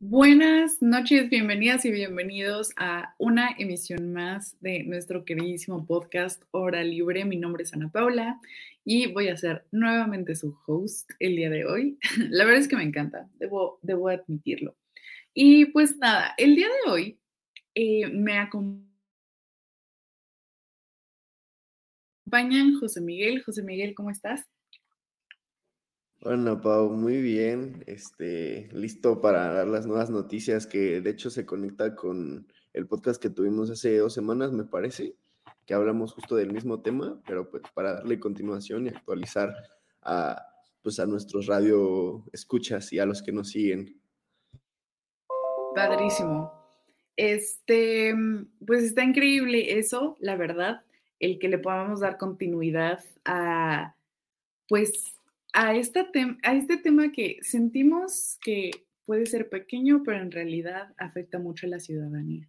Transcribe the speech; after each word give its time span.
Buenas 0.00 0.80
noches, 0.80 1.28
bienvenidas 1.28 1.84
y 1.84 1.90
bienvenidos 1.90 2.70
a 2.76 3.16
una 3.18 3.50
emisión 3.58 4.12
más 4.12 4.56
de 4.60 4.84
nuestro 4.84 5.24
queridísimo 5.24 5.84
podcast 5.86 6.40
Hora 6.52 6.84
Libre. 6.84 7.24
Mi 7.24 7.36
nombre 7.36 7.64
es 7.64 7.72
Ana 7.74 7.90
Paula 7.90 8.38
y 8.84 9.12
voy 9.12 9.26
a 9.26 9.36
ser 9.36 9.66
nuevamente 9.72 10.36
su 10.36 10.56
host 10.68 11.10
el 11.18 11.34
día 11.34 11.50
de 11.50 11.64
hoy. 11.64 11.98
La 12.30 12.44
verdad 12.44 12.60
es 12.60 12.68
que 12.68 12.76
me 12.76 12.84
encanta, 12.84 13.28
debo, 13.40 13.80
debo 13.82 14.08
admitirlo. 14.08 14.76
Y 15.34 15.64
pues 15.72 15.96
nada, 15.96 16.32
el 16.38 16.54
día 16.54 16.68
de 16.68 16.90
hoy 16.92 17.18
eh, 17.74 18.06
me 18.06 18.38
acompañan 18.38 18.86
José 22.78 23.00
Miguel. 23.00 23.42
José 23.42 23.64
Miguel, 23.64 23.96
¿cómo 23.96 24.12
estás? 24.12 24.46
Hola 26.30 26.60
Pau, 26.60 26.90
muy 26.90 27.22
bien. 27.22 27.82
Este, 27.86 28.68
listo 28.72 29.22
para 29.22 29.50
dar 29.50 29.66
las 29.66 29.86
nuevas 29.86 30.10
noticias 30.10 30.66
que 30.66 31.00
de 31.00 31.08
hecho 31.08 31.30
se 31.30 31.46
conecta 31.46 31.94
con 31.94 32.46
el 32.74 32.86
podcast 32.86 33.18
que 33.18 33.30
tuvimos 33.30 33.70
hace 33.70 33.96
dos 33.96 34.12
semanas, 34.12 34.52
me 34.52 34.64
parece, 34.64 35.16
que 35.64 35.72
hablamos 35.72 36.12
justo 36.12 36.36
del 36.36 36.52
mismo 36.52 36.82
tema, 36.82 37.18
pero 37.26 37.50
pues 37.50 37.62
para 37.72 37.94
darle 37.94 38.20
continuación 38.20 38.84
y 38.84 38.88
actualizar 38.90 39.54
a, 40.02 40.44
pues 40.82 41.00
a 41.00 41.06
nuestros 41.06 41.46
radio 41.46 42.22
escuchas 42.30 42.92
y 42.92 42.98
a 42.98 43.06
los 43.06 43.22
que 43.22 43.32
nos 43.32 43.48
siguen. 43.48 43.98
Padrísimo. 45.74 46.52
Este, 47.16 48.14
pues 48.66 48.82
está 48.82 49.02
increíble 49.02 49.78
eso, 49.78 50.18
la 50.20 50.36
verdad, 50.36 50.82
el 51.20 51.38
que 51.38 51.48
le 51.48 51.56
podamos 51.56 52.00
dar 52.00 52.18
continuidad 52.18 53.02
a, 53.24 53.94
pues, 54.68 55.17
a, 55.52 55.74
esta 55.74 56.06
a 56.42 56.54
este 56.54 56.76
tema 56.76 57.12
que 57.12 57.38
sentimos 57.42 58.38
que 58.42 58.70
puede 59.04 59.26
ser 59.26 59.48
pequeño, 59.48 60.02
pero 60.04 60.20
en 60.20 60.30
realidad 60.30 60.94
afecta 60.98 61.38
mucho 61.38 61.66
a 61.66 61.70
la 61.70 61.80
ciudadanía. 61.80 62.48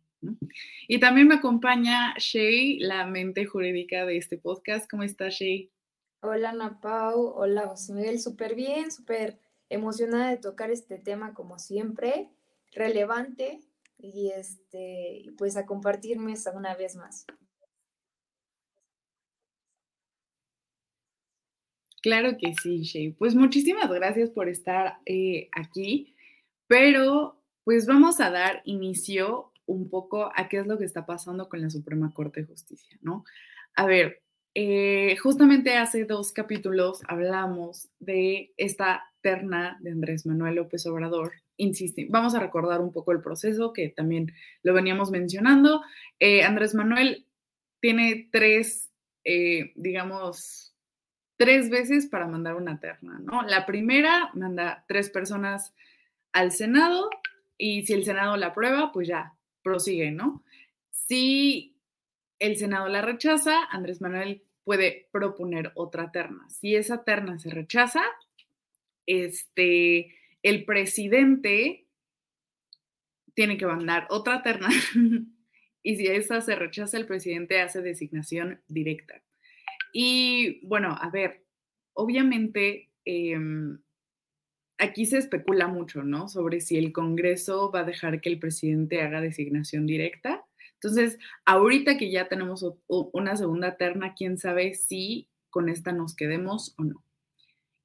Y 0.87 0.99
también 0.99 1.27
me 1.27 1.35
acompaña 1.35 2.13
Shay, 2.17 2.79
la 2.79 3.05
mente 3.05 3.45
jurídica 3.45 4.05
de 4.05 4.17
este 4.17 4.37
podcast. 4.37 4.89
¿Cómo 4.89 5.03
está 5.03 5.29
Shay? 5.29 5.71
Hola 6.21 6.49
Ana 6.49 6.81
Pau, 6.81 7.31
hola 7.35 7.67
José 7.67 7.93
Miguel, 7.93 8.19
súper 8.19 8.53
bien, 8.53 8.91
súper 8.91 9.39
emocionada 9.69 10.29
de 10.29 10.37
tocar 10.37 10.69
este 10.69 10.97
tema 10.97 11.33
como 11.33 11.59
siempre, 11.59 12.29
relevante 12.73 13.61
y 13.97 14.31
este, 14.35 15.31
pues 15.37 15.55
a 15.55 15.65
compartirme 15.65 16.33
una 16.53 16.75
vez 16.75 16.97
más. 16.97 17.25
Claro 22.01 22.37
que 22.37 22.53
sí, 22.61 22.83
Shay. 22.83 23.11
Pues 23.11 23.35
muchísimas 23.35 23.89
gracias 23.91 24.29
por 24.29 24.47
estar 24.47 24.99
eh, 25.05 25.49
aquí, 25.51 26.15
pero 26.67 27.41
pues 27.63 27.85
vamos 27.85 28.19
a 28.21 28.31
dar 28.31 28.61
inicio 28.65 29.51
un 29.65 29.89
poco 29.89 30.31
a 30.35 30.47
qué 30.47 30.59
es 30.59 30.67
lo 30.67 30.77
que 30.77 30.85
está 30.85 31.05
pasando 31.05 31.49
con 31.49 31.61
la 31.61 31.69
Suprema 31.69 32.11
Corte 32.13 32.41
de 32.41 32.47
Justicia, 32.47 32.97
¿no? 33.01 33.25
A 33.75 33.85
ver, 33.85 34.23
eh, 34.55 35.15
justamente 35.17 35.75
hace 35.75 36.05
dos 36.05 36.31
capítulos 36.31 37.01
hablamos 37.07 37.89
de 37.99 38.53
esta 38.57 39.03
terna 39.21 39.77
de 39.81 39.91
Andrés 39.91 40.25
Manuel 40.25 40.55
López 40.55 40.85
Obrador. 40.87 41.33
Insiste, 41.57 42.07
vamos 42.09 42.33
a 42.33 42.39
recordar 42.39 42.79
un 42.79 42.91
poco 42.91 43.11
el 43.11 43.21
proceso 43.21 43.73
que 43.73 43.89
también 43.89 44.31
lo 44.63 44.73
veníamos 44.73 45.11
mencionando. 45.11 45.81
Eh, 46.19 46.43
Andrés 46.43 46.73
Manuel 46.73 47.27
tiene 47.81 48.29
tres, 48.31 48.89
digamos, 49.75 50.68
tres 51.39 51.69
veces 51.69 52.05
para 52.05 52.27
mandar 52.27 52.55
una 52.55 52.81
terna, 52.81 53.17
¿no? 53.17 53.43
La 53.43 53.65
primera 53.65 54.29
manda 54.33 54.83
tres 54.89 55.09
personas 55.09 55.73
al 56.33 56.51
Senado 56.51 57.09
y 57.57 57.85
si 57.85 57.93
el 57.93 58.03
Senado 58.03 58.35
la 58.35 58.47
aprueba, 58.47 58.91
pues 58.91 59.07
ya, 59.07 59.37
prosigue, 59.63 60.11
¿no? 60.11 60.43
Si 60.91 61.77
el 62.39 62.57
Senado 62.57 62.89
la 62.89 63.01
rechaza, 63.01 63.63
Andrés 63.71 64.01
Manuel 64.01 64.43
puede 64.65 65.07
proponer 65.13 65.71
otra 65.75 66.11
terna. 66.11 66.45
Si 66.49 66.75
esa 66.75 67.05
terna 67.05 67.39
se 67.39 67.51
rechaza, 67.51 68.03
este, 69.05 70.13
el 70.43 70.65
presidente 70.65 71.85
tiene 73.33 73.57
que 73.57 73.65
mandar 73.65 74.07
otra 74.09 74.43
terna 74.43 74.67
y 75.83 75.95
si 75.95 76.07
esa 76.07 76.41
se 76.41 76.55
rechaza, 76.55 76.97
el 76.97 77.05
presidente 77.05 77.61
hace 77.61 77.81
designación 77.81 78.59
directa. 78.67 79.21
Y 79.93 80.65
bueno, 80.65 80.97
a 80.99 81.09
ver, 81.09 81.43
obviamente 81.93 82.89
em, 83.05 83.79
aquí 84.77 85.05
se 85.05 85.17
especula 85.17 85.67
mucho, 85.67 86.03
¿no? 86.03 86.27
Sobre 86.27 86.61
si 86.61 86.77
el 86.77 86.91
Congreso 86.91 87.71
va 87.71 87.81
a 87.81 87.85
dejar 87.85 88.21
que 88.21 88.29
el 88.29 88.39
presidente 88.39 89.01
haga 89.01 89.21
designación 89.21 89.85
directa. 89.85 90.45
Entonces, 90.75 91.19
ahorita 91.45 91.97
que 91.97 92.09
ya 92.09 92.29
tenemos 92.29 92.65
una 92.87 93.35
segunda 93.35 93.75
terna, 93.75 94.13
quién 94.15 94.37
sabe 94.37 94.75
si 94.75 95.27
con 95.49 95.67
esta 95.67 95.91
nos 95.91 96.15
quedemos 96.15 96.73
o 96.77 96.83
no. 96.83 97.03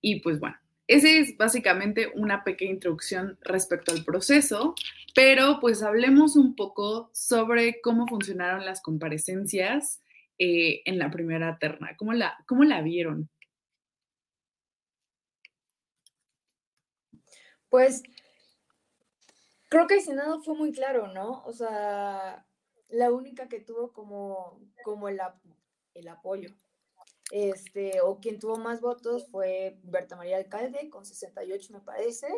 Y 0.01 0.21
pues 0.21 0.39
bueno, 0.39 0.57
esa 0.87 1.09
es 1.09 1.37
básicamente 1.37 2.13
una 2.15 2.45
pequeña 2.45 2.73
introducción 2.73 3.39
respecto 3.41 3.91
al 3.91 4.05
proceso, 4.05 4.75
pero 5.15 5.59
pues 5.61 5.83
hablemos 5.83 6.37
un 6.37 6.55
poco 6.55 7.11
sobre 7.13 7.81
cómo 7.81 8.07
funcionaron 8.07 8.65
las 8.65 8.83
comparecencias 8.83 10.03
eh, 10.39 10.83
en 10.85 10.99
la 10.99 11.11
primera 11.11 11.59
terna. 11.59 11.97
¿Cómo 11.97 12.13
la, 12.13 12.37
¿Cómo 12.47 12.65
la 12.65 12.83
vieron? 12.83 13.31
Pues 17.69 18.03
creo 19.69 19.87
que 19.87 19.95
el 19.95 20.03
Senado 20.03 20.41
fue 20.41 20.55
muy 20.55 20.73
claro, 20.73 21.09
¿no? 21.09 21.43
O 21.45 21.53
sea, 21.53 22.47
la 22.89 23.13
única 23.13 23.49
que 23.49 23.61
tuvo 23.61 23.93
como, 23.93 24.61
como 24.85 25.09
el, 25.09 25.21
el 25.95 26.09
apoyo. 26.09 26.51
Este, 27.31 28.01
o 28.03 28.21
quien 28.21 28.39
tuvo 28.39 28.57
más 28.59 28.81
votos 28.81 29.27
fue 29.31 29.79
Berta 29.83 30.15
María 30.15 30.37
Alcalde, 30.37 30.91
con 30.91 31.05
68 31.05 31.73
me 31.73 31.81
parece. 31.81 32.29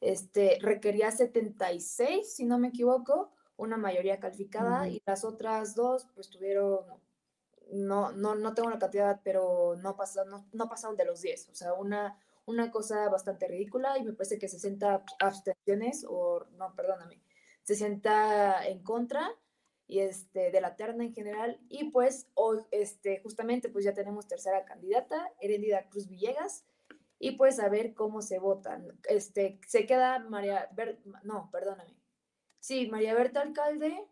Este, 0.00 0.58
requería 0.60 1.10
76, 1.10 2.34
si 2.34 2.44
no 2.44 2.58
me 2.58 2.68
equivoco, 2.68 3.32
una 3.56 3.76
mayoría 3.76 4.20
calificada, 4.20 4.88
y 4.88 5.00
las 5.06 5.24
otras 5.24 5.74
dos, 5.74 6.08
pues 6.14 6.28
tuvieron 6.28 6.80
no, 7.72 8.12
no, 8.12 8.34
no 8.34 8.54
tengo 8.54 8.70
la 8.70 8.78
cantidad, 8.78 9.20
pero 9.24 9.76
no 9.76 9.96
pasaron, 9.96 10.46
no, 10.52 10.68
pasaron 10.68 10.96
de 10.96 11.04
los 11.04 11.20
10. 11.20 11.48
O 11.50 11.54
sea, 11.54 11.74
una, 11.74 12.18
una 12.46 12.70
cosa 12.70 13.08
bastante 13.08 13.48
ridícula 13.48 13.98
y 13.98 14.04
me 14.04 14.12
parece 14.12 14.38
que 14.38 14.48
60 14.48 15.04
abstenciones, 15.20 16.04
o 16.08 16.46
no, 16.56 16.74
perdóname, 16.74 17.22
60 17.64 18.66
en 18.68 18.82
contra 18.82 19.30
y 19.86 20.00
este, 20.00 20.50
de 20.50 20.60
la 20.60 20.76
terna 20.76 21.04
en 21.04 21.14
general. 21.14 21.60
Y 21.68 21.90
pues 21.90 22.28
hoy, 22.34 22.60
este, 22.70 23.20
justamente, 23.22 23.68
pues 23.68 23.84
ya 23.84 23.94
tenemos 23.94 24.26
tercera 24.26 24.64
candidata, 24.64 25.32
Herendida 25.40 25.88
Cruz 25.88 26.08
Villegas. 26.08 26.64
Y 27.18 27.32
pues 27.32 27.58
a 27.60 27.68
ver 27.68 27.94
cómo 27.94 28.20
se 28.20 28.38
votan. 28.38 28.98
Este, 29.08 29.58
se 29.66 29.86
queda 29.86 30.18
María, 30.18 30.68
no, 31.22 31.48
perdóname. 31.52 31.96
Sí, 32.60 32.88
María 32.88 33.14
Berta 33.14 33.40
Alcalde. 33.40 34.04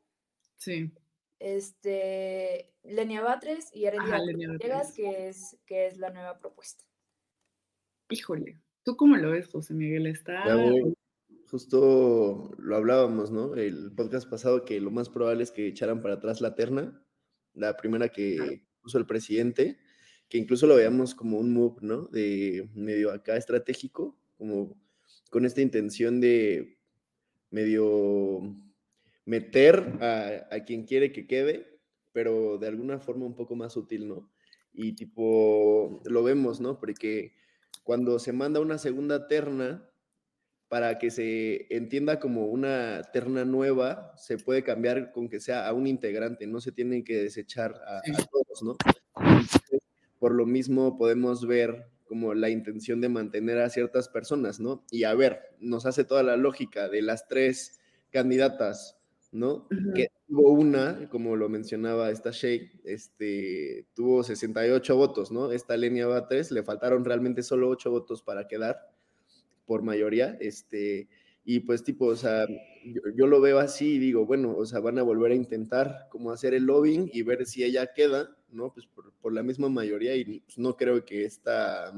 Sí 0.57 0.93
este, 1.43 2.73
Lenia 2.85 3.21
Batres 3.21 3.71
y 3.75 3.85
Heredia 3.85 4.21
Villegas, 4.25 4.93
que 4.93 5.29
es, 5.29 5.59
que 5.67 5.87
es 5.89 5.99
la 5.99 6.11
nueva 6.11 6.39
propuesta. 6.39 6.85
Híjole, 8.09 8.61
¿tú 8.85 8.97
cómo 8.97 9.17
lo 9.17 9.31
ves, 9.31 9.49
José 9.49 9.75
Miguel? 9.75 10.07
Está... 10.07 10.45
justo 11.51 12.53
lo 12.59 12.77
hablábamos, 12.77 13.31
¿no? 13.31 13.55
El 13.55 13.93
podcast 13.95 14.29
pasado 14.31 14.65
que 14.65 14.81
lo 14.81 14.91
más 14.91 15.09
probable 15.09 15.43
es 15.43 15.51
que 15.51 15.67
echaran 15.67 16.01
para 16.01 16.15
atrás 16.15 16.41
la 16.41 16.55
terna, 16.55 17.05
la 17.55 17.77
primera 17.77 18.09
que 18.09 18.65
puso 18.81 18.99
el 18.99 19.07
presidente, 19.07 19.79
que 20.29 20.39
incluso 20.39 20.67
lo 20.67 20.77
veamos 20.77 21.15
como 21.15 21.39
un 21.39 21.53
move, 21.53 21.77
¿no? 21.81 22.07
De 22.07 22.71
medio 22.75 23.11
acá 23.11 23.37
estratégico, 23.37 24.17
como 24.39 24.81
con 25.31 25.45
esta 25.45 25.61
intención 25.61 26.21
de 26.21 26.79
medio 27.51 28.57
meter 29.25 29.99
a, 30.01 30.55
a 30.55 30.65
quien 30.65 30.85
quiere 30.85 31.13
que 31.13 31.27
quede, 31.27 31.81
pero 32.13 32.59
de 32.59 32.69
alguna 32.69 32.99
forma 32.99 33.27
un 33.27 33.35
poco 33.35 33.57
más 33.57 33.73
sutil, 33.73 34.09
¿no? 34.09 34.31
Y 34.73 34.95
tipo, 34.95 36.03
lo 36.05 36.23
vemos, 36.23 36.61
¿no? 36.61 36.79
Porque 36.79 37.35
cuando 37.85 38.19
se 38.19 38.33
manda 38.33 38.61
una 38.61 38.79
segunda 38.79 39.29
terna, 39.29 39.89
para 40.73 40.99
que 40.99 41.11
se 41.11 41.67
entienda 41.69 42.19
como 42.19 42.47
una 42.47 43.03
terna 43.13 43.45
nueva, 43.45 44.15
se 44.17 44.39
puede 44.39 44.65
cambiar 44.65 45.13
con 45.13 45.29
que 45.29 45.39
sea 45.39 45.69
a 45.69 45.75
un 45.75 45.87
integrante, 45.87 46.47
no 46.47 46.63
se 46.63 46.73
tienen 46.73 47.05
que 47.05 47.23
desechar 47.23 47.75
a, 47.87 48.01
todos, 48.31 48.63
¿no? 48.63 48.77
por 50.19 50.33
lo 50.33 50.47
mismo 50.47 50.97
podemos 50.97 51.47
ver 51.47 51.91
como 52.07 52.33
la 52.33 52.49
intención 52.49 53.03
de 53.03 53.11
mantener 53.11 53.59
a 53.59 53.69
ciertas 53.69 54.09
personas, 54.09 54.61
¿no? 54.61 54.83
Y 54.91 55.05
a 55.05 55.13
ver, 55.13 55.41
nos 55.61 55.85
hace 55.85 56.05
toda 56.05 56.23
la 56.23 56.39
lógica 56.39 56.89
de 56.89 57.03
las 57.03 57.29
tres 57.29 57.79
candidatas, 58.11 58.99
¿no? 59.33 59.67
Que 59.95 60.09
tuvo 60.29 60.53
una, 60.53 61.09
como 61.09 61.37
lo 61.37 61.49
mencionaba 61.49 62.11
esta 62.11 62.31
Shay, 62.31 62.71
este, 62.85 63.87
tuvo 63.95 64.23
68 64.23 64.95
votos, 64.97 65.33
¿no? 65.33 65.51
Esta 65.51 65.77
Lenia 65.77 66.07
va 66.07 66.19
a 66.19 66.29
3, 66.29 66.53
le 66.53 66.63
faltaron 66.63 67.05
realmente 67.05 67.43
solo 67.43 67.69
8 67.71 67.91
votos 67.91 68.23
para 68.23 68.47
quedar 68.47 68.93
por 69.65 69.83
mayoría, 69.83 70.37
este, 70.41 71.09
y 71.45 71.61
pues 71.61 71.83
tipo, 71.83 72.07
o 72.07 72.17
sea, 72.17 72.47
yo, 73.15 73.27
lo 73.27 73.41
veo 73.41 73.59
así 73.59 73.95
y 73.95 73.99
digo, 73.99 74.27
bueno, 74.27 74.55
o 74.57 74.67
sea, 74.67 74.81
van 74.81 74.99
a 74.99 75.03
volver 75.03 75.33
a 75.33 75.37
intentar 75.37 76.09
como 76.11 76.31
hacer 76.31 76.55
el 76.55 76.65
lobbying 76.65 77.11
y 77.13 77.23
ver 77.23 77.47
si 77.47 77.65
ella 77.65 77.93
queda, 77.95 78.37
¿no? 78.51 78.73
Pues 78.73 78.87
por, 78.87 79.33
la 79.33 79.43
misma 79.43 79.69
mayoría 79.69 80.15
y 80.15 80.41
pues, 80.41 80.59
no 80.59 80.77
creo 80.77 81.05
que 81.05 81.25
esta, 81.25 81.93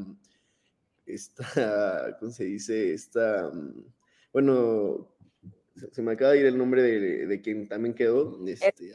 esta, 1.04 1.44
¿cómo 2.20 2.30
se 2.30 2.44
dice? 2.44 2.94
Esta, 2.94 3.50
bueno, 4.32 5.13
se, 5.92 6.02
me 6.02 6.12
acaba 6.12 6.32
de 6.32 6.40
ir 6.40 6.46
el 6.46 6.58
nombre 6.58 6.82
de, 6.82 7.40
quien 7.40 7.68
también 7.68 7.94
quedó. 7.94 8.38
Este, 8.46 8.92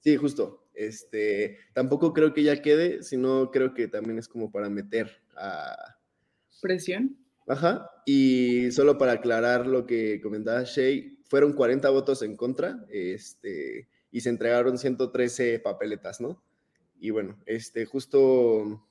Sí, 0.00 0.16
justo. 0.16 0.64
Este, 0.74 1.58
tampoco 1.72 2.12
creo 2.12 2.32
que 2.32 2.42
ella 2.42 2.62
quede, 2.62 3.02
sino 3.02 3.50
creo 3.50 3.74
que 3.74 3.88
también 3.88 4.18
es 4.18 4.28
como 4.28 4.50
para 4.50 4.68
meter 4.68 5.10
a, 5.36 5.98
presión. 6.60 7.16
Ajá, 7.46 7.90
y 8.04 8.70
solo 8.72 8.98
para 8.98 9.12
aclarar 9.12 9.66
lo 9.66 9.86
que 9.86 10.20
comentaba 10.20 10.64
Shay, 10.64 11.18
fueron 11.24 11.54
40 11.54 11.88
votos 11.90 12.22
en 12.22 12.36
contra 12.36 12.84
este, 12.90 13.88
y 14.10 14.20
se 14.20 14.28
entregaron 14.28 14.78
113 14.78 15.58
papeletas, 15.60 16.20
¿no? 16.20 16.42
Y 17.00 17.10
bueno, 17.10 17.38
este, 17.46 17.86
justo 17.86 18.84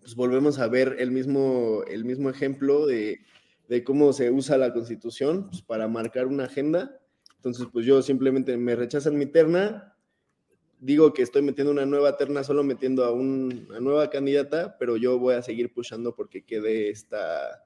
pues 0.00 0.14
volvemos 0.14 0.58
a 0.58 0.68
ver 0.68 0.96
el 0.98 1.10
mismo, 1.10 1.82
el 1.88 2.04
mismo 2.04 2.30
ejemplo 2.30 2.86
de, 2.86 3.20
de 3.68 3.84
cómo 3.84 4.12
se 4.12 4.30
usa 4.30 4.58
la 4.58 4.72
constitución 4.72 5.48
pues, 5.48 5.62
para 5.62 5.88
marcar 5.88 6.26
una 6.26 6.44
agenda. 6.44 7.00
Entonces, 7.36 7.66
pues 7.72 7.86
yo 7.86 8.02
simplemente 8.02 8.56
me 8.56 8.74
rechazan 8.74 9.16
mi 9.16 9.26
terna, 9.26 9.96
digo 10.80 11.12
que 11.12 11.22
estoy 11.22 11.42
metiendo 11.42 11.72
una 11.72 11.86
nueva 11.86 12.16
terna, 12.16 12.44
solo 12.44 12.64
metiendo 12.64 13.04
a 13.04 13.12
una 13.12 13.80
nueva 13.80 14.10
candidata, 14.10 14.76
pero 14.78 14.96
yo 14.96 15.18
voy 15.18 15.34
a 15.34 15.42
seguir 15.42 15.72
pushando 15.72 16.14
porque 16.14 16.44
quede 16.44 16.90
esta 16.90 17.62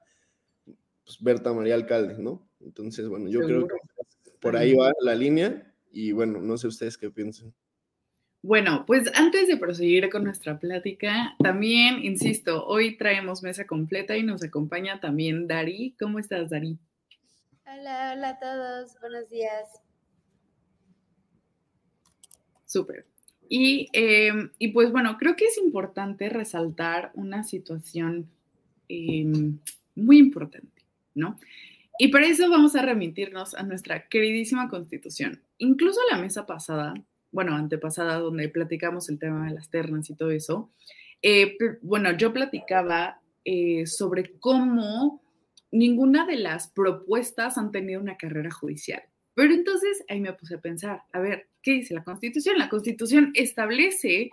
pues, 1.03 1.17
Berta 1.21 1.53
María 1.53 1.75
Alcalde, 1.75 2.21
¿no? 2.21 2.47
Entonces, 2.59 3.07
bueno, 3.07 3.29
yo 3.29 3.41
creo 3.41 3.67
que 3.67 3.75
por 4.39 4.55
ahí 4.55 4.73
va 4.73 4.91
la 5.01 5.15
línea 5.15 5.73
y 5.91 6.11
bueno, 6.11 6.39
no 6.41 6.57
sé 6.57 6.67
ustedes 6.67 6.97
qué 6.97 7.09
piensan. 7.09 7.53
Bueno, 8.43 8.85
pues 8.87 9.11
antes 9.13 9.47
de 9.47 9.57
proseguir 9.57 10.09
con 10.09 10.23
nuestra 10.23 10.57
plática, 10.59 11.35
también, 11.37 12.03
insisto, 12.03 12.65
hoy 12.65 12.97
traemos 12.97 13.43
mesa 13.43 13.67
completa 13.67 14.17
y 14.17 14.23
nos 14.23 14.43
acompaña 14.43 14.99
también 14.99 15.47
Dari. 15.47 15.95
¿Cómo 15.99 16.17
estás, 16.17 16.49
Dari? 16.49 16.79
Hola, 17.67 18.13
hola 18.15 18.29
a 18.29 18.39
todos, 18.39 18.99
buenos 18.99 19.29
días. 19.29 19.69
Súper. 22.65 23.05
Y, 23.47 23.89
em, 23.93 24.49
y, 24.57 24.69
pues 24.69 24.91
bueno, 24.91 25.17
creo 25.19 25.35
que 25.35 25.45
es 25.45 25.59
importante 25.59 26.27
resaltar 26.27 27.11
una 27.13 27.43
situación 27.43 28.27
em, 28.89 29.59
muy 29.93 30.17
importante, 30.17 30.83
¿no? 31.13 31.37
Y 31.99 32.07
para 32.07 32.25
eso 32.25 32.49
vamos 32.49 32.75
a 32.75 32.81
remitirnos 32.81 33.53
a 33.53 33.61
nuestra 33.61 34.07
queridísima 34.07 34.67
constitución. 34.67 35.43
Incluso 35.59 35.99
la 36.09 36.17
mesa 36.17 36.47
pasada, 36.47 36.95
bueno, 37.31 37.55
antepasada, 37.55 38.19
donde 38.19 38.49
platicamos 38.49 39.09
el 39.09 39.19
tema 39.19 39.47
de 39.47 39.53
las 39.53 39.69
ternas 39.69 40.09
y 40.09 40.15
todo 40.15 40.31
eso, 40.31 40.71
eh, 41.21 41.57
bueno, 41.81 42.15
yo 42.17 42.33
platicaba 42.33 43.21
eh, 43.45 43.85
sobre 43.87 44.37
cómo 44.39 45.21
ninguna 45.71 46.25
de 46.25 46.37
las 46.37 46.69
propuestas 46.69 47.57
han 47.57 47.71
tenido 47.71 48.01
una 48.01 48.17
carrera 48.17 48.51
judicial. 48.51 49.03
Pero 49.33 49.53
entonces 49.53 50.03
ahí 50.09 50.19
me 50.19 50.33
puse 50.33 50.55
a 50.55 50.61
pensar, 50.61 51.03
a 51.13 51.19
ver, 51.19 51.47
¿qué 51.61 51.71
dice 51.71 51.93
la 51.93 52.03
Constitución? 52.03 52.57
La 52.57 52.69
Constitución 52.69 53.31
establece 53.33 54.29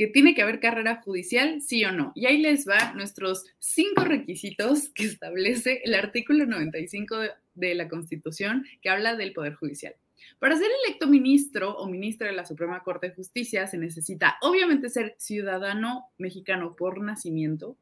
que 0.00 0.06
tiene 0.06 0.34
que 0.34 0.40
haber 0.40 0.60
carrera 0.60 1.02
judicial, 1.02 1.60
sí 1.60 1.84
o 1.84 1.92
no. 1.92 2.12
Y 2.14 2.24
ahí 2.24 2.38
les 2.38 2.66
va 2.66 2.94
nuestros 2.94 3.44
cinco 3.58 4.04
requisitos 4.04 4.88
que 4.94 5.04
establece 5.04 5.82
el 5.84 5.94
artículo 5.94 6.46
95 6.46 7.18
de, 7.54 7.74
la 7.74 7.88
Constitución 7.88 8.64
que 8.80 8.88
habla 8.88 9.14
del 9.16 9.34
Poder 9.34 9.54
Judicial. 9.54 9.94
Para 10.38 10.56
ser 10.56 10.68
electo 10.84 11.06
ministro 11.06 11.76
o 11.76 11.88
ministra 11.88 12.28
de 12.28 12.34
la 12.34 12.46
Suprema 12.46 12.82
Corte 12.82 13.08
de 13.08 13.14
Justicia 13.14 13.66
se 13.66 13.78
necesita 13.78 14.36
obviamente 14.42 14.88
ser 14.88 15.14
ciudadano 15.18 16.06
mexicano 16.18 16.76
por 16.76 17.00
nacimiento. 17.00 17.76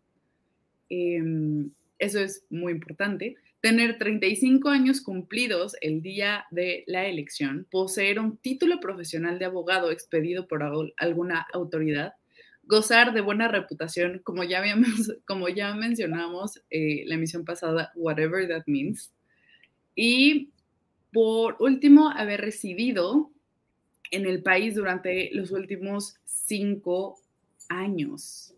Em, 0.89 1.71
eso 1.99 2.21
es 2.21 2.45
muy 2.51 2.73
importante 2.73 3.37
tener 3.61 3.99
35 3.99 4.69
años 4.69 5.01
cumplidos 5.01 5.75
el 5.81 6.01
día 6.01 6.47
de 6.51 6.85
la 6.87 7.07
elección, 7.07 7.67
poseer 7.71 8.21
un 8.21 8.37
título 8.37 8.79
profesional 8.81 9.39
de 9.39 9.47
abogado 9.47 9.91
expedido 9.91 10.47
por 10.47 10.63
alguna 10.97 11.47
autoridad, 11.53 12.15
gozar 12.63 13.13
de 13.15 13.21
buena 13.21 13.49
reputación, 13.49 14.21
como 14.23 14.45
ya, 14.45 14.59
habíamos, 14.59 14.89
como 15.27 15.49
ya 15.49 15.75
mencionamos 15.75 16.61
eh, 16.71 17.05
la 17.07 17.17
emisión 17.17 17.45
pasada, 17.45 17.93
whatever 17.97 18.47
that 18.49 18.63
means, 18.67 19.13
y 19.97 20.51
por 21.19 21.57
último, 21.59 22.11
haber 22.11 22.43
residido 22.43 23.33
en 24.13 24.25
el 24.25 24.41
país 24.41 24.77
durante 24.77 25.31
los 25.33 25.51
últimos 25.51 26.15
cinco 26.25 27.21
años. 27.69 28.55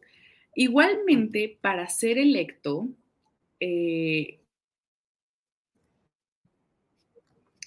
Igualmente, 0.54 1.56
para 1.62 1.88
ser 1.88 2.18
electo, 2.18 2.90
eh, 3.60 4.40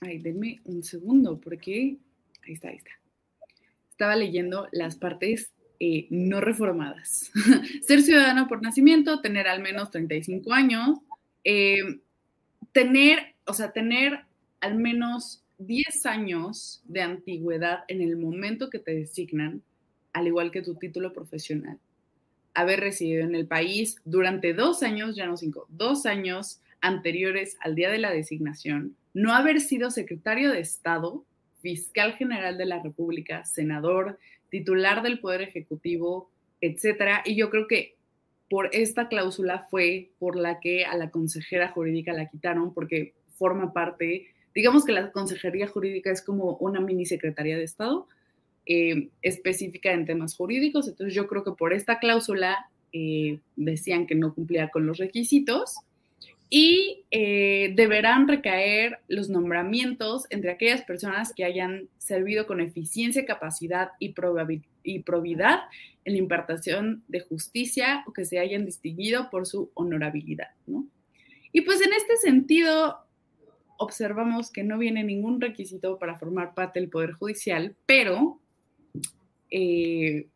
Ay, 0.02 0.20
denme 0.20 0.62
un 0.66 0.84
segundo, 0.84 1.40
porque 1.40 1.98
ahí 2.46 2.54
está, 2.54 2.70
ahí 2.70 2.76
está. 2.76 2.92
Estaba 3.90 4.16
leyendo 4.16 4.68
las 4.74 4.96
partes 4.96 5.54
eh, 5.80 6.06
no 6.12 6.40
reformadas. 6.40 7.32
Ser 7.82 8.04
ciudadano 8.04 8.48
por 8.48 8.62
nacimiento, 8.62 9.22
tener 9.22 9.48
al 9.48 9.60
menos 9.60 9.90
35 9.90 10.54
años, 10.54 11.00
eh, 11.44 12.00
tener, 12.74 13.34
o 13.48 13.54
sea, 13.54 13.72
tener 13.72 14.28
al 14.64 14.76
menos 14.76 15.44
10 15.58 16.06
años 16.06 16.82
de 16.86 17.02
antigüedad 17.02 17.84
en 17.90 18.02
el 18.02 18.16
momento 18.16 18.70
que 18.70 18.80
te 18.80 18.96
designan, 18.96 19.62
al 20.14 20.28
igual 20.28 20.52
que 20.52 20.62
tu 20.62 20.76
título 20.76 21.12
profesional. 21.12 21.80
Haber 22.54 22.80
residido 22.80 23.24
en 23.24 23.36
el 23.36 23.46
país 23.46 23.98
durante 24.06 24.54
dos 24.54 24.82
años, 24.82 25.18
ya 25.18 25.26
no 25.26 25.36
cinco, 25.36 25.68
dos 25.70 26.06
años 26.06 26.62
anteriores 26.80 27.58
al 27.60 27.76
día 27.76 27.92
de 27.92 27.98
la 27.98 28.12
designación, 28.12 28.96
no 29.14 29.34
haber 29.34 29.60
sido 29.60 29.92
secretario 29.92 30.50
de 30.52 30.62
Estado, 30.62 31.26
fiscal 31.60 32.14
general 32.14 32.58
de 32.58 32.66
la 32.66 32.82
República, 32.82 33.44
senador, 33.44 34.18
titular 34.50 35.04
del 35.04 35.20
Poder 35.20 35.42
Ejecutivo, 35.42 36.30
etcétera. 36.62 37.22
Y 37.26 37.36
yo 37.36 37.50
creo 37.50 37.68
que 37.68 37.96
por 38.50 38.70
esta 38.72 39.10
cláusula 39.10 39.68
fue 39.70 40.12
por 40.20 40.38
la 40.38 40.62
que 40.62 40.86
a 40.86 40.96
la 40.96 41.10
consejera 41.10 41.68
jurídica 41.70 42.14
la 42.14 42.30
quitaron, 42.30 42.74
porque 42.74 43.14
forma 43.38 43.74
parte, 43.74 44.33
digamos 44.54 44.86
que 44.86 44.92
la 44.92 45.12
consejería 45.12 45.68
jurídica 45.68 46.12
es 46.12 46.22
como 46.22 46.58
una 46.58 46.80
mini 46.80 47.06
secretaría 47.06 47.58
de 47.58 47.64
Estado 47.64 48.08
eh, 48.66 49.10
específica 49.22 49.92
en 49.92 50.06
temas 50.06 50.36
jurídicos. 50.36 50.88
Entonces 50.88 51.14
yo 51.14 51.28
creo 51.28 51.44
que 51.44 51.52
por 51.52 51.74
esta 51.74 52.00
cláusula 52.00 52.70
eh, 52.94 53.40
decían 53.56 54.08
que 54.08 54.16
no 54.16 54.34
cumplía 54.34 54.70
con 54.70 54.86
los 54.86 54.98
requisitos 55.00 55.76
y 56.50 57.04
eh, 57.10 57.74
deberán 57.76 58.28
recaer 58.28 59.00
los 59.08 59.28
nombramientos 59.28 60.28
entre 60.30 60.52
aquellas 60.52 60.84
personas 60.84 61.34
que 61.34 61.44
hayan 61.44 61.90
servido 61.98 62.46
con 62.46 62.62
eficiencia, 62.62 63.26
capacidad 63.26 63.90
y, 64.00 64.14
y 64.84 65.00
probidad 65.00 65.62
en 66.06 66.14
la 66.14 66.20
impartación 66.20 67.04
de 67.08 67.22
justicia 67.22 68.04
o 68.06 68.14
que 68.14 68.26
se 68.26 68.38
hayan 68.38 68.66
distinguido 68.66 69.30
por 69.32 69.48
su 69.48 69.72
honorabilidad. 69.74 70.50
Y 71.52 71.62
pues 71.62 71.82
en 71.82 71.94
este 71.94 72.18
sentido, 72.18 73.03
observamos 73.84 74.52
que 74.52 74.64
no 74.64 74.78
viene 74.78 75.04
ningún 75.04 75.40
requisito 75.40 76.00
para 76.00 76.18
formar 76.18 76.54
parte 76.54 76.80
del 76.80 76.90
Poder 76.90 77.12
Judicial, 77.12 77.76
pero, 77.86 78.40
eh, 79.52 80.28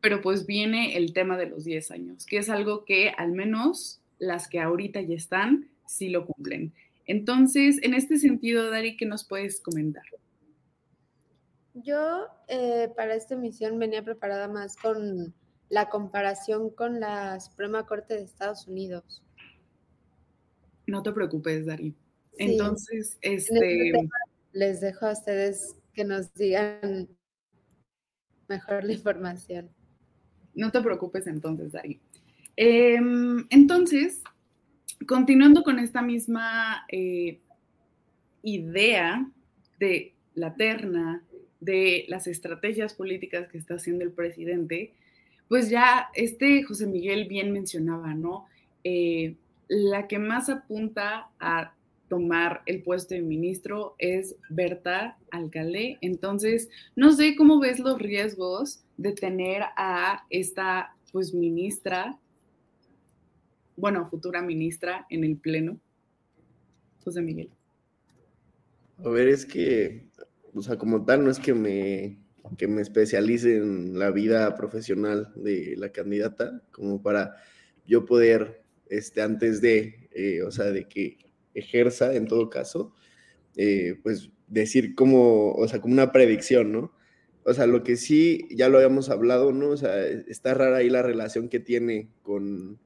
pero 0.00 0.20
pues 0.20 0.46
viene 0.46 0.96
el 0.96 1.12
tema 1.12 1.36
de 1.36 1.46
los 1.46 1.64
10 1.64 1.90
años, 1.90 2.26
que 2.26 2.38
es 2.38 2.48
algo 2.48 2.84
que 2.84 3.10
al 3.10 3.32
menos 3.32 4.00
las 4.18 4.48
que 4.48 4.60
ahorita 4.60 5.00
ya 5.00 5.16
están, 5.16 5.68
sí 5.86 6.08
lo 6.08 6.26
cumplen. 6.26 6.72
Entonces, 7.06 7.80
en 7.82 7.94
este 7.94 8.18
sentido, 8.18 8.70
Dari, 8.70 8.96
¿qué 8.96 9.06
nos 9.06 9.24
puedes 9.24 9.60
comentar? 9.60 10.04
Yo 11.74 12.26
eh, 12.48 12.90
para 12.96 13.14
esta 13.14 13.34
emisión 13.34 13.78
venía 13.78 14.04
preparada 14.04 14.46
más 14.46 14.76
con 14.76 15.34
la 15.68 15.88
comparación 15.88 16.70
con 16.70 17.00
la 17.00 17.40
Suprema 17.40 17.86
Corte 17.86 18.14
de 18.14 18.22
Estados 18.22 18.68
Unidos. 18.68 19.22
No 20.86 21.02
te 21.02 21.12
preocupes, 21.12 21.64
Dari. 21.64 21.94
Entonces, 22.38 23.18
este... 23.20 23.90
este 23.90 24.08
les 24.52 24.80
dejo 24.80 25.06
a 25.06 25.12
ustedes 25.12 25.76
que 25.94 26.04
nos 26.04 26.32
digan 26.34 27.08
mejor 28.48 28.84
la 28.84 28.92
información. 28.92 29.70
No 30.54 30.70
te 30.70 30.82
preocupes 30.82 31.26
entonces, 31.26 31.72
Dari. 31.72 32.00
Em, 32.56 33.46
entonces, 33.48 34.22
continuando 35.06 35.62
con 35.62 35.78
esta 35.78 36.02
misma 36.02 36.84
eh, 36.88 37.40
idea 38.42 39.26
de 39.78 40.12
la 40.34 40.54
terna, 40.54 41.24
de 41.60 42.04
las 42.08 42.26
estrategias 42.26 42.94
políticas 42.94 43.48
que 43.48 43.56
está 43.56 43.74
haciendo 43.74 44.04
el 44.04 44.12
presidente, 44.12 44.92
pues 45.48 45.70
ya 45.70 46.08
este 46.14 46.62
José 46.62 46.86
Miguel 46.86 47.26
bien 47.28 47.52
mencionaba, 47.52 48.14
¿no? 48.14 48.46
Eh, 48.84 49.36
la 49.68 50.08
que 50.08 50.18
más 50.18 50.48
apunta 50.48 51.30
a 51.38 51.74
tomar 52.12 52.60
el 52.66 52.82
puesto 52.82 53.14
de 53.14 53.22
ministro 53.22 53.94
es 53.96 54.36
Berta 54.50 55.16
Alcalde. 55.30 55.96
Entonces, 56.02 56.68
no 56.94 57.10
sé 57.12 57.34
cómo 57.36 57.58
ves 57.58 57.78
los 57.78 57.98
riesgos 57.98 58.84
de 58.98 59.12
tener 59.12 59.62
a 59.78 60.26
esta 60.28 60.94
pues 61.10 61.32
ministra, 61.32 62.20
bueno, 63.76 64.06
futura 64.10 64.42
ministra 64.42 65.06
en 65.08 65.24
el 65.24 65.38
Pleno. 65.38 65.80
José 67.02 67.22
Miguel. 67.22 67.48
A 68.98 69.08
ver, 69.08 69.28
es 69.28 69.46
que, 69.46 70.04
o 70.52 70.60
sea, 70.60 70.76
como 70.76 71.06
tal, 71.06 71.24
no 71.24 71.30
es 71.30 71.38
que 71.38 71.54
me, 71.54 72.18
que 72.58 72.68
me 72.68 72.82
especialice 72.82 73.56
en 73.56 73.98
la 73.98 74.10
vida 74.10 74.54
profesional 74.54 75.32
de 75.34 75.76
la 75.78 75.92
candidata, 75.92 76.60
como 76.72 77.00
para 77.00 77.36
yo 77.86 78.04
poder, 78.04 78.62
este, 78.90 79.22
antes 79.22 79.62
de, 79.62 80.10
eh, 80.10 80.42
o 80.42 80.50
sea, 80.50 80.66
de 80.66 80.86
que 80.86 81.31
ejerza 81.54 82.14
en 82.14 82.26
todo 82.26 82.50
caso, 82.50 82.94
eh, 83.56 83.98
pues 84.02 84.30
decir 84.48 84.94
como, 84.94 85.52
o 85.52 85.68
sea, 85.68 85.80
como 85.80 85.94
una 85.94 86.12
predicción, 86.12 86.72
¿no? 86.72 86.92
O 87.44 87.54
sea, 87.54 87.66
lo 87.66 87.82
que 87.82 87.96
sí, 87.96 88.46
ya 88.50 88.68
lo 88.68 88.78
habíamos 88.78 89.10
hablado, 89.10 89.52
¿no? 89.52 89.70
O 89.70 89.76
sea, 89.76 90.06
está 90.06 90.54
rara 90.54 90.78
ahí 90.78 90.90
la 90.90 91.02
relación 91.02 91.48
que 91.48 91.58
tiene 91.58 92.08
con, 92.22 92.78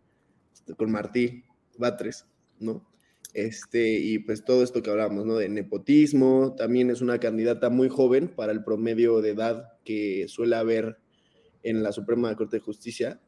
con 0.76 0.90
Martí 0.90 1.44
Batres, 1.76 2.26
¿no? 2.58 2.88
Este, 3.34 3.98
y 3.98 4.18
pues 4.20 4.44
todo 4.44 4.62
esto 4.62 4.82
que 4.82 4.88
hablamos, 4.88 5.26
¿no? 5.26 5.36
De 5.36 5.50
nepotismo, 5.50 6.54
también 6.56 6.88
es 6.88 7.02
una 7.02 7.20
candidata 7.20 7.68
muy 7.68 7.90
joven 7.90 8.28
para 8.28 8.52
el 8.52 8.64
promedio 8.64 9.20
de 9.20 9.30
edad 9.30 9.74
que 9.84 10.26
suele 10.28 10.56
haber 10.56 10.98
en 11.62 11.82
la 11.82 11.92
Suprema 11.92 12.34
Corte 12.34 12.56
de 12.56 12.62
Justicia, 12.62 13.20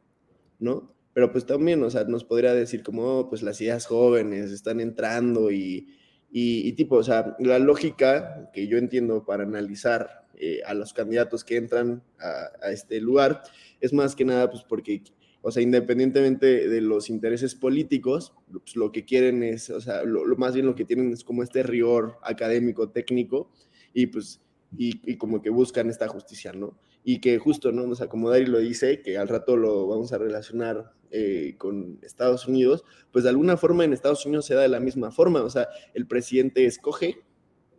¿no? 0.59 0.95
Pero 1.19 1.33
pues 1.33 1.47
también, 1.47 1.83
o 1.83 1.91
sea, 1.91 2.05
nos 2.05 2.23
podría 2.23 2.55
decir 2.55 2.85
como, 2.85 3.03
oh, 3.03 3.29
pues 3.29 3.43
las 3.43 3.61
ideas 3.61 3.87
jóvenes 3.87 4.53
están 4.53 4.79
entrando 4.79 5.51
y, 5.51 5.89
y, 6.31 6.71
tipo, 6.75 6.95
o 6.95 7.03
sea, 7.03 7.35
la 7.41 7.59
lógica 7.59 8.49
que 8.53 8.69
yo 8.69 8.79
entiendo 8.79 9.25
para 9.25 9.43
analizar 9.43 10.29
eh, 10.37 10.61
a 10.65 10.75
los 10.75 10.93
candidatos 10.93 11.43
que 11.43 11.57
entran 11.57 12.05
a, 12.21 12.71
este 12.71 13.01
lugar 13.01 13.43
es 13.81 13.93
más 13.93 14.15
que 14.15 14.25
nada, 14.25 14.49
pues 14.49 14.63
porque, 14.63 15.03
o 15.43 15.51
sea, 15.51 15.61
independientemente 15.61 16.69
de 16.69 16.81
los 16.83 17.11
intereses 17.11 17.57
políticos, 17.57 18.33
pues 18.53 18.77
lo 18.77 18.93
que 18.93 19.05
quieren 19.05 19.43
es, 19.43 19.71
o 19.71 19.81
sea, 19.81 20.05
lo, 20.05 20.25
más 20.37 20.55
bien 20.55 20.67
lo 20.67 20.77
que 20.77 20.85
tienen 20.85 21.13
es 21.13 21.25
como 21.25 21.43
este 21.43 21.65
rigor 21.65 22.21
académico, 22.23 22.91
técnico, 22.91 23.51
y 23.93 24.07
pues, 24.07 24.41
y, 24.77 25.01
y 25.05 25.17
como 25.17 25.43
que 25.43 25.51
buscan 25.51 25.91
esta 25.91 26.07
justicia, 26.07 26.53
¿no? 26.53 26.79
Y 27.05 27.21
que 27.21 27.39
justo, 27.39 27.73
¿no? 27.73 27.85
O 27.85 27.95
sea, 27.95 28.09
como 28.09 28.31
Dari 28.31 28.47
lo 28.47 28.59
dice, 28.59 29.01
que 29.03 29.19
al 29.19 29.29
rato 29.29 29.57
lo 29.57 29.87
vamos 29.87 30.13
a 30.13 30.19
relacionar 30.19 30.93
eh, 31.11 31.55
con 31.59 31.99
Estados 32.03 32.47
Unidos, 32.47 32.85
pues 33.13 33.25
de 33.25 33.31
alguna 33.31 33.57
forma 33.57 33.85
en 33.85 33.93
Estados 33.93 34.27
Unidos 34.27 34.47
se 34.47 34.55
da 34.55 34.63
de 34.63 34.69
la 34.69 34.81
misma 34.81 35.11
forma, 35.11 35.43
o 35.43 35.51
sea, 35.51 35.69
el 35.95 36.07
presidente 36.07 36.67
escoge, 36.67 37.21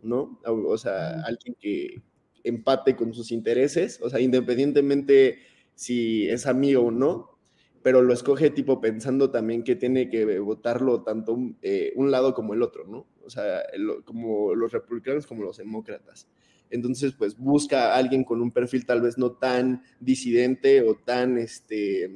¿no? 0.02 0.40
O 0.44 0.76
sea, 0.78 1.22
alguien 1.22 1.54
que 1.60 2.02
empate 2.42 2.96
con 2.96 3.14
sus 3.14 3.30
intereses, 3.30 4.00
o 4.02 4.10
sea, 4.10 4.20
independientemente 4.20 5.38
si 5.74 6.28
es 6.28 6.46
amigo 6.46 6.82
o 6.82 6.90
no, 6.90 7.38
pero 7.82 8.02
lo 8.02 8.12
escoge 8.12 8.50
tipo 8.50 8.80
pensando 8.80 9.30
también 9.30 9.64
que 9.64 9.76
tiene 9.76 10.10
que 10.10 10.38
votarlo 10.38 11.02
tanto 11.02 11.38
eh, 11.62 11.92
un 11.96 12.10
lado 12.10 12.34
como 12.34 12.52
el 12.52 12.62
otro, 12.62 12.86
¿no? 12.86 13.06
O 13.24 13.30
sea, 13.30 13.62
como 14.04 14.54
los 14.54 14.72
republicanos 14.72 15.26
como 15.26 15.44
los 15.44 15.56
demócratas. 15.56 16.28
Entonces, 16.70 17.12
pues 17.12 17.36
busca 17.36 17.92
a 17.92 17.96
alguien 17.96 18.24
con 18.24 18.40
un 18.40 18.52
perfil 18.52 18.86
tal 18.86 19.00
vez 19.00 19.18
no 19.18 19.32
tan 19.32 19.82
disidente 19.98 20.82
o 20.82 20.94
tan, 20.94 21.36
este, 21.38 22.10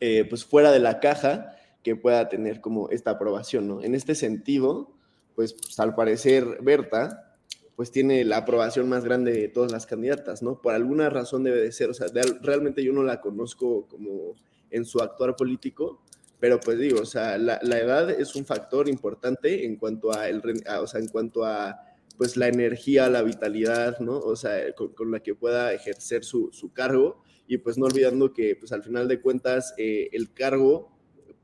eh, 0.00 0.24
pues 0.28 0.44
fuera 0.44 0.70
de 0.70 0.78
la 0.78 1.00
caja 1.00 1.56
que 1.82 1.96
pueda 1.96 2.28
tener 2.28 2.60
como 2.60 2.90
esta 2.90 3.12
aprobación, 3.12 3.66
¿no? 3.66 3.82
En 3.82 3.94
este 3.94 4.14
sentido, 4.14 4.94
pues, 5.34 5.54
pues, 5.54 5.78
al 5.80 5.94
parecer 5.94 6.58
Berta, 6.62 7.36
pues 7.74 7.90
tiene 7.90 8.24
la 8.24 8.38
aprobación 8.38 8.88
más 8.88 9.04
grande 9.04 9.32
de 9.32 9.48
todas 9.48 9.72
las 9.72 9.86
candidatas, 9.86 10.42
¿no? 10.42 10.60
Por 10.60 10.74
alguna 10.74 11.08
razón 11.10 11.42
debe 11.42 11.60
de 11.60 11.72
ser, 11.72 11.90
o 11.90 11.94
sea, 11.94 12.06
realmente 12.42 12.84
yo 12.84 12.92
no 12.92 13.02
la 13.02 13.20
conozco 13.20 13.88
como 13.88 14.34
en 14.70 14.84
su 14.84 15.00
actuar 15.00 15.34
político, 15.36 16.02
pero 16.38 16.60
pues 16.60 16.78
digo, 16.78 17.00
o 17.00 17.06
sea, 17.06 17.38
la, 17.38 17.56
edad 17.56 18.10
es 18.10 18.34
un 18.34 18.44
factor 18.44 18.88
importante 18.88 19.64
en 19.64 19.76
cuanto 19.76 20.12
a, 20.12 20.28
el, 20.28 20.42
o 20.80 20.86
sea, 20.86 21.00
en 21.00 21.08
cuanto 21.08 21.44
a 21.44 21.78
pues 22.14 22.36
la 22.36 22.48
energía, 22.48 23.08
la 23.08 23.22
vitalidad, 23.22 23.98
¿no? 24.00 24.18
O 24.18 24.36
sea, 24.36 24.72
con, 24.74 25.10
la 25.10 25.20
que 25.20 25.34
pueda 25.34 25.72
ejercer 25.72 26.24
su, 26.24 26.50
su, 26.52 26.72
cargo 26.72 27.22
y 27.46 27.58
pues 27.58 27.78
no 27.78 27.86
olvidando 27.86 28.32
que 28.32 28.56
pues 28.56 28.72
al 28.72 28.82
final 28.82 29.08
de 29.08 29.20
cuentas 29.20 29.74
eh, 29.78 30.08
el 30.12 30.32
cargo 30.32 30.92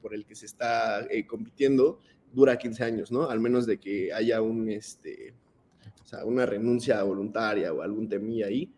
por 0.00 0.14
el 0.14 0.24
que 0.24 0.34
se 0.34 0.46
está 0.46 1.06
eh, 1.10 1.26
compitiendo 1.26 2.00
dura 2.32 2.58
15 2.58 2.84
años, 2.84 3.12
¿no? 3.12 3.28
Al 3.28 3.40
menos 3.40 3.66
de 3.66 3.78
que 3.78 4.12
haya 4.12 4.40
un, 4.42 4.70
este, 4.70 5.34
o 6.02 6.06
sea, 6.06 6.24
una 6.24 6.46
renuncia 6.46 7.02
voluntaria 7.02 7.72
o 7.72 7.82
algún 7.82 8.08
temía 8.08 8.46
ahí. 8.46 8.72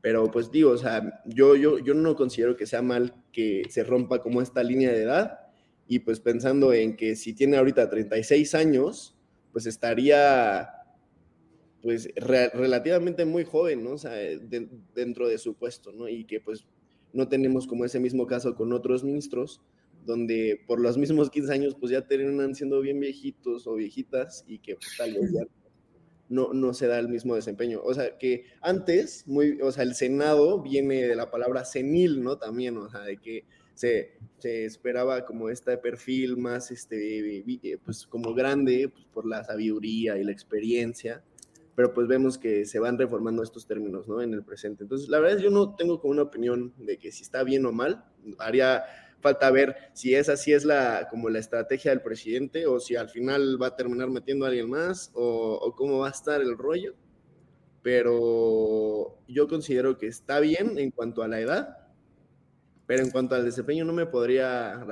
Pero 0.00 0.30
pues 0.30 0.50
digo, 0.50 0.70
o 0.70 0.78
sea, 0.78 1.22
yo, 1.26 1.54
yo, 1.54 1.78
yo 1.78 1.94
no 1.94 2.16
considero 2.16 2.56
que 2.56 2.66
sea 2.66 2.82
mal 2.82 3.14
que 3.32 3.62
se 3.70 3.84
rompa 3.84 4.20
como 4.20 4.42
esta 4.42 4.62
línea 4.62 4.90
de 4.90 5.02
edad 5.02 5.38
y 5.86 6.00
pues 6.00 6.18
pensando 6.20 6.72
en 6.72 6.96
que 6.96 7.14
si 7.14 7.34
tiene 7.34 7.56
ahorita 7.56 7.88
36 7.88 8.54
años, 8.54 9.16
pues 9.52 9.66
estaría 9.66 10.81
pues 11.82 12.08
relativamente 12.14 13.24
muy 13.24 13.44
joven, 13.44 13.82
¿no? 13.82 13.90
O 13.92 13.98
sea, 13.98 14.12
dentro 14.94 15.28
de 15.28 15.36
su 15.38 15.54
puesto, 15.54 15.92
¿no? 15.92 16.08
Y 16.08 16.24
que 16.24 16.40
pues 16.40 16.64
no 17.12 17.28
tenemos 17.28 17.66
como 17.66 17.84
ese 17.84 17.98
mismo 17.98 18.26
caso 18.26 18.54
con 18.54 18.72
otros 18.72 19.02
ministros, 19.02 19.60
donde 20.06 20.60
por 20.66 20.80
los 20.80 20.96
mismos 20.96 21.28
15 21.30 21.52
años 21.52 21.76
pues 21.78 21.90
ya 21.92 22.06
terminan 22.06 22.54
siendo 22.54 22.80
bien 22.80 23.00
viejitos 23.00 23.66
o 23.66 23.74
viejitas 23.74 24.44
y 24.46 24.58
que 24.60 24.76
pues, 24.76 24.96
tal 24.96 25.12
vez 25.12 25.32
no, 26.28 26.52
no 26.54 26.72
se 26.72 26.86
da 26.86 26.98
el 26.98 27.08
mismo 27.08 27.34
desempeño. 27.34 27.80
O 27.82 27.92
sea, 27.92 28.16
que 28.16 28.46
antes, 28.60 29.26
muy, 29.26 29.60
o 29.60 29.70
sea, 29.72 29.82
el 29.82 29.94
Senado 29.94 30.62
viene 30.62 31.02
de 31.02 31.16
la 31.16 31.30
palabra 31.30 31.64
senil, 31.64 32.22
¿no? 32.22 32.38
También, 32.38 32.78
o 32.78 32.88
sea, 32.88 33.00
de 33.00 33.18
que 33.18 33.44
se, 33.74 34.12
se 34.38 34.64
esperaba 34.64 35.26
como 35.26 35.50
este 35.50 35.76
perfil 35.78 36.36
más, 36.36 36.70
este, 36.70 37.44
pues 37.84 38.06
como 38.06 38.34
grande, 38.34 38.88
pues, 38.88 39.04
por 39.12 39.26
la 39.26 39.44
sabiduría 39.44 40.16
y 40.16 40.24
la 40.24 40.32
experiencia 40.32 41.22
pero 41.82 41.94
pues 41.94 42.06
vemos 42.06 42.38
que 42.38 42.64
se 42.64 42.78
van 42.78 42.96
reformando 42.96 43.42
estos 43.42 43.66
términos, 43.66 44.06
¿no? 44.06 44.22
En 44.22 44.32
el 44.32 44.44
presente. 44.44 44.84
Entonces, 44.84 45.08
la 45.08 45.18
verdad 45.18 45.38
es 45.38 45.42
yo 45.42 45.50
no 45.50 45.74
tengo 45.74 46.00
como 46.00 46.12
una 46.12 46.22
opinión 46.22 46.72
de 46.76 46.96
que 46.96 47.10
si 47.10 47.24
está 47.24 47.42
bien 47.42 47.66
o 47.66 47.72
mal, 47.72 48.04
haría 48.38 48.84
falta 49.20 49.50
ver 49.50 49.74
si 49.92 50.14
esa 50.14 50.36
sí 50.36 50.52
es 50.52 50.64
la, 50.64 51.08
como 51.10 51.28
la 51.28 51.40
estrategia 51.40 51.90
del 51.90 52.00
presidente 52.00 52.68
o 52.68 52.78
si 52.78 52.94
al 52.94 53.08
final 53.08 53.60
va 53.60 53.66
a 53.66 53.74
terminar 53.74 54.10
metiendo 54.10 54.44
a 54.44 54.48
alguien 54.50 54.70
más 54.70 55.10
o, 55.14 55.58
o 55.60 55.74
cómo 55.74 55.98
va 55.98 56.06
a 56.06 56.12
estar 56.12 56.40
el 56.40 56.56
rollo. 56.56 56.94
Pero 57.82 59.18
yo 59.26 59.48
considero 59.48 59.98
que 59.98 60.06
está 60.06 60.38
bien 60.38 60.78
en 60.78 60.92
cuanto 60.92 61.24
a 61.24 61.28
la 61.28 61.40
edad, 61.40 61.78
pero 62.86 63.02
en 63.02 63.10
cuanto 63.10 63.34
al 63.34 63.44
desempeño 63.44 63.84
no 63.84 63.92
me 63.92 64.06
podría 64.06 64.84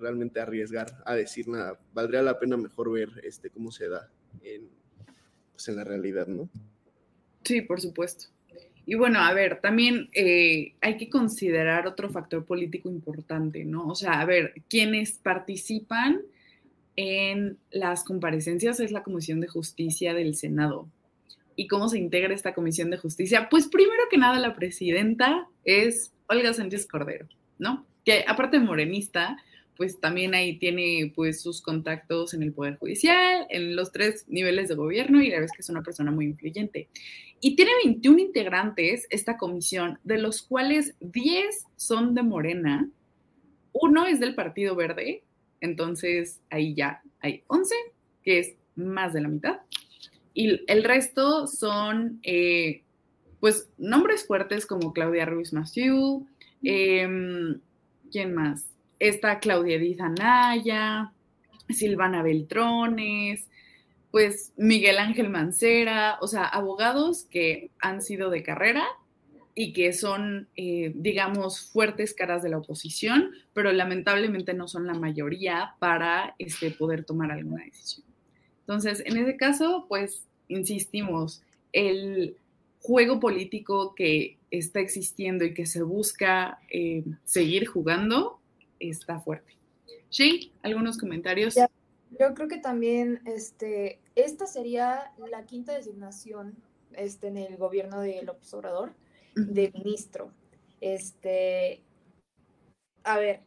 realmente 0.00 0.40
arriesgar 0.40 1.02
a 1.04 1.14
decir 1.14 1.48
nada. 1.48 1.78
Valdría 1.92 2.22
la 2.22 2.38
pena 2.38 2.56
mejor 2.56 2.90
ver 2.90 3.10
este, 3.24 3.50
cómo 3.50 3.70
se 3.70 3.90
da 3.90 4.10
en, 4.40 4.79
pues, 5.60 5.68
en 5.68 5.76
la 5.76 5.84
realidad, 5.84 6.26
¿no? 6.26 6.48
Sí, 7.44 7.60
por 7.60 7.82
supuesto. 7.82 8.26
Y 8.86 8.94
bueno, 8.94 9.20
a 9.20 9.32
ver, 9.34 9.60
también 9.60 10.08
eh, 10.14 10.72
hay 10.80 10.96
que 10.96 11.10
considerar 11.10 11.86
otro 11.86 12.08
factor 12.08 12.46
político 12.46 12.88
importante, 12.88 13.66
¿no? 13.66 13.86
O 13.86 13.94
sea, 13.94 14.20
a 14.20 14.24
ver, 14.24 14.54
quienes 14.68 15.12
participan 15.18 16.22
en 16.96 17.58
las 17.70 18.04
comparecencias 18.04 18.80
es 18.80 18.90
la 18.90 19.02
Comisión 19.02 19.40
de 19.40 19.48
Justicia 19.48 20.14
del 20.14 20.34
Senado. 20.34 20.88
¿Y 21.56 21.68
cómo 21.68 21.90
se 21.90 21.98
integra 21.98 22.34
esta 22.34 22.54
Comisión 22.54 22.90
de 22.90 22.96
Justicia? 22.96 23.48
Pues 23.50 23.68
primero 23.68 24.04
que 24.10 24.16
nada 24.16 24.38
la 24.38 24.54
presidenta 24.54 25.46
es 25.64 26.10
Olga 26.26 26.54
Sánchez 26.54 26.86
Cordero, 26.86 27.28
¿no? 27.58 27.84
Que 28.04 28.24
aparte 28.26 28.58
de 28.58 28.64
morenista, 28.64 29.36
pues 29.80 29.98
también 29.98 30.34
ahí 30.34 30.58
tiene 30.58 31.10
pues 31.16 31.40
sus 31.40 31.62
contactos 31.62 32.34
en 32.34 32.42
el 32.42 32.52
Poder 32.52 32.76
Judicial, 32.76 33.46
en 33.48 33.76
los 33.76 33.92
tres 33.92 34.26
niveles 34.28 34.68
de 34.68 34.74
gobierno 34.74 35.22
y 35.22 35.30
la 35.30 35.36
verdad 35.36 35.46
es 35.46 35.52
que 35.52 35.62
es 35.62 35.70
una 35.70 35.80
persona 35.80 36.10
muy 36.10 36.26
influyente. 36.26 36.90
Y 37.40 37.56
tiene 37.56 37.70
21 37.84 38.18
integrantes 38.18 39.06
esta 39.08 39.38
comisión, 39.38 39.98
de 40.04 40.18
los 40.18 40.42
cuales 40.42 40.96
10 41.00 41.64
son 41.76 42.14
de 42.14 42.22
Morena, 42.22 42.90
uno 43.72 44.04
es 44.04 44.20
del 44.20 44.34
Partido 44.34 44.76
Verde, 44.76 45.22
entonces 45.62 46.42
ahí 46.50 46.74
ya 46.74 47.00
hay 47.20 47.42
11, 47.46 47.74
que 48.22 48.38
es 48.38 48.56
más 48.74 49.14
de 49.14 49.22
la 49.22 49.28
mitad, 49.28 49.60
y 50.34 50.60
el 50.70 50.84
resto 50.84 51.46
son 51.46 52.20
eh, 52.22 52.82
pues 53.40 53.70
nombres 53.78 54.26
fuertes 54.26 54.66
como 54.66 54.92
Claudia 54.92 55.24
Ruiz 55.24 55.54
Massieu, 55.54 56.26
eh, 56.62 57.08
¿quién 58.10 58.34
más? 58.34 58.69
Está 59.00 59.40
Claudia 59.40 59.78
Díaz 59.78 60.00
Anaya, 60.00 61.12
Silvana 61.68 62.22
Beltrones, 62.22 63.48
pues 64.10 64.52
Miguel 64.56 64.98
Ángel 64.98 65.30
Mancera, 65.30 66.18
o 66.20 66.28
sea, 66.28 66.44
abogados 66.44 67.24
que 67.24 67.70
han 67.80 68.02
sido 68.02 68.30
de 68.30 68.42
carrera 68.42 68.86
y 69.54 69.72
que 69.72 69.92
son, 69.92 70.48
eh, 70.56 70.92
digamos, 70.94 71.60
fuertes 71.60 72.14
caras 72.14 72.42
de 72.42 72.50
la 72.50 72.58
oposición, 72.58 73.30
pero 73.52 73.72
lamentablemente 73.72 74.54
no 74.54 74.68
son 74.68 74.86
la 74.86 74.94
mayoría 74.94 75.74
para 75.78 76.34
este, 76.38 76.70
poder 76.70 77.04
tomar 77.04 77.30
alguna 77.30 77.64
decisión. 77.64 78.06
Entonces, 78.60 79.02
en 79.04 79.16
ese 79.16 79.36
caso, 79.36 79.86
pues, 79.88 80.24
insistimos, 80.48 81.42
el 81.72 82.36
juego 82.80 83.20
político 83.20 83.94
que 83.94 84.38
está 84.50 84.80
existiendo 84.80 85.44
y 85.44 85.54
que 85.54 85.66
se 85.66 85.82
busca 85.82 86.58
eh, 86.70 87.04
seguir 87.24 87.66
jugando 87.66 88.39
está 88.80 89.20
fuerte. 89.20 89.56
Sí, 90.08 90.52
algunos 90.62 90.98
comentarios. 90.98 91.54
Yo 91.54 92.34
creo 92.34 92.48
que 92.48 92.58
también 92.58 93.22
este, 93.24 94.00
esta 94.16 94.46
sería 94.46 95.12
la 95.30 95.46
quinta 95.46 95.72
designación 95.72 96.56
este, 96.92 97.28
en 97.28 97.36
el 97.36 97.56
gobierno 97.56 98.00
de 98.00 98.22
López 98.22 98.52
Obrador 98.54 98.92
de 99.36 99.70
ministro. 99.72 100.32
Este, 100.80 101.84
a 103.04 103.18
ver, 103.18 103.42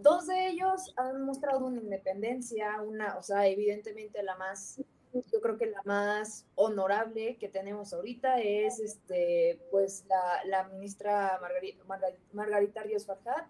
dos 0.00 0.26
de 0.26 0.48
ellos 0.48 0.92
han 0.96 1.22
mostrado 1.22 1.66
una 1.66 1.80
independencia, 1.80 2.80
una, 2.82 3.16
o 3.16 3.22
sea, 3.22 3.46
evidentemente 3.46 4.22
la 4.22 4.36
más, 4.36 4.80
yo 5.12 5.40
creo 5.40 5.56
que 5.56 5.66
la 5.66 5.82
más 5.84 6.46
honorable 6.56 7.36
que 7.36 7.48
tenemos 7.48 7.92
ahorita 7.92 8.40
es, 8.40 8.80
este, 8.80 9.60
pues, 9.70 10.04
la, 10.08 10.44
la 10.44 10.68
ministra 10.68 11.38
Margarita, 11.40 11.84
Margarita 12.32 12.82
Ríos 12.82 13.06
Farjat, 13.06 13.46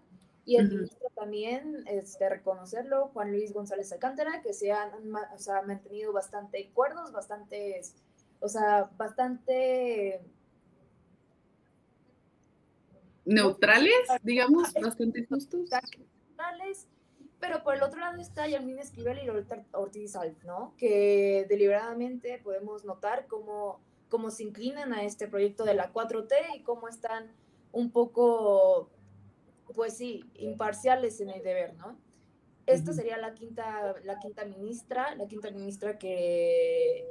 y 0.49 0.55
el 0.55 0.67
ministro 0.67 1.11
también, 1.13 1.83
este, 1.85 2.27
reconocerlo, 2.27 3.09
Juan 3.09 3.29
Luis 3.29 3.53
González 3.53 3.91
Alcántara, 3.91 4.41
que 4.41 4.51
se 4.51 4.71
han 4.71 4.89
o 5.13 5.37
sea, 5.37 5.61
mantenido 5.61 6.11
bastante 6.11 6.67
acuerdos, 6.71 7.11
bastante, 7.11 7.79
o 8.39 8.49
sea, 8.49 8.89
bastante... 8.97 10.23
Neutrales, 13.25 13.93
digamos, 14.23 14.73
bastante 14.73 15.23
justos. 15.27 15.69
Neutrales, 15.69 16.87
pero 17.39 17.61
por 17.61 17.75
el 17.75 17.83
otro 17.83 17.99
lado 17.99 18.19
está 18.19 18.47
Yasmín 18.47 18.79
Esquivel 18.79 19.19
y 19.23 19.29
Ortiz 19.71 20.15
Alf, 20.15 20.43
¿no? 20.45 20.73
Que 20.77 21.45
deliberadamente 21.47 22.41
podemos 22.43 22.83
notar 22.85 23.27
cómo, 23.27 23.81
cómo 24.09 24.31
se 24.31 24.41
inclinan 24.41 24.93
a 24.93 25.03
este 25.03 25.27
proyecto 25.27 25.63
de 25.63 25.75
la 25.75 25.93
4T 25.93 26.33
y 26.55 26.63
cómo 26.63 26.87
están 26.87 27.31
un 27.71 27.91
poco 27.91 28.89
pues 29.75 29.97
sí, 29.97 30.29
imparciales 30.35 31.19
en 31.21 31.29
el 31.29 31.43
deber, 31.43 31.75
¿no? 31.75 31.97
Esta 32.65 32.93
sería 32.93 33.17
la 33.17 33.33
quinta, 33.33 33.95
la 34.03 34.19
quinta 34.19 34.45
ministra, 34.45 35.15
la 35.15 35.27
quinta 35.27 35.49
ministra 35.49 35.97
que, 35.97 37.07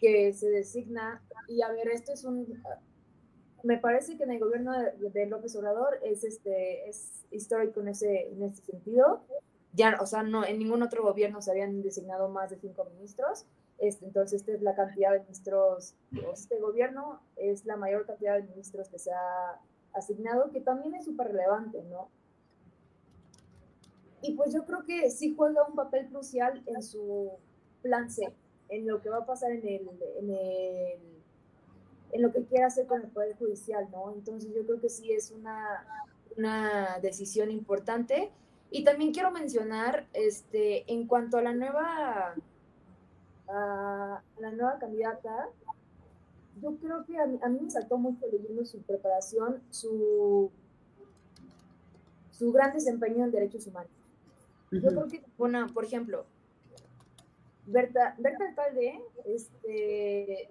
que 0.00 0.32
se 0.32 0.48
designa. 0.50 1.22
Y 1.46 1.62
a 1.62 1.70
ver, 1.70 1.88
esto 1.88 2.12
es 2.12 2.24
un, 2.24 2.62
me 3.62 3.78
parece 3.78 4.16
que 4.16 4.24
en 4.24 4.32
el 4.32 4.40
gobierno 4.40 4.72
de, 4.72 5.26
López 5.26 5.54
Obrador 5.56 5.98
es, 6.02 6.24
este, 6.24 6.88
es 6.88 7.24
histórico 7.30 7.80
en 7.80 7.88
ese, 7.88 8.28
en 8.28 8.42
ese 8.42 8.62
sentido. 8.62 9.22
Ya, 9.72 9.98
o 10.00 10.06
sea, 10.06 10.22
no, 10.22 10.44
en 10.44 10.58
ningún 10.58 10.82
otro 10.82 11.02
gobierno 11.02 11.42
se 11.42 11.50
habían 11.50 11.82
designado 11.82 12.28
más 12.28 12.50
de 12.50 12.58
cinco 12.58 12.84
ministros. 12.86 13.46
Este, 13.78 14.06
entonces, 14.06 14.40
esta 14.40 14.52
es 14.52 14.62
la 14.62 14.74
cantidad 14.74 15.12
de 15.12 15.20
ministros. 15.20 15.94
Este 16.32 16.58
gobierno 16.58 17.20
es 17.36 17.64
la 17.64 17.76
mayor 17.76 18.06
cantidad 18.06 18.36
de 18.36 18.42
ministros 18.42 18.88
que 18.88 18.98
se 18.98 19.12
ha 19.12 19.60
asignado, 19.94 20.50
que 20.50 20.60
también 20.60 20.94
es 20.94 21.04
súper 21.04 21.28
relevante, 21.28 21.82
¿no? 21.84 22.08
Y 24.22 24.34
pues 24.34 24.52
yo 24.52 24.64
creo 24.64 24.84
que 24.84 25.10
sí 25.10 25.34
juega 25.36 25.66
un 25.66 25.74
papel 25.74 26.08
crucial 26.08 26.62
en 26.66 26.82
su 26.82 27.30
plan 27.82 28.10
C, 28.10 28.32
en 28.68 28.86
lo 28.86 29.00
que 29.00 29.10
va 29.10 29.18
a 29.18 29.26
pasar 29.26 29.52
en 29.52 29.66
el, 29.66 29.88
en 30.18 30.30
el 30.30 31.18
en 32.12 32.22
lo 32.22 32.32
que 32.32 32.44
quiere 32.44 32.64
hacer 32.64 32.86
con 32.86 33.02
el 33.02 33.08
Poder 33.08 33.36
Judicial, 33.36 33.88
¿no? 33.90 34.12
Entonces 34.12 34.52
yo 34.54 34.64
creo 34.64 34.80
que 34.80 34.88
sí 34.88 35.12
es 35.12 35.30
una, 35.30 35.84
una 36.36 36.98
decisión 37.00 37.50
importante. 37.50 38.30
Y 38.70 38.84
también 38.84 39.12
quiero 39.12 39.30
mencionar, 39.30 40.06
este, 40.12 40.90
en 40.92 41.06
cuanto 41.06 41.38
a 41.38 41.42
la 41.42 41.54
nueva, 41.54 42.34
a 43.48 44.22
la 44.38 44.50
nueva 44.52 44.78
candidata, 44.78 45.48
yo 46.60 46.76
creo 46.76 47.04
que 47.04 47.18
a 47.18 47.26
mí, 47.26 47.60
me 47.60 47.70
saltó 47.70 47.98
mucho 47.98 48.26
leyendo 48.30 48.64
su 48.64 48.80
preparación, 48.82 49.62
su, 49.70 50.50
su 52.30 52.52
gran 52.52 52.72
desempeño 52.72 53.24
en 53.24 53.30
derechos 53.30 53.66
humanos. 53.66 53.90
Yo 54.70 54.90
creo 54.90 55.08
que, 55.08 55.22
bueno, 55.36 55.66
por 55.72 55.84
ejemplo, 55.84 56.26
Berta, 57.66 58.14
Berta 58.18 58.48
Alcalde 58.48 59.00
este, 59.24 60.50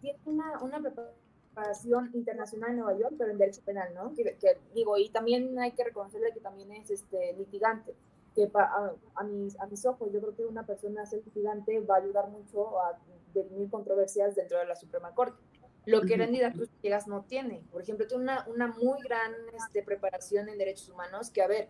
tiene 0.00 0.18
una, 0.24 0.62
una 0.62 0.80
preparación 0.80 2.10
internacional 2.14 2.70
en 2.70 2.76
Nueva 2.76 2.98
York, 2.98 3.14
pero 3.18 3.30
en 3.30 3.38
derecho 3.38 3.62
penal, 3.62 3.92
¿no? 3.94 4.14
Que, 4.14 4.36
digo, 4.74 4.96
y 4.96 5.10
también 5.10 5.58
hay 5.58 5.72
que 5.72 5.84
reconocerle 5.84 6.32
que 6.32 6.40
también 6.40 6.72
es 6.72 6.90
este, 6.90 7.34
litigante, 7.34 7.94
que 8.34 8.50
a, 8.54 8.92
a, 9.14 9.24
mis, 9.24 9.58
a 9.60 9.66
mis 9.66 9.84
ojos 9.84 10.10
yo 10.12 10.20
creo 10.20 10.34
que 10.34 10.46
una 10.46 10.64
persona 10.64 11.04
ser 11.04 11.22
litigante 11.24 11.78
va 11.80 11.96
a 11.96 11.98
ayudar 11.98 12.28
mucho 12.30 12.80
a 12.80 12.98
definir 13.32 13.70
controversias 13.70 14.34
dentro 14.34 14.58
de 14.58 14.66
la 14.66 14.76
Suprema 14.76 15.14
Corte. 15.14 15.42
Lo 15.84 16.02
que 16.02 16.16
Rendida 16.16 16.52
Cruz 16.52 16.70
Llegas 16.80 17.08
no 17.08 17.24
tiene. 17.24 17.64
Por 17.72 17.82
ejemplo, 17.82 18.06
tiene 18.06 18.22
una, 18.22 18.46
una 18.48 18.68
muy 18.68 19.00
gran 19.02 19.34
este, 19.52 19.82
preparación 19.82 20.48
en 20.48 20.58
derechos 20.58 20.88
humanos 20.88 21.30
que, 21.30 21.42
a 21.42 21.48
ver, 21.48 21.68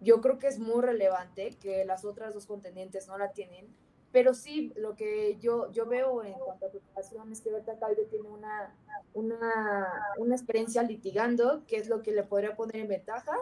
yo 0.00 0.20
creo 0.20 0.38
que 0.38 0.48
es 0.48 0.58
muy 0.58 0.82
relevante 0.82 1.56
que 1.60 1.84
las 1.86 2.04
otras 2.04 2.34
dos 2.34 2.46
contendientes 2.46 3.08
no 3.08 3.16
la 3.16 3.32
tienen, 3.32 3.74
pero 4.12 4.34
sí, 4.34 4.72
lo 4.76 4.94
que 4.94 5.38
yo, 5.40 5.72
yo 5.72 5.86
veo 5.86 6.22
en 6.22 6.34
cuanto 6.34 6.66
a 6.66 6.70
preparación 6.70 7.32
es 7.32 7.40
que 7.40 7.50
Berta 7.50 7.78
Calde 7.78 8.04
tiene 8.04 8.28
una, 8.28 8.72
una, 9.12 10.14
una 10.18 10.36
experiencia 10.36 10.82
litigando, 10.82 11.64
que 11.66 11.78
es 11.78 11.88
lo 11.88 12.02
que 12.02 12.12
le 12.12 12.22
podría 12.22 12.54
poner 12.54 12.76
en 12.76 12.88
ventaja, 12.88 13.34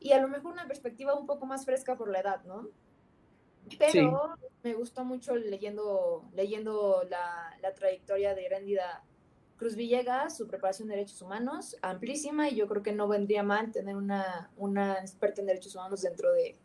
y 0.00 0.12
a 0.12 0.20
lo 0.20 0.28
mejor 0.28 0.52
una 0.52 0.66
perspectiva 0.66 1.14
un 1.14 1.26
poco 1.26 1.46
más 1.46 1.64
fresca 1.64 1.96
por 1.96 2.10
la 2.10 2.20
edad, 2.20 2.42
¿no? 2.44 2.68
Pero 3.78 4.34
me 4.62 4.74
gustó 4.74 5.04
mucho 5.04 5.34
leyendo, 5.36 6.24
leyendo 6.34 7.04
la, 7.10 7.56
la 7.60 7.74
trayectoria 7.74 8.34
de 8.34 8.44
Grandida 8.44 9.02
Cruz 9.56 9.76
Villegas, 9.76 10.36
su 10.36 10.48
preparación 10.48 10.88
de 10.88 10.96
derechos 10.96 11.22
humanos, 11.22 11.76
amplísima, 11.82 12.48
y 12.48 12.56
yo 12.56 12.66
creo 12.66 12.82
que 12.82 12.92
no 12.92 13.06
vendría 13.06 13.44
mal 13.44 13.70
tener 13.70 13.94
una, 13.94 14.50
una 14.56 14.94
experta 14.94 15.40
en 15.40 15.46
derechos 15.46 15.74
humanos 15.76 16.02
dentro 16.02 16.32
de, 16.32 16.56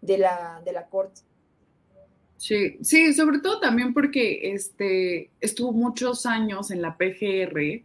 de, 0.00 0.18
la, 0.18 0.60
de 0.64 0.72
la 0.72 0.86
corte. 0.86 1.20
Sí, 2.36 2.76
sí, 2.82 3.14
sobre 3.14 3.38
todo 3.38 3.60
también 3.60 3.94
porque 3.94 4.52
este, 4.52 5.30
estuvo 5.40 5.72
muchos 5.72 6.26
años 6.26 6.70
en 6.70 6.82
la 6.82 6.96
PGR, 6.96 7.84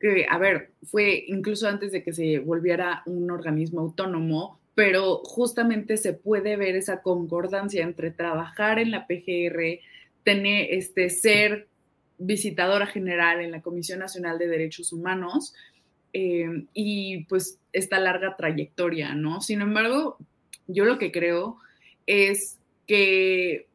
que, 0.00 0.26
a 0.28 0.38
ver, 0.38 0.72
fue 0.82 1.24
incluso 1.28 1.68
antes 1.68 1.92
de 1.92 2.02
que 2.02 2.12
se 2.12 2.38
volviera 2.38 3.02
un 3.04 3.30
organismo 3.30 3.80
autónomo, 3.80 4.58
pero 4.76 5.22
justamente 5.24 5.96
se 5.96 6.12
puede 6.12 6.56
ver 6.56 6.76
esa 6.76 7.00
concordancia 7.00 7.82
entre 7.82 8.10
trabajar 8.10 8.78
en 8.78 8.90
la 8.90 9.06
PGR, 9.06 9.80
tener, 10.22 10.66
este, 10.70 11.08
ser 11.08 11.66
visitadora 12.18 12.86
general 12.86 13.40
en 13.40 13.52
la 13.52 13.62
Comisión 13.62 14.00
Nacional 14.00 14.38
de 14.38 14.48
Derechos 14.48 14.92
Humanos 14.92 15.54
eh, 16.12 16.66
y 16.74 17.24
pues 17.24 17.58
esta 17.72 17.98
larga 17.98 18.36
trayectoria, 18.36 19.14
¿no? 19.14 19.40
Sin 19.40 19.62
embargo, 19.62 20.18
yo 20.66 20.84
lo 20.84 20.98
que 20.98 21.10
creo 21.10 21.56
es 22.04 22.58
que 22.86 23.66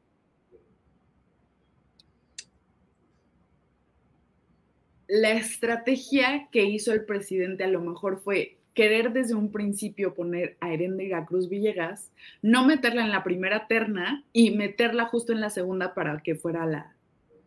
la 5.07 5.31
estrategia 5.31 6.47
que 6.51 6.63
hizo 6.63 6.93
el 6.93 7.05
presidente 7.05 7.63
a 7.63 7.69
lo 7.69 7.81
mejor 7.81 8.21
fue 8.21 8.60
querer 8.73 9.11
desde 9.11 9.35
un 9.35 9.51
principio 9.51 10.13
poner 10.13 10.57
a 10.61 10.71
Erendira 10.71 11.25
Cruz 11.25 11.49
Villegas, 11.49 12.11
no 12.41 12.65
meterla 12.65 13.03
en 13.03 13.11
la 13.11 13.23
primera 13.23 13.67
terna 13.67 14.23
y 14.31 14.51
meterla 14.51 15.05
justo 15.05 15.33
en 15.33 15.41
la 15.41 15.49
segunda 15.49 15.93
para 15.93 16.21
que 16.21 16.35
fuera 16.35 16.65
la, 16.65 16.95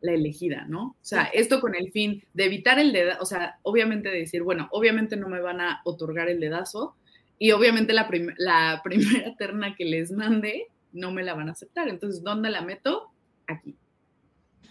la 0.00 0.12
elegida, 0.12 0.66
¿no? 0.68 0.88
O 0.88 0.96
sea, 1.00 1.24
esto 1.24 1.60
con 1.60 1.74
el 1.74 1.90
fin 1.90 2.22
de 2.34 2.44
evitar 2.44 2.78
el 2.78 2.92
dedazo, 2.92 3.22
o 3.22 3.26
sea, 3.26 3.58
obviamente 3.62 4.10
decir, 4.10 4.42
bueno, 4.42 4.68
obviamente 4.70 5.16
no 5.16 5.28
me 5.28 5.40
van 5.40 5.60
a 5.60 5.80
otorgar 5.84 6.28
el 6.28 6.40
dedazo 6.40 6.94
y 7.38 7.52
obviamente 7.52 7.94
la, 7.94 8.08
la 8.36 8.80
primera 8.84 9.34
terna 9.36 9.74
que 9.74 9.86
les 9.86 10.12
mande 10.12 10.68
no 10.92 11.10
me 11.10 11.22
la 11.22 11.34
van 11.34 11.48
a 11.48 11.52
aceptar. 11.52 11.88
Entonces, 11.88 12.22
¿dónde 12.22 12.50
la 12.50 12.62
meto? 12.62 13.10
Aquí. 13.46 13.76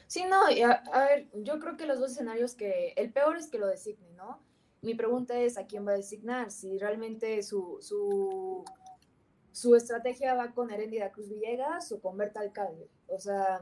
Sí, 0.07 0.23
no, 0.29 0.43
a, 0.45 1.05
ver, 1.05 1.25
yo 1.33 1.59
creo 1.59 1.75
que 1.75 1.87
los 1.87 1.99
dos 1.99 2.11
escenarios 2.11 2.53
que, 2.53 2.93
el 2.95 3.11
peor 3.11 3.35
es 3.37 3.47
que 3.47 3.57
lo 3.57 3.65
designe, 3.65 4.11
¿no? 4.15 4.39
Mi 4.83 4.95
pregunta 4.95 5.39
es 5.39 5.57
a 5.57 5.65
quién 5.65 5.87
va 5.87 5.93
a 5.93 5.95
designar, 5.95 6.51
si 6.51 6.77
realmente 6.77 7.41
su, 7.41 7.77
su, 7.79 8.65
su 9.53 9.75
estrategia 9.77 10.35
va 10.35 10.51
con 10.51 10.71
Herendida 10.71 11.09
Cruz 11.09 11.29
Villegas 11.29 11.89
o 11.93 12.01
con 12.01 12.17
Berta 12.17 12.41
Alcalde. 12.41 12.89
O 13.07 13.17
sea, 13.17 13.61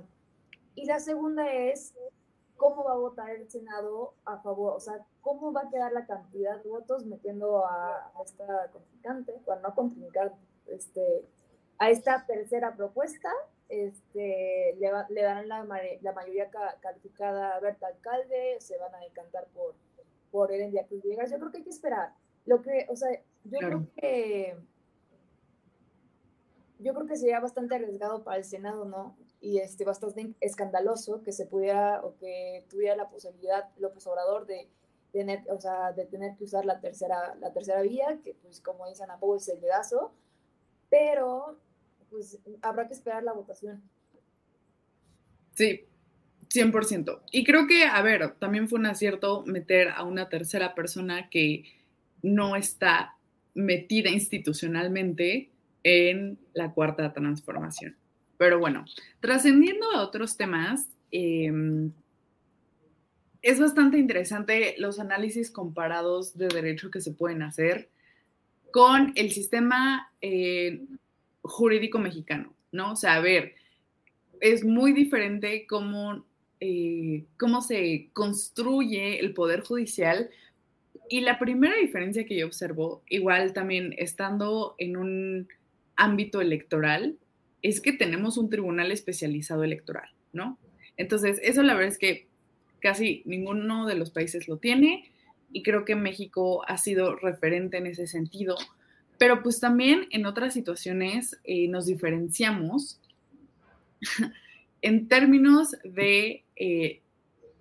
y 0.74 0.86
la 0.86 1.00
segunda 1.00 1.54
es 1.54 1.94
cómo 2.58 2.84
va 2.84 2.94
a 2.94 2.98
votar 2.98 3.30
el 3.30 3.48
Senado 3.52 4.16
a 4.26 4.40
favor, 4.40 4.76
o 4.76 4.80
sea, 4.80 5.06
cómo 5.22 5.54
va 5.54 5.62
a 5.62 5.70
quedar 5.70 5.94
la 5.94 6.08
cantidad 6.08 6.60
de 6.60 6.68
votos 6.68 7.06
metiendo 7.06 7.68
a, 7.68 8.12
esta 8.26 8.72
contrincante, 8.72 9.40
bueno, 9.46 9.62
no 9.62 9.76
contrincante, 9.76 10.36
este, 10.66 11.24
a 11.78 11.92
esta 11.92 12.26
tercera 12.26 12.76
propuesta, 12.76 13.30
este, 13.70 14.76
le, 14.80 14.92
le 15.10 15.22
darán 15.22 15.48
la, 15.48 15.64
la 16.02 16.14
mayoría 16.14 16.50
calificada 16.82 17.56
a 17.56 17.60
Berta 17.60 17.86
Alcalde, 17.86 18.58
se 18.60 18.76
van 18.80 18.96
a 18.96 19.00
decantar 19.00 19.46
por, 19.54 19.76
por 20.32 20.52
Erendia 20.52 20.86
Cruz 20.88 21.04
Villegas. 21.04 21.32
Yo 21.32 21.38
creo 21.38 21.52
que 21.52 21.58
hay 21.58 21.64
que 21.64 21.70
esperar. 21.70 22.14
Lo 22.46 22.62
que, 22.62 22.88
o 22.90 22.96
sea, 22.96 23.10
yo 23.44 23.60
creo 23.60 23.88
que 23.96 24.56
yo 26.80 26.96
creo 26.96 27.06
que 27.06 27.16
sería 27.16 27.40
bastante 27.40 27.76
arriesgado 27.76 28.24
para 28.24 28.38
el 28.38 28.44
Senado, 28.44 28.86
¿no? 28.86 29.16
y 29.42 29.58
este, 29.58 29.84
bastante 29.84 30.36
escandaloso 30.40 31.24
que 31.24 31.32
se 31.32 31.48
pudiera 31.48 32.06
o 32.06 32.16
que 32.18 32.64
tuviera 32.70 32.96
la 32.96 33.10
posibilidad 33.10 33.70
López 33.78 34.06
Obrador 34.06 34.46
de 34.46 34.70
tener, 35.12 35.44
o 35.50 35.60
sea, 35.60 35.92
de 35.92 36.06
tener 36.06 36.38
que 36.38 36.44
usar 36.44 36.64
la 36.64 36.80
tercera, 36.80 37.36
la 37.36 37.52
tercera 37.52 37.82
vía, 37.82 38.20
que 38.24 38.36
pues 38.36 38.62
como 38.62 38.88
dicen 38.88 39.10
a 39.10 39.20
es 39.36 39.50
el 39.50 39.60
dedazo, 39.60 40.14
pero 40.90 41.58
pues 42.12 42.40
habrá 42.62 42.88
que 42.88 42.94
esperar 42.94 43.24
la 43.24 43.34
votación. 43.34 43.82
Sí, 45.54 45.88
100%. 46.54 47.22
Y 47.32 47.44
creo 47.44 47.68
que, 47.68 47.86
a 47.86 48.02
ver, 48.02 48.36
también 48.40 48.68
fue 48.68 48.80
un 48.80 48.86
acierto 48.86 49.44
meter 49.46 49.90
a 49.90 50.04
una 50.04 50.30
tercera 50.30 50.76
persona 50.76 51.30
que 51.30 51.66
no 52.22 52.56
está 52.56 53.16
metida 53.54 54.10
institucionalmente 54.10 55.50
en 55.84 56.38
la 56.54 56.72
cuarta 56.72 57.14
transformación. 57.14 57.96
Pero 58.38 58.60
bueno, 58.60 58.86
trascendiendo 59.20 59.92
a 59.92 60.02
otros 60.02 60.38
temas, 60.38 60.90
em, 61.12 61.92
es 63.42 63.60
bastante 63.60 63.98
interesante 63.98 64.76
los 64.78 65.00
análisis 65.00 65.52
comparados 65.52 66.38
de 66.38 66.48
derecho 66.48 66.92
que 66.92 67.02
se 67.02 67.14
pueden 67.14 67.42
hacer 67.42 67.90
con 68.72 69.14
el 69.16 69.32
sistema 69.32 70.12
eh, 70.22 70.86
jurídico 71.42 72.00
mexicano, 72.00 72.54
¿no? 72.72 72.94
O 72.94 72.96
sea, 72.96 73.16
a 73.16 73.20
ver, 73.20 73.56
es 74.40 74.64
muy 74.64 74.94
diferente 74.94 75.66
cómo, 75.68 76.26
eh, 76.62 77.26
cómo 77.38 77.62
se 77.62 78.10
construye 78.14 79.20
el 79.20 79.34
poder 79.34 79.62
judicial. 79.62 80.30
Y 81.10 81.22
la 81.22 81.40
primera 81.40 81.76
diferencia 81.76 82.26
que 82.26 82.38
yo 82.38 82.46
observo, 82.46 83.02
igual 83.10 83.52
también 83.52 83.94
estando 83.98 84.76
en 84.78 84.96
un 84.96 85.48
ámbito 85.96 86.40
electoral, 86.40 87.18
es 87.62 87.82
que 87.82 87.92
tenemos 87.92 88.38
un 88.38 88.50
tribunal 88.50 88.92
especializado 88.92 89.64
electoral, 89.64 90.10
¿no? 90.34 90.58
Entonces, 90.98 91.40
eso 91.44 91.64
la 91.64 91.74
verdad 91.74 91.92
es 91.92 91.98
que 91.98 92.28
casi 92.80 93.24
ninguno 93.26 93.88
de 93.88 93.96
los 93.96 94.12
países 94.12 94.48
lo 94.48 94.58
tiene 94.58 95.12
y 95.52 95.64
creo 95.64 95.84
que 95.84 95.96
México 95.96 96.64
ha 96.68 96.78
sido 96.78 97.16
referente 97.16 97.78
en 97.78 97.88
ese 97.88 98.06
sentido, 98.08 98.56
pero 99.18 99.42
pues 99.44 99.60
también 99.60 100.08
en 100.12 100.26
otras 100.26 100.54
situaciones 100.54 101.40
eh, 101.44 101.68
nos 101.68 101.88
diferenciamos 101.88 103.00
en 104.82 105.08
términos 105.08 105.76
de 105.84 106.44
eh, 106.64 107.02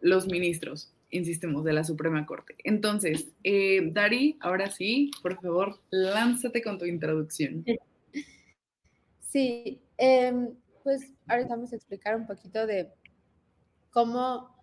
los 0.03 0.27
ministros, 0.27 0.93
insistimos, 1.09 1.65
de 1.65 1.73
la 1.73 1.85
Suprema 1.85 2.27
Corte. 2.27 2.55
Entonces, 2.65 3.31
eh, 3.45 3.91
Dari, 3.93 4.37
ahora 4.41 4.71
sí, 4.71 5.11
por 5.23 5.41
favor, 5.41 5.81
lánzate 5.89 6.63
con 6.63 6.79
tu 6.79 6.85
introducción. 6.85 7.65
Sí, 9.27 9.81
em, 9.97 10.55
pues 10.83 11.15
ahorita 11.29 11.49
vamos 11.49 11.73
a 11.73 11.77
explicar 11.77 12.15
un 12.15 12.27
poquito 12.27 12.67
de 12.67 12.91
cómo, 13.91 14.55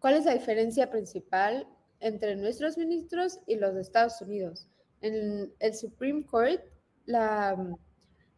cuál 0.00 0.16
es 0.16 0.26
la 0.26 0.34
diferencia 0.34 0.90
principal 0.90 1.66
entre 2.00 2.36
nuestros 2.36 2.76
ministros 2.76 3.40
y 3.46 3.56
los 3.56 3.74
de 3.74 3.80
Estados 3.80 4.20
Unidos. 4.20 4.66
En 5.00 5.50
el 5.60 5.74
Supreme 5.74 6.26
Court, 6.26 6.60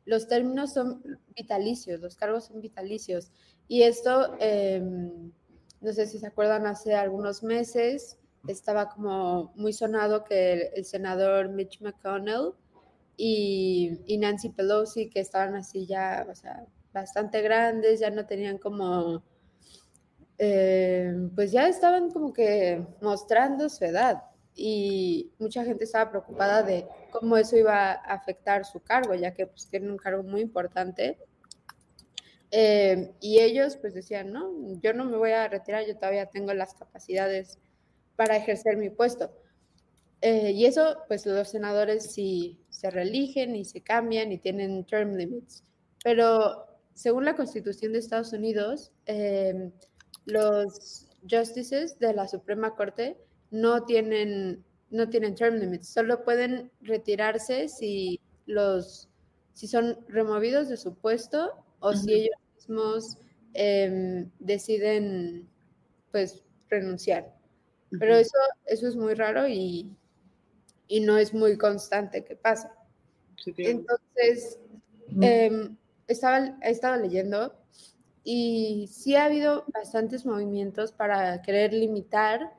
los 0.05 0.29
términos 0.29 0.75
son 0.75 1.03
vitalicios, 1.35 2.01
los 2.01 2.15
cargos 2.15 2.45
son 2.45 2.61
vitalicios. 2.61 3.33
Y 3.69 3.83
esto, 3.83 4.37
em, 4.41 5.33
no 5.81 5.93
sé 5.93 6.07
si 6.07 6.19
se 6.19 6.27
acuerdan, 6.27 6.67
hace 6.67 6.95
algunos 6.95 7.43
meses 7.43 8.19
estaba 8.49 8.89
como 8.89 9.53
muy 9.57 9.73
sonado 9.73 10.25
que 10.25 10.71
el 10.75 10.85
senador 10.85 11.49
Mitch 11.49 11.81
McConnell 11.81 12.53
y, 13.17 14.17
Nancy 14.19 14.51
Pelosi, 14.51 15.09
que 15.09 15.21
estaban 15.21 15.55
así 15.55 15.87
ya, 15.87 16.27
o 16.31 16.35
sea, 16.35 16.67
bastante 16.93 17.43
grandes, 17.43 18.01
ya 18.01 18.11
no 18.11 18.27
tenían 18.27 18.59
como, 18.59 19.23
eh, 20.39 21.13
pues 21.35 21.53
ya 21.53 21.69
estaban 21.69 22.11
como 22.11 22.33
que 22.33 22.85
mostrando 23.01 23.69
su 23.69 23.85
edad 23.85 24.25
y 24.55 25.33
mucha 25.39 25.65
gente 25.65 25.85
estaba 25.85 26.11
preocupada 26.11 26.63
de 26.63 26.87
cómo 27.11 27.37
eso 27.37 27.57
iba 27.57 27.93
a 27.93 27.95
afectar 27.95 28.65
su 28.65 28.81
cargo, 28.81 29.15
ya 29.15 29.35
que 29.35 29.47
pues 29.47 29.69
tienen 29.69 29.91
un 29.91 29.97
cargo 29.97 30.23
muy 30.23 30.41
importante. 30.41 31.19
Eh, 32.57 33.11
y 33.21 33.41
ellos 33.41 33.77
pues 33.77 33.95
decían, 33.95 34.33
no, 34.33 34.49
yo 34.81 34.93
no 34.93 35.05
me 35.05 35.17
voy 35.17 35.33
a 35.33 35.49
retirar, 35.49 35.85
yo 35.89 35.97
todavía 35.97 36.27
tengo 36.27 36.55
las 36.55 36.73
capacidades 36.75 37.59
para 38.15 38.37
ejercer 38.37 38.77
mi 38.77 38.91
puesto. 38.91 39.33
Eh, 40.21 40.53
y 40.53 40.65
eso, 40.65 40.99
pues 41.09 41.27
los 41.27 41.49
senadores 41.49 42.13
sí 42.13 42.61
se 42.71 42.91
reeligen 42.91 43.57
y 43.57 43.65
se 43.65 43.81
cambian 43.81 44.31
y 44.31 44.39
tienen 44.39 44.85
term 44.85 45.17
limits. 45.17 45.65
Pero 46.05 46.67
según 46.93 47.25
la 47.25 47.35
Constitución 47.35 47.93
de 47.93 47.99
Estados 47.99 48.33
Unidos, 48.33 48.93
em, 49.07 49.73
los 50.25 51.09
justices 51.29 51.99
de 51.99 52.15
la 52.15 52.29
Suprema 52.29 52.77
Corte 52.77 53.19
no 53.51 53.83
tienen, 53.85 54.65
no 54.91 55.09
tienen 55.09 55.35
term 55.35 55.57
limits, 55.57 55.89
solo 55.89 56.23
pueden 56.23 56.71
retirarse 56.83 57.69
si, 57.69 58.21
los, 58.47 59.09
si 59.55 59.67
son 59.67 59.99
removidos 60.07 60.69
de 60.69 60.77
su 60.77 60.95
puesto 60.95 61.51
o 61.81 61.95
si 61.95 62.13
ellos 62.13 62.44
mismos 62.69 63.19
em, 63.53 64.31
deciden 64.39 65.49
pues 66.11 66.43
renunciar. 66.69 67.35
Pero 67.99 68.17
eso, 68.17 68.37
eso 68.67 68.89
es 68.89 68.97
muy 68.97 69.15
raro 69.15 69.47
y, 69.47 69.89
y 70.89 71.01
no 71.01 71.17
es 71.17 71.33
muy 71.33 71.57
constante 71.57 72.25
que 72.25 72.35
pasa. 72.35 72.75
Entonces, 73.57 74.59
eh, 75.21 75.71
estaba, 76.09 76.59
he 76.63 76.71
estado 76.71 77.01
leyendo 77.01 77.55
y 78.25 78.89
sí 78.91 79.15
ha 79.17 79.27
habido 79.27 79.65
bastantes 79.73 80.25
movimientos 80.25 80.93
para 80.93 81.43
querer 81.43 81.73
limitar 81.73 82.55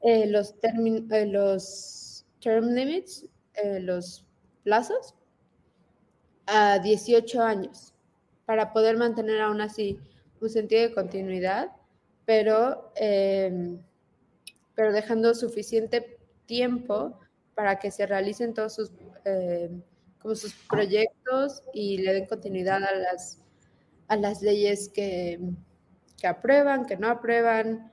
eh, 0.00 0.26
los, 0.26 0.54
eh, 0.62 1.26
los 1.26 2.24
term 2.40 2.68
limits, 2.74 3.26
eh, 3.54 3.80
los 3.80 4.24
plazos, 4.62 5.14
a 6.46 6.78
18 6.78 7.40
años, 7.42 7.91
para 8.44 8.72
poder 8.72 8.96
mantener 8.96 9.40
aún 9.40 9.60
así 9.60 9.98
un 10.40 10.50
sentido 10.50 10.82
de 10.82 10.94
continuidad, 10.94 11.70
pero, 12.24 12.92
pero 14.74 14.92
dejando 14.92 15.34
suficiente 15.34 16.18
tiempo 16.46 17.18
para 17.54 17.78
que 17.78 17.90
se 17.90 18.06
realicen 18.06 18.54
todos 18.54 18.74
sus, 18.74 18.92
eh, 19.24 19.70
como 20.18 20.34
sus 20.34 20.54
proyectos 20.68 21.62
y 21.72 21.98
le 21.98 22.12
den 22.14 22.26
continuidad 22.26 22.82
a 22.82 22.94
las, 22.94 23.38
a 24.08 24.16
las 24.16 24.42
leyes 24.42 24.88
que, 24.88 25.40
que 26.20 26.26
aprueban, 26.26 26.86
que 26.86 26.96
no 26.96 27.08
aprueban, 27.08 27.92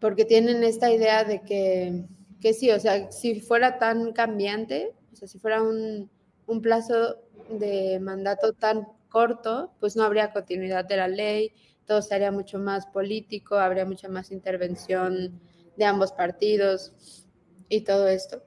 porque 0.00 0.24
tienen 0.24 0.62
esta 0.62 0.90
idea 0.90 1.24
de 1.24 1.42
que, 1.42 2.04
que 2.40 2.54
sí, 2.54 2.70
o 2.70 2.78
sea, 2.78 3.10
si 3.10 3.40
fuera 3.40 3.78
tan 3.78 4.12
cambiante, 4.12 4.94
o 5.12 5.16
sea, 5.16 5.26
si 5.26 5.38
fuera 5.38 5.62
un, 5.62 6.10
un 6.46 6.62
plazo 6.62 7.16
de 7.50 7.98
mandato 8.00 8.52
tan 8.52 8.86
corto, 9.08 9.72
pues 9.80 9.96
no 9.96 10.04
habría 10.04 10.32
continuidad 10.32 10.84
de 10.84 10.96
la 10.96 11.08
ley, 11.08 11.52
todo 11.86 12.02
sería 12.02 12.30
mucho 12.30 12.58
más 12.58 12.86
político, 12.86 13.56
habría 13.56 13.86
mucha 13.86 14.08
más 14.08 14.30
intervención 14.30 15.40
de 15.76 15.84
ambos 15.84 16.12
partidos 16.12 17.26
y 17.68 17.82
todo 17.82 18.08
esto. 18.08 18.42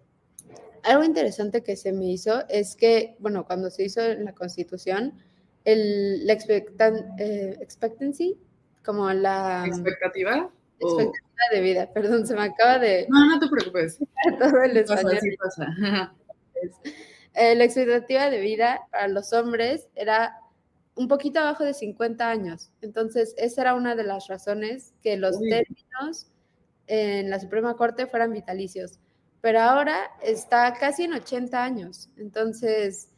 algo 0.83 1.03
interesante 1.03 1.61
que 1.61 1.75
se 1.75 1.91
me 1.91 2.05
hizo 2.05 2.47
es 2.49 2.75
que, 2.75 3.15
bueno, 3.19 3.45
cuando 3.45 3.69
se 3.69 3.83
hizo 3.83 4.01
la 4.01 4.33
constitución, 4.33 5.13
el, 5.63 6.25
la 6.25 6.33
expectan, 6.33 7.13
eh, 7.19 7.57
expectancy, 7.61 8.37
como 8.83 9.11
la... 9.13 9.63
¿Expectativa? 9.67 10.49
Expectativa 10.79 11.43
de 11.51 11.61
vida, 11.61 11.91
perdón, 11.93 12.25
se 12.25 12.35
me 12.35 12.43
acaba 12.43 12.79
de... 12.79 13.05
No, 13.09 13.27
no 13.27 13.39
te 13.39 13.47
preocupes. 13.47 13.99
Todo 14.39 14.61
el 14.63 14.77
español. 14.77 15.19
Pasa, 15.39 15.65
pasa. 15.77 16.15
Eh, 17.34 17.56
la 17.56 17.63
expectativa 17.63 18.30
de 18.30 18.39
vida 18.39 18.88
para 18.91 19.08
los 19.08 19.32
hombres 19.34 19.88
era 19.96 20.41
un 20.96 21.08
poquito 21.08 21.39
abajo 21.39 21.63
de 21.63 21.74
50 21.74 22.30
años. 22.30 22.72
Entonces, 22.82 23.34
esa 23.38 23.62
era 23.62 23.76
una 23.76 23.96
de 23.96 24.04
las 24.04 24.28
razones 24.28 24.94
que 25.02 25.17
los 25.17 25.39
términos 25.39 26.28
en 26.88 27.30
la 27.30 27.39
Suprema 27.39 27.76
Corte 27.76 28.08
fueran 28.08 28.34
vitalicios. 28.34 29.00
Pero 29.39 29.62
ahora 29.62 29.98
está 30.22 30.74
casi 30.74 31.04
en 31.04 31.13
80 31.13 31.63
años. 31.63 32.10
Entonces, 32.17 33.10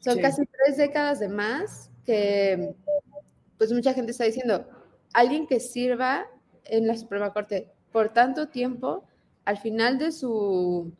son 0.00 0.20
casi 0.20 0.44
tres 0.44 0.76
décadas 0.76 1.20
de 1.20 1.28
más 1.28 1.90
que, 2.04 2.74
pues 3.56 3.72
mucha 3.72 3.94
gente 3.94 4.12
está 4.12 4.24
diciendo, 4.24 4.68
alguien 5.14 5.46
que 5.46 5.60
sirva 5.60 6.26
en 6.64 6.86
la 6.86 6.96
Suprema 6.96 7.32
Corte 7.32 7.70
por 7.92 8.12
tanto 8.12 8.48
tiempo, 8.48 9.04
al 9.44 9.58
final 9.58 9.98
de 9.98 10.12
su, 10.12 10.92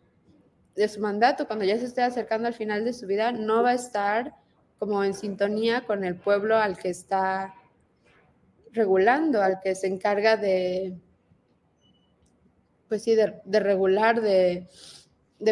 de 0.74 0.88
su 0.88 1.00
mandato, 1.00 1.46
cuando 1.46 1.64
ya 1.64 1.78
se 1.78 1.84
esté 1.84 2.02
acercando 2.02 2.48
al 2.48 2.54
final 2.54 2.84
de 2.84 2.92
su 2.92 3.06
vida, 3.06 3.32
no 3.32 3.62
va 3.62 3.70
a 3.70 3.74
estar 3.74 4.34
como 4.78 5.04
en 5.04 5.14
sintonía 5.14 5.86
con 5.86 6.04
el 6.04 6.16
pueblo 6.16 6.56
al 6.56 6.76
que 6.76 6.90
está 6.90 7.54
regulando, 8.72 9.40
al 9.40 9.60
que 9.62 9.74
se 9.74 9.86
encarga 9.86 10.36
de, 10.36 10.94
pues 12.88 13.02
sí, 13.02 13.14
de, 13.14 13.60
regular, 13.60 14.20
de, 14.20 14.66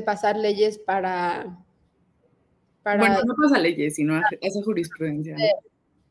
pasar 0.05 0.37
leyes 0.37 0.79
para, 0.79 1.59
para... 2.83 2.99
Bueno, 2.99 3.23
no 3.25 3.35
pasa 3.41 3.59
leyes, 3.59 3.95
sino 3.95 4.17
hace 4.17 4.63
jurisprudencia. 4.63 5.37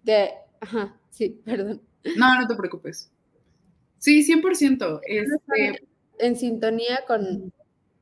De, 0.04 0.32
ajá, 0.62 0.98
sí, 1.10 1.42
perdón. 1.44 1.82
No, 2.18 2.40
no 2.40 2.48
te 2.48 2.56
preocupes. 2.56 3.12
Sí, 3.98 4.26
100%. 4.26 5.02
Este... 5.06 5.88
En 6.18 6.36
sintonía 6.36 7.04
con, 7.08 7.52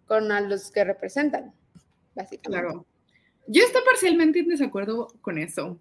con 0.09 0.31
a 0.33 0.41
los 0.41 0.71
que 0.71 0.83
representan, 0.83 1.53
básicamente. 2.15 2.67
Claro. 2.67 2.85
Yo 3.47 3.63
estoy 3.63 3.81
parcialmente 3.85 4.39
en 4.39 4.49
desacuerdo 4.49 5.07
con 5.21 5.37
eso. 5.37 5.79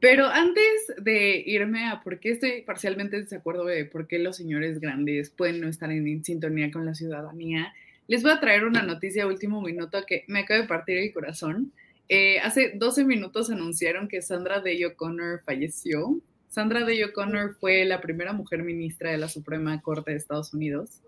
Pero 0.00 0.26
antes 0.26 0.92
de 0.98 1.42
irme 1.44 1.88
a 1.88 2.02
por 2.02 2.20
qué 2.20 2.30
estoy 2.30 2.62
parcialmente 2.62 3.16
en 3.16 3.24
desacuerdo 3.24 3.64
de 3.64 3.86
por 3.86 4.06
qué 4.06 4.18
los 4.18 4.36
señores 4.36 4.78
grandes 4.78 5.30
pueden 5.30 5.60
no 5.60 5.68
estar 5.68 5.90
en 5.90 6.24
sintonía 6.24 6.70
con 6.70 6.86
la 6.86 6.94
ciudadanía, 6.94 7.72
les 8.06 8.22
voy 8.22 8.32
a 8.32 8.40
traer 8.40 8.64
una 8.64 8.82
noticia 8.82 9.26
último 9.26 9.60
minuto 9.62 10.04
que 10.06 10.24
me 10.28 10.40
acaba 10.40 10.60
de 10.60 10.68
partir 10.68 10.98
el 10.98 11.12
corazón. 11.12 11.72
Eh, 12.08 12.38
hace 12.38 12.72
12 12.76 13.04
minutos 13.04 13.50
anunciaron 13.50 14.06
que 14.06 14.22
Sandra 14.22 14.60
Day 14.60 14.84
O'Connor 14.84 15.42
falleció. 15.44 16.20
Sandra 16.48 16.84
Day 16.84 17.02
O'Connor 17.02 17.56
fue 17.58 17.84
la 17.84 18.00
primera 18.00 18.32
mujer 18.32 18.62
ministra 18.62 19.10
de 19.10 19.18
la 19.18 19.28
Suprema 19.28 19.80
Corte 19.80 20.12
de 20.12 20.18
Estados 20.18 20.54
Unidos. 20.54 21.02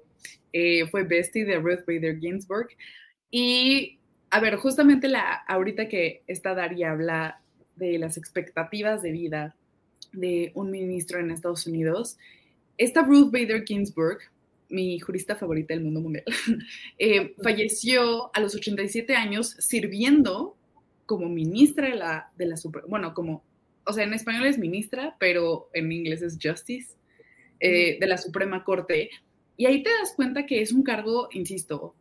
Eh, 0.53 0.87
fue 0.89 1.05
bestie 1.05 1.45
de 1.45 1.59
Ruth 1.59 1.85
Bader 1.87 2.19
Ginsburg. 2.19 2.69
Y 3.31 3.99
a 4.31 4.41
ver, 4.41 4.57
justamente 4.57 5.09
la, 5.09 5.33
ahorita 5.47 5.89
que 5.89 6.23
esta 6.27 6.55
Daria 6.55 6.93
habla 6.93 7.41
de 7.77 7.99
las 7.99 8.17
expectativas 8.17 9.03
de 9.03 9.13
vida 9.13 9.57
de 10.13 10.53
un 10.55 10.71
ministro 10.71 11.21
en 11.21 11.31
Estados 11.31 11.67
Unidos, 11.67 12.19
esta 12.77 13.03
Ruth 13.03 13.31
Bader 13.31 13.65
Ginsburg, 13.65 14.19
mi 14.69 14.99
jurista 15.01 15.37
favorita 15.37 15.75
del 15.75 15.85
mundo 15.85 16.01
mundial, 16.01 16.25
eh, 16.99 17.35
falleció 17.43 18.31
a 18.35 18.41
los 18.41 18.55
87 18.55 19.15
años 19.15 19.57
sirviendo 19.59 20.57
como 21.07 21.29
ministra 21.29 21.89
de 21.89 21.97
la, 21.97 22.31
de 22.37 22.47
la 22.47 22.57
bueno, 22.87 23.15
como, 23.15 23.43
o 23.85 23.93
sea, 23.93 24.05
en 24.05 24.13
español 24.13 24.47
es 24.47 24.59
ministra, 24.59 25.17
pero 25.19 25.71
en 25.73 25.91
inglés 25.91 26.21
es 26.23 26.39
justice, 26.41 26.97
eh, 27.61 27.99
de 27.99 28.07
la 28.07 28.19
Suprema 28.19 28.63
Corte. 28.63 29.11
Y 29.59 29.67
ahí 29.67 29.83
te 29.83 29.91
das 29.91 30.15
cuenta 30.15 30.47
que 30.47 30.63
es 30.63 30.73
un 30.73 30.85
cargo, 30.85 31.29
insisto, 31.33 31.95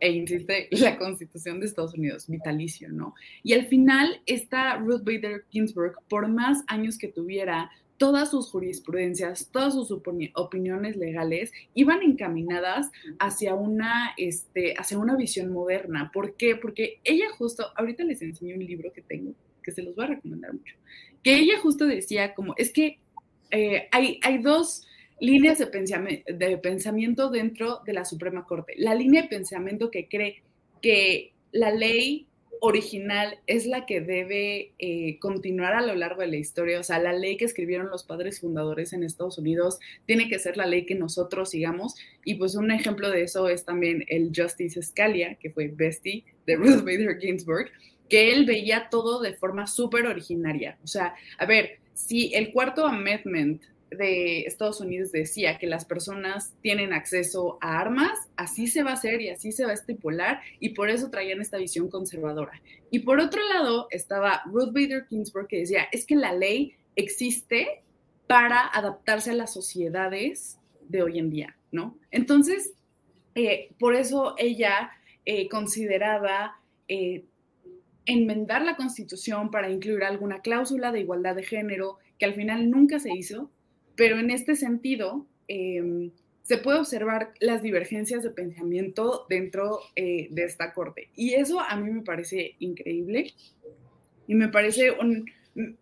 e 0.00 0.10
insiste 0.10 0.68
la 0.72 0.98
Constitución 0.98 1.60
de 1.60 1.66
Estados 1.66 1.94
Unidos, 1.94 2.26
vitalicio, 2.28 2.88
¿no? 2.88 3.14
Y 3.42 3.52
al 3.52 3.66
final, 3.66 4.22
esta 4.26 4.78
Ruth 4.78 5.04
Bader 5.04 5.44
Ginsburg, 5.50 5.94
por 6.08 6.28
más 6.28 6.64
años 6.66 6.98
que 6.98 7.08
tuviera, 7.08 7.70
todas 7.98 8.30
sus 8.30 8.50
jurisprudencias, 8.50 9.50
todas 9.52 9.74
sus 9.74 9.90
opiniones 9.90 10.96
legales 10.96 11.52
iban 11.74 12.02
encaminadas 12.02 12.90
hacia 13.18 13.54
una, 13.54 14.14
este, 14.16 14.74
hacia 14.74 14.98
una 14.98 15.14
visión 15.14 15.52
moderna. 15.52 16.10
¿Por 16.12 16.36
qué? 16.36 16.56
Porque 16.56 17.00
ella 17.04 17.26
justo, 17.36 17.66
ahorita 17.76 18.02
les 18.04 18.22
enseño 18.22 18.56
un 18.56 18.66
libro 18.66 18.92
que 18.92 19.02
tengo, 19.02 19.34
que 19.62 19.72
se 19.72 19.82
los 19.82 19.94
voy 19.94 20.06
a 20.06 20.08
recomendar 20.08 20.54
mucho, 20.54 20.74
que 21.22 21.36
ella 21.36 21.58
justo 21.60 21.86
decía 21.86 22.34
como, 22.34 22.54
es 22.56 22.72
que 22.72 22.98
eh, 23.50 23.88
hay, 23.92 24.18
hay 24.22 24.38
dos 24.38 24.86
líneas 25.20 25.58
de 25.58 25.66
pensamiento, 25.66 26.32
de 26.32 26.58
pensamiento 26.58 27.30
dentro 27.30 27.80
de 27.86 27.92
la 27.92 28.04
Suprema 28.04 28.46
Corte. 28.46 28.74
La 28.76 28.94
línea 28.94 29.22
de 29.22 29.28
pensamiento 29.28 29.90
que 29.90 30.08
cree 30.08 30.42
que 30.82 31.32
la 31.52 31.70
ley 31.70 32.26
original 32.60 33.38
es 33.46 33.66
la 33.66 33.84
que 33.84 34.00
debe 34.00 34.72
eh, 34.78 35.18
continuar 35.18 35.74
a 35.74 35.82
lo 35.82 35.94
largo 35.94 36.22
de 36.22 36.28
la 36.28 36.36
historia. 36.36 36.80
O 36.80 36.82
sea, 36.82 36.98
la 36.98 37.12
ley 37.12 37.36
que 37.36 37.44
escribieron 37.44 37.90
los 37.90 38.04
padres 38.04 38.40
fundadores 38.40 38.92
en 38.92 39.02
Estados 39.02 39.38
Unidos 39.38 39.78
tiene 40.06 40.28
que 40.28 40.38
ser 40.38 40.56
la 40.56 40.66
ley 40.66 40.86
que 40.86 40.94
nosotros 40.94 41.50
sigamos. 41.50 41.94
Y 42.24 42.34
pues 42.36 42.54
un 42.54 42.70
ejemplo 42.70 43.10
de 43.10 43.22
eso 43.22 43.48
es 43.48 43.64
también 43.64 44.04
el 44.08 44.30
Justice 44.34 44.82
Scalia, 44.82 45.34
que 45.34 45.50
fue 45.50 45.68
bestie 45.68 46.24
de 46.46 46.56
Ruth 46.56 46.84
Bader 46.84 47.18
Ginsburg, 47.20 47.70
que 48.08 48.32
él 48.32 48.46
veía 48.46 48.88
todo 48.90 49.20
de 49.20 49.34
forma 49.34 49.66
súper 49.66 50.06
originaria. 50.06 50.78
O 50.82 50.86
sea, 50.86 51.14
a 51.38 51.46
ver, 51.46 51.78
si 51.92 52.34
el 52.34 52.50
cuarto 52.50 52.86
amendment 52.86 53.62
de 53.96 54.42
Estados 54.42 54.80
Unidos 54.80 55.12
decía 55.12 55.58
que 55.58 55.66
las 55.66 55.84
personas 55.84 56.54
tienen 56.60 56.92
acceso 56.92 57.58
a 57.60 57.78
armas, 57.78 58.18
así 58.36 58.66
se 58.66 58.82
va 58.82 58.90
a 58.90 58.94
hacer 58.94 59.20
y 59.20 59.30
así 59.30 59.52
se 59.52 59.64
va 59.64 59.70
a 59.70 59.74
estipular, 59.74 60.40
y 60.60 60.70
por 60.70 60.90
eso 60.90 61.10
traían 61.10 61.40
esta 61.40 61.58
visión 61.58 61.88
conservadora. 61.88 62.60
Y 62.90 63.00
por 63.00 63.20
otro 63.20 63.40
lado 63.48 63.88
estaba 63.90 64.42
Ruth 64.46 64.72
Bader 64.72 65.06
Ginsburg 65.08 65.48
que 65.48 65.60
decía, 65.60 65.84
es 65.92 66.06
que 66.06 66.16
la 66.16 66.32
ley 66.32 66.74
existe 66.96 67.82
para 68.26 68.66
adaptarse 68.66 69.30
a 69.30 69.34
las 69.34 69.52
sociedades 69.52 70.58
de 70.88 71.02
hoy 71.02 71.18
en 71.18 71.30
día, 71.30 71.56
¿no? 71.72 71.98
Entonces, 72.10 72.72
eh, 73.34 73.70
por 73.78 73.94
eso 73.94 74.34
ella 74.38 74.90
eh, 75.24 75.48
consideraba 75.48 76.60
eh, 76.88 77.24
enmendar 78.06 78.62
la 78.62 78.76
constitución 78.76 79.50
para 79.50 79.70
incluir 79.70 80.04
alguna 80.04 80.40
cláusula 80.40 80.92
de 80.92 81.00
igualdad 81.00 81.34
de 81.34 81.42
género, 81.42 81.98
que 82.18 82.26
al 82.26 82.34
final 82.34 82.70
nunca 82.70 82.98
se 82.98 83.12
hizo, 83.12 83.50
pero 83.96 84.18
en 84.18 84.30
este 84.30 84.56
sentido, 84.56 85.26
em, 85.48 86.10
se 86.42 86.58
puede 86.58 86.78
observar 86.78 87.32
las 87.40 87.62
divergencias 87.62 88.22
de 88.22 88.30
pensamiento 88.30 89.26
dentro 89.30 89.80
eh, 89.96 90.28
de 90.30 90.44
esta 90.44 90.74
corte. 90.74 91.08
Y 91.16 91.34
eso 91.34 91.58
a 91.60 91.74
mí 91.76 91.90
me 91.90 92.02
parece 92.02 92.56
increíble 92.58 93.32
y 94.26 94.34
me 94.34 94.48
parece 94.48 94.90
un, 94.90 95.24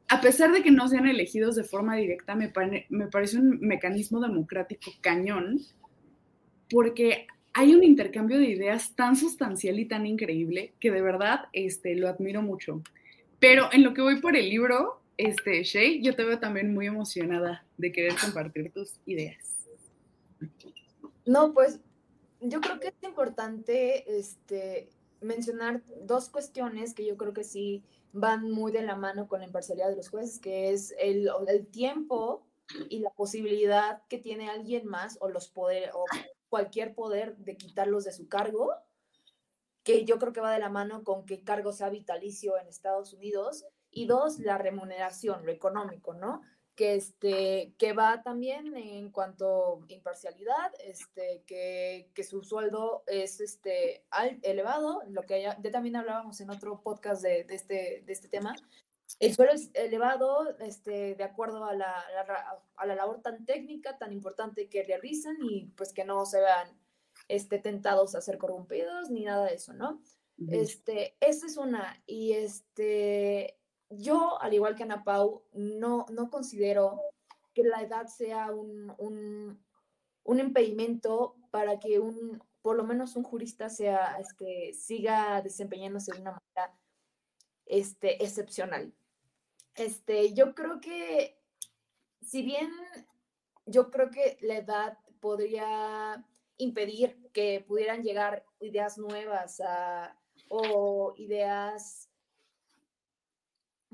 a 0.08 0.20
pesar 0.20 0.52
de 0.52 0.62
que 0.62 0.70
no 0.70 0.88
sean 0.88 1.08
elegidos 1.08 1.56
de 1.56 1.64
forma 1.64 1.96
directa, 1.96 2.34
me, 2.34 2.52
me 2.90 3.06
parece 3.08 3.38
un 3.38 3.58
mecanismo 3.60 4.20
democrático 4.20 4.92
cañón, 5.00 5.60
porque 6.70 7.26
hay 7.54 7.74
un 7.74 7.82
intercambio 7.82 8.38
de 8.38 8.50
ideas 8.50 8.94
tan 8.94 9.16
sustancial 9.16 9.78
y 9.78 9.86
tan 9.86 10.06
increíble 10.06 10.72
que 10.78 10.90
de 10.90 11.02
verdad 11.02 11.46
este, 11.52 11.94
lo 11.96 12.08
admiro 12.08 12.42
mucho. 12.42 12.82
Pero 13.38 13.68
en 13.72 13.82
lo 13.82 13.94
que 13.94 14.02
voy 14.02 14.20
por 14.20 14.36
el 14.36 14.48
libro, 14.48 15.00
este, 15.16 15.62
Shay, 15.64 16.02
yo 16.02 16.14
te 16.14 16.24
veo 16.24 16.38
también 16.38 16.72
muy 16.72 16.86
emocionada 16.86 17.64
de 17.82 17.92
querer 17.92 18.14
compartir 18.18 18.72
tus 18.72 19.00
ideas. 19.04 19.68
No, 21.26 21.52
pues 21.52 21.80
yo 22.40 22.60
creo 22.60 22.78
que 22.78 22.88
es 22.88 22.94
importante 23.02 24.18
este, 24.18 24.88
mencionar 25.20 25.82
dos 26.02 26.30
cuestiones 26.30 26.94
que 26.94 27.04
yo 27.04 27.16
creo 27.16 27.32
que 27.32 27.44
sí 27.44 27.84
van 28.12 28.50
muy 28.50 28.70
de 28.70 28.82
la 28.82 28.94
mano 28.94 29.26
con 29.26 29.40
la 29.40 29.46
imparcialidad 29.46 29.88
de 29.88 29.96
los 29.96 30.10
jueces, 30.10 30.38
que 30.38 30.70
es 30.70 30.94
el, 30.98 31.28
el 31.48 31.66
tiempo 31.66 32.46
y 32.88 33.00
la 33.00 33.10
posibilidad 33.10 34.02
que 34.08 34.18
tiene 34.18 34.48
alguien 34.48 34.86
más 34.86 35.18
o 35.20 35.28
los 35.28 35.48
poderes 35.48 35.90
o 35.92 36.04
cualquier 36.48 36.94
poder 36.94 37.36
de 37.38 37.56
quitarlos 37.56 38.04
de 38.04 38.12
su 38.12 38.28
cargo, 38.28 38.72
que 39.82 40.04
yo 40.04 40.18
creo 40.20 40.32
que 40.32 40.40
va 40.40 40.52
de 40.52 40.60
la 40.60 40.68
mano 40.68 41.02
con 41.02 41.26
que 41.26 41.42
cargo 41.42 41.72
sea 41.72 41.90
vitalicio 41.90 42.58
en 42.58 42.68
Estados 42.68 43.12
Unidos 43.12 43.64
y 43.90 44.06
dos, 44.06 44.38
la 44.38 44.56
remuneración, 44.56 45.44
lo 45.44 45.50
económico, 45.50 46.14
¿no? 46.14 46.42
Que, 46.82 46.96
este, 46.96 47.74
que 47.78 47.92
va 47.92 48.24
también 48.24 48.76
en 48.76 49.12
cuanto 49.12 49.84
a 49.88 49.92
imparcialidad, 49.92 50.72
este, 50.84 51.44
que, 51.46 52.10
que 52.12 52.24
su 52.24 52.42
sueldo 52.42 53.04
es 53.06 53.40
este, 53.40 54.04
elevado, 54.42 55.00
lo 55.06 55.22
que 55.22 55.42
ya, 55.42 55.56
también 55.70 55.94
hablábamos 55.94 56.40
en 56.40 56.50
otro 56.50 56.82
podcast 56.82 57.22
de, 57.22 57.44
de, 57.44 57.54
este, 57.54 58.02
de 58.04 58.12
este 58.12 58.26
tema, 58.26 58.56
el 59.20 59.32
sueldo 59.32 59.54
es 59.54 59.70
elevado 59.74 60.58
este, 60.58 61.14
de 61.14 61.22
acuerdo 61.22 61.66
a 61.66 61.72
la, 61.74 62.02
a 62.74 62.86
la, 62.86 62.96
labor 62.96 63.22
tan 63.22 63.44
técnica, 63.44 63.96
tan 63.96 64.12
importante 64.12 64.68
que 64.68 64.82
realizan 64.82 65.36
y 65.40 65.66
pues 65.76 65.92
que 65.92 66.04
no 66.04 66.26
se 66.26 66.40
vean 66.40 66.68
este, 67.28 67.60
tentados 67.60 68.16
a 68.16 68.20
ser 68.20 68.38
corrompidos 68.38 69.08
ni 69.08 69.22
nada 69.22 69.46
de 69.46 69.54
eso, 69.54 69.72
¿no? 69.72 70.02
Este, 70.48 71.16
esta 71.20 71.46
es 71.46 71.56
una. 71.56 72.02
Y 72.06 72.32
este, 72.32 73.60
yo, 73.96 74.40
al 74.40 74.54
igual 74.54 74.74
que 74.74 74.82
Ana 74.82 75.04
Pau, 75.04 75.42
no, 75.52 76.06
no 76.10 76.30
considero 76.30 77.00
que 77.54 77.64
la 77.64 77.82
edad 77.82 78.06
sea 78.06 78.50
un, 78.52 78.94
un, 78.98 79.62
un 80.24 80.40
impedimento 80.40 81.36
para 81.50 81.78
que 81.78 81.98
un, 81.98 82.42
por 82.62 82.76
lo 82.76 82.84
menos 82.84 83.16
un 83.16 83.24
jurista 83.24 83.68
sea, 83.68 84.18
este, 84.18 84.72
siga 84.72 85.42
desempeñándose 85.42 86.12
de 86.12 86.20
una 86.20 86.30
manera 86.32 86.78
este, 87.66 88.22
excepcional. 88.24 88.94
Este, 89.74 90.32
yo 90.34 90.54
creo 90.54 90.80
que, 90.80 91.38
si 92.20 92.42
bien 92.42 92.70
yo 93.66 93.90
creo 93.90 94.10
que 94.10 94.38
la 94.40 94.56
edad 94.56 94.98
podría 95.20 96.24
impedir 96.56 97.30
que 97.32 97.64
pudieran 97.66 98.02
llegar 98.02 98.44
ideas 98.60 98.98
nuevas 98.98 99.62
o 100.48 101.14
ideas, 101.16 102.11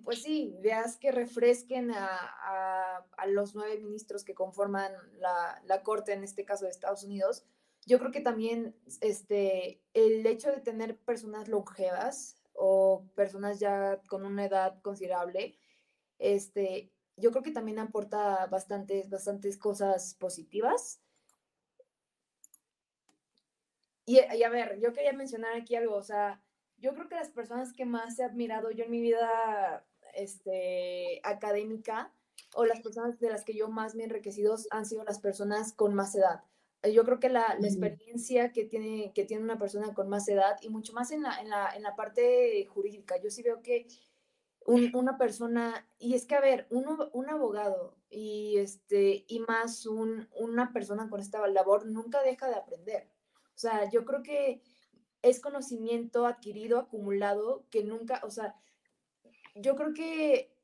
pues 0.08 0.22
sí, 0.22 0.56
ideas 0.58 0.96
que 0.96 1.12
refresquen 1.12 1.90
a, 1.90 3.04
los 3.26 3.54
nueve 3.54 3.78
ministros 3.78 4.24
que 4.24 4.34
conforman 4.34 4.90
la, 5.18 5.60
la, 5.66 5.82
Corte, 5.82 6.14
en 6.14 6.24
este 6.24 6.46
caso 6.46 6.64
de 6.64 6.70
Estados 6.70 7.04
Unidos. 7.04 7.44
Yo 7.84 7.98
creo 7.98 8.10
que 8.10 8.22
también 8.22 8.74
este, 9.02 9.82
el 9.92 10.24
hecho 10.24 10.50
de 10.50 10.62
tener 10.62 10.96
personas 10.96 11.48
longevas 11.48 12.40
o 12.54 13.04
personas 13.16 13.60
ya 13.60 14.00
con 14.08 14.24
una 14.24 14.46
edad 14.46 14.80
considerable, 14.80 15.58
este, 16.18 16.90
yo 17.18 17.30
creo 17.30 17.42
que 17.42 17.50
también 17.50 17.78
aporta 17.78 18.46
bastantes, 18.46 19.10
bastantes 19.10 19.58
cosas 19.58 20.14
positivas. 20.14 21.02
Y, 24.06 24.20
a 24.20 24.48
ver, 24.48 24.80
yo 24.80 24.94
quería 24.94 25.12
mencionar 25.12 25.54
aquí 25.54 25.76
algo, 25.76 25.96
o 25.96 26.02
sea, 26.02 26.42
yo 26.78 26.94
creo 26.94 27.08
que 27.08 27.16
las 27.16 27.28
personas 27.28 27.74
que 27.74 27.84
más 27.84 28.18
he 28.18 28.24
admirado 28.24 28.70
yo 28.70 28.84
en 28.84 28.90
mi 28.90 29.02
vida 29.02 29.84
este, 30.18 31.20
académica 31.24 32.12
o 32.54 32.64
las 32.64 32.80
personas 32.80 33.18
de 33.18 33.30
las 33.30 33.44
que 33.44 33.54
yo 33.54 33.68
más 33.68 33.94
me 33.94 34.02
he 34.02 34.06
enriquecido 34.06 34.56
han 34.70 34.86
sido 34.86 35.04
las 35.04 35.20
personas 35.20 35.72
con 35.72 35.94
más 35.94 36.14
edad. 36.14 36.42
Yo 36.82 37.04
creo 37.04 37.18
que 37.18 37.28
la, 37.28 37.56
la 37.58 37.66
experiencia 37.66 38.52
que 38.52 38.64
tiene, 38.64 39.12
que 39.14 39.24
tiene 39.24 39.42
una 39.42 39.58
persona 39.58 39.94
con 39.94 40.08
más 40.08 40.28
edad 40.28 40.56
y 40.62 40.68
mucho 40.68 40.92
más 40.92 41.10
en 41.10 41.22
la, 41.22 41.40
en 41.40 41.50
la, 41.50 41.74
en 41.74 41.82
la 41.82 41.96
parte 41.96 42.64
jurídica, 42.66 43.20
yo 43.20 43.30
sí 43.30 43.42
veo 43.42 43.62
que 43.62 43.88
una 44.68 45.16
persona, 45.16 45.88
y 45.98 46.14
es 46.14 46.26
que, 46.26 46.34
a 46.34 46.40
ver, 46.40 46.66
uno, 46.70 47.08
un 47.12 47.30
abogado 47.30 47.96
y, 48.10 48.58
este, 48.58 49.24
y 49.26 49.40
más 49.40 49.86
un, 49.86 50.28
una 50.36 50.72
persona 50.72 51.08
con 51.08 51.20
esta 51.20 51.46
labor 51.48 51.86
nunca 51.86 52.22
deja 52.22 52.48
de 52.48 52.54
aprender. 52.54 53.08
O 53.54 53.58
sea, 53.58 53.90
yo 53.90 54.04
creo 54.04 54.22
que 54.22 54.60
es 55.22 55.40
conocimiento 55.40 56.26
adquirido, 56.26 56.78
acumulado, 56.78 57.64
que 57.70 57.82
nunca, 57.82 58.20
o 58.24 58.30
sea, 58.30 58.54
yo 59.60 59.76
creo 59.76 59.92
que, 59.94 60.54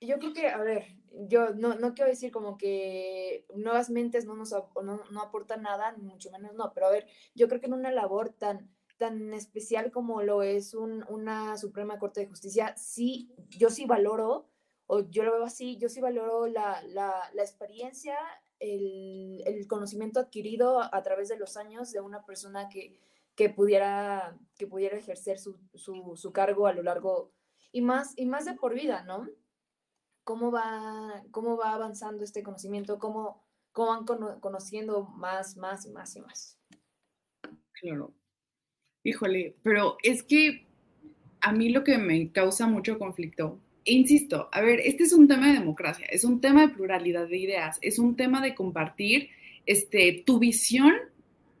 yo 0.00 0.18
creo 0.18 0.32
que, 0.32 0.48
a 0.48 0.58
ver, 0.58 0.84
yo 1.28 1.54
no, 1.54 1.74
no 1.74 1.94
quiero 1.94 2.10
decir 2.10 2.30
como 2.30 2.58
que 2.58 3.46
nuevas 3.54 3.90
mentes 3.90 4.26
no 4.26 4.34
nos 4.34 4.52
no, 4.52 5.00
no 5.10 5.22
aportan 5.22 5.62
nada, 5.62 5.96
mucho 5.96 6.30
menos 6.30 6.54
no, 6.54 6.72
pero 6.74 6.86
a 6.86 6.90
ver, 6.90 7.06
yo 7.34 7.48
creo 7.48 7.60
que 7.60 7.66
en 7.66 7.74
una 7.74 7.92
labor 7.92 8.30
tan 8.30 8.74
tan 8.98 9.34
especial 9.34 9.90
como 9.90 10.22
lo 10.22 10.42
es 10.42 10.74
una 10.74 11.56
Suprema 11.58 11.98
Corte 11.98 12.20
de 12.20 12.26
Justicia, 12.26 12.74
sí, 12.76 13.34
yo 13.50 13.70
sí 13.70 13.86
valoro, 13.86 14.48
o 14.86 15.00
yo 15.10 15.24
lo 15.24 15.32
veo 15.32 15.44
así, 15.44 15.76
yo 15.78 15.88
sí 15.88 16.00
valoro 16.00 16.46
la, 16.46 16.80
experiencia, 17.36 18.16
el, 18.60 19.66
conocimiento 19.68 20.20
adquirido 20.20 20.80
a, 20.80 21.02
través 21.02 21.28
de 21.28 21.36
los 21.36 21.56
años 21.56 21.90
de 21.90 22.00
una 22.00 22.24
persona 22.24 22.68
que, 22.68 23.00
que 23.36 23.50
pudiera, 23.50 24.38
que 24.56 24.66
pudiera 24.66 24.96
ejercer 24.96 25.38
su, 25.38 26.32
cargo 26.32 26.66
a 26.66 26.72
lo 26.72 26.82
largo 26.82 27.32
y 27.72 27.80
más, 27.80 28.12
y 28.16 28.26
más 28.26 28.44
de 28.44 28.54
por 28.54 28.74
vida, 28.74 29.04
¿no? 29.04 29.28
¿Cómo 30.22 30.50
va, 30.50 31.22
cómo 31.30 31.56
va 31.56 31.74
avanzando 31.74 32.24
este 32.24 32.42
conocimiento? 32.42 32.98
¿Cómo, 32.98 33.44
cómo 33.72 33.88
van 33.88 34.40
conociendo 34.40 35.04
más, 35.08 35.56
más 35.56 35.84
y 35.84 35.90
más 35.90 36.16
y 36.16 36.20
más? 36.20 36.58
Claro. 37.72 38.14
Híjole, 39.02 39.56
pero 39.62 39.98
es 40.02 40.22
que 40.22 40.66
a 41.40 41.52
mí 41.52 41.68
lo 41.68 41.84
que 41.84 41.98
me 41.98 42.32
causa 42.32 42.66
mucho 42.66 42.98
conflicto, 42.98 43.60
e 43.84 43.92
insisto, 43.92 44.48
a 44.50 44.62
ver, 44.62 44.80
este 44.80 45.02
es 45.02 45.12
un 45.12 45.28
tema 45.28 45.48
de 45.48 45.58
democracia, 45.58 46.06
es 46.06 46.24
un 46.24 46.40
tema 46.40 46.62
de 46.62 46.74
pluralidad 46.74 47.28
de 47.28 47.36
ideas, 47.36 47.78
es 47.82 47.98
un 47.98 48.16
tema 48.16 48.40
de 48.40 48.54
compartir 48.54 49.28
este, 49.66 50.22
tu 50.24 50.38
visión 50.38 50.94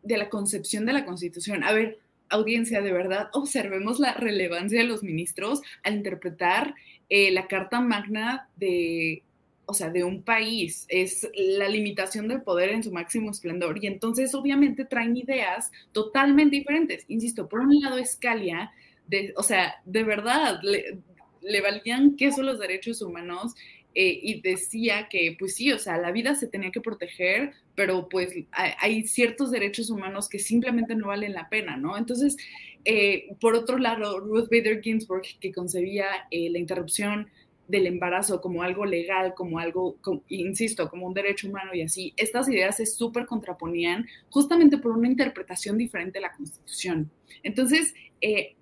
de 0.04 0.18
la 0.18 0.28
concepción 0.28 0.86
de 0.86 0.92
la 0.92 1.04
Constitución. 1.04 1.64
A 1.64 1.72
ver, 1.72 1.98
audiencia, 2.28 2.80
de 2.82 2.92
verdad, 2.92 3.28
observemos 3.32 3.98
la 3.98 4.14
relevancia 4.14 4.80
de 4.80 4.86
los 4.86 5.02
ministros 5.02 5.62
al 5.82 5.94
interpretar 5.94 6.74
eh, 7.08 7.30
la 7.30 7.46
Carta 7.46 7.80
Magna 7.80 8.48
de, 8.56 9.22
o 9.66 9.74
sea, 9.74 9.90
de 9.90 10.04
un 10.04 10.22
país, 10.22 10.86
es 10.88 11.28
la 11.34 11.68
limitación 11.68 12.28
del 12.28 12.42
poder 12.42 12.70
en 12.70 12.82
su 12.82 12.92
máximo 12.92 13.30
esplendor. 13.30 13.82
Y 13.82 13.86
entonces 13.86 14.34
obviamente 14.34 14.84
traen 14.84 15.16
ideas 15.16 15.70
totalmente 15.92 16.56
diferentes. 16.56 17.04
Insisto, 17.08 17.48
por 17.48 17.60
un 17.60 17.80
lado 17.80 17.98
Escalia, 17.98 18.72
de, 19.06 19.32
o 19.36 19.42
sea, 19.42 19.76
de 19.84 20.02
verdad, 20.02 20.60
le, 20.62 21.60
valían 21.60 22.16
queso 22.16 22.42
los 22.42 22.58
derechos 22.58 23.02
humanos 23.02 23.54
eh, 23.94 24.18
y 24.22 24.40
decía 24.40 25.08
que, 25.08 25.36
pues 25.38 25.54
sí, 25.54 25.72
o 25.72 25.78
sea, 25.78 25.98
la 25.98 26.12
vida 26.12 26.34
se 26.34 26.48
tenía 26.48 26.70
que 26.70 26.80
proteger, 26.80 27.52
pero 27.74 28.08
pues 28.08 28.32
hay, 28.52 29.06
ciertos 29.06 29.50
derechos 29.50 29.90
humanos 29.90 30.28
que 30.28 30.38
simplemente 30.38 30.94
no 30.94 31.08
valen 31.08 31.32
la 31.32 31.48
pena, 31.48 31.76
¿no? 31.76 31.96
Entonces, 31.96 32.36
eh, 32.84 33.34
por 33.40 33.54
otro 33.54 33.78
lado, 33.78 34.20
Ruth 34.20 34.48
Bader 34.50 34.82
Ginsburg, 34.82 35.22
que 35.40 35.52
concebía 35.52 36.06
eh, 36.30 36.50
la 36.50 36.58
interrupción 36.58 37.28
del 37.68 37.86
embarazo 37.86 38.40
como 38.40 38.62
algo 38.62 38.84
legal, 38.84 39.34
como 39.34 39.58
algo, 39.58 39.96
insisto, 40.28 40.90
como 40.90 41.06
un 41.06 41.14
derecho 41.14 41.48
humano 41.48 41.74
y 41.74 41.82
así, 41.82 42.12
estas 42.16 42.48
ideas 42.48 42.76
se 42.76 42.86
súper 42.86 43.26
contraponían 43.26 44.06
justamente 44.28 44.76
por 44.78 44.92
una 44.92 45.08
interpretación 45.08 45.78
diferente 45.78 46.18
de 46.18 46.22
la 46.22 46.32
Constitución. 46.32 47.10
Entonces, 47.42 47.94
eh, 48.20 48.54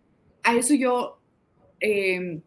a 0.44 0.56
eso 0.56 0.74
yo, 0.74 1.18
em, 1.80 2.42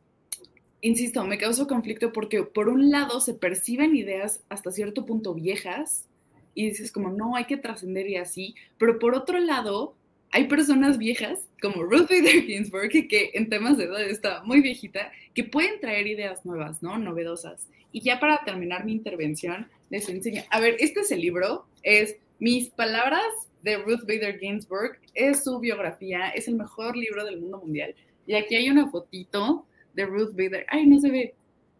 insisto, 0.85 1.23
me 1.25 1.39
causa 1.39 1.65
conflicto 1.65 2.13
porque 2.13 2.43
por 2.43 2.69
un 2.69 2.91
lado 2.91 3.19
se 3.19 3.33
perciben 3.33 3.95
ideas 3.95 4.43
hasta 4.49 4.71
cierto 4.71 5.05
punto 5.05 5.33
viejas 5.33 6.07
y 6.53 6.69
dices 6.69 6.91
como, 6.91 7.09
no, 7.09 7.35
hay 7.35 7.45
que 7.45 7.57
trascender 7.57 8.07
y 8.07 8.17
así, 8.17 8.55
pero 8.77 8.99
por 8.99 9.15
otro 9.15 9.39
lado, 9.39 9.95
hay 10.31 10.47
personas 10.47 10.97
viejas 10.97 11.39
como 11.61 11.83
Ruth 11.83 12.09
Bader 12.09 12.43
Ginsburg, 12.43 12.89
que, 12.89 13.31
en 13.33 13.49
temas 13.49 13.77
de 13.77 13.85
edad 13.85 14.01
está 14.03 14.43
muy 14.43 14.61
viejita, 14.61 15.11
que 15.33 15.43
pueden 15.43 15.79
traer 15.79 16.05
ideas 16.07 16.45
nuevas, 16.45 16.83
¿no? 16.83 16.97
Novedosas. 16.97 17.67
Y 17.91 18.01
ya 18.01 18.19
para 18.19 18.43
terminar 18.45 18.85
mi 18.85 18.91
intervención, 18.91 19.67
les 19.89 20.07
enseño. 20.07 20.43
A 20.51 20.59
ver, 20.59 20.75
este 20.79 21.01
es 21.01 21.11
el 21.11 21.21
libro, 21.21 21.65
es 21.81 22.15
Mis 22.39 22.69
Palabras 22.69 23.25
de 23.63 23.77
Ruth 23.77 24.01
Bader 24.01 24.37
Ginsburg, 24.39 24.99
es 25.15 25.43
su 25.43 25.59
biografía, 25.59 26.29
es 26.29 26.47
el 26.47 26.55
mejor 26.55 26.95
libro 26.95 27.25
del 27.25 27.41
mundo 27.41 27.59
mundial. 27.59 27.95
Y 28.27 28.35
aquí 28.35 28.55
hay 28.55 28.69
una 28.69 28.89
fotito 28.89 29.65
de 29.95 30.05
Ruth 30.05 30.31
Bader, 30.33 30.65
ay, 30.69 30.85
no 30.85 30.99
se 30.99 31.09
ve, 31.09 31.35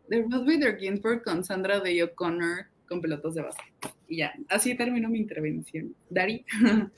de 0.08 0.22
Ruth 0.22 0.46
Bader 0.46 0.78
Ginsburg 0.78 1.24
con 1.24 1.44
Sandra 1.44 1.80
Day 1.80 2.02
O'Connor 2.02 2.66
con 2.88 3.02
pelotas 3.02 3.36
de 3.36 3.42
base. 3.42 3.62
Y 4.08 4.18
ya, 4.18 4.34
así 4.50 4.76
termino 4.76 5.10
mi 5.10 5.20
intervención. 5.20 5.96
Dari. 6.10 6.46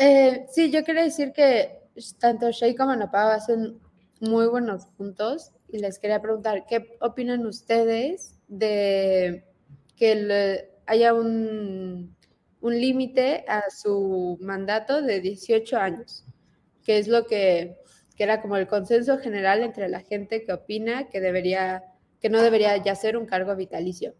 Eh, 0.00 0.46
sí, 0.48 0.70
yo 0.70 0.84
quería 0.84 1.02
decir 1.02 1.32
que 1.32 1.72
tanto 2.20 2.52
Shay 2.52 2.76
como 2.76 2.94
Napao 2.94 3.30
hacen 3.30 3.80
muy 4.20 4.46
buenos 4.46 4.86
puntos 4.96 5.50
y 5.68 5.78
les 5.78 5.98
quería 5.98 6.22
preguntar, 6.22 6.66
¿qué 6.68 6.96
opinan 7.00 7.44
ustedes 7.44 8.38
de 8.46 9.44
que 9.96 10.70
haya 10.86 11.14
un, 11.14 12.16
un 12.60 12.80
límite 12.80 13.44
a 13.48 13.64
su 13.70 14.38
mandato 14.40 15.02
de 15.02 15.20
18 15.20 15.76
años? 15.76 16.24
Que 16.84 16.98
es 16.98 17.08
lo 17.08 17.26
que, 17.26 17.76
que 18.18 18.24
era 18.24 18.42
como 18.42 18.56
el 18.56 18.66
consenso 18.66 19.16
general 19.18 19.62
entre 19.62 19.88
la 19.88 20.00
gente 20.00 20.42
que 20.42 20.52
opina 20.52 21.08
que 21.08 21.20
debería, 21.20 21.84
que 22.20 22.28
no 22.28 22.42
debería 22.42 22.76
ya 22.82 22.96
ser 22.96 23.16
un 23.16 23.26
cargo 23.26 23.54
vitalicio. 23.54 24.16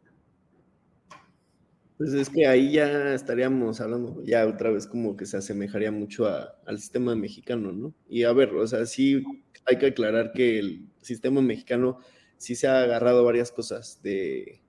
Pues 1.96 2.12
es 2.12 2.30
que 2.30 2.46
ahí 2.46 2.70
ya 2.70 3.12
estaríamos 3.12 3.80
hablando, 3.80 4.22
ya 4.22 4.46
otra 4.46 4.70
vez 4.70 4.86
como 4.86 5.16
que 5.16 5.26
se 5.26 5.36
asemejaría 5.36 5.90
mucho 5.90 6.28
al 6.28 6.78
sistema 6.78 7.16
mexicano, 7.16 7.72
¿no? 7.72 7.92
Y 8.08 8.22
a 8.22 8.32
ver, 8.32 8.54
o 8.54 8.64
sea, 8.68 8.86
sí 8.86 9.24
hay 9.66 9.78
que 9.78 9.86
aclarar 9.86 10.30
que 10.32 10.60
el 10.60 10.86
sistema 11.02 11.42
mexicano 11.42 11.98
sí 12.36 12.54
se 12.54 12.68
ha 12.68 12.82
agarrado 12.82 13.24
varias 13.24 13.50
cosas 13.50 14.00
de, 14.00 14.62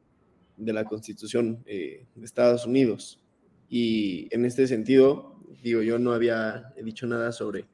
la 0.58 0.86
constitución 0.86 1.64
eh, 1.68 2.08
de 2.16 2.26
Estados 2.26 2.66
Unidos. 2.66 3.24
Y 3.70 4.28
en 4.34 4.46
este 4.46 4.66
sentido, 4.66 5.40
digo, 5.62 5.84
yo 5.84 6.00
no 6.00 6.14
había 6.14 6.74
dicho 6.84 7.06
nada 7.06 7.32
sobre 7.32 7.68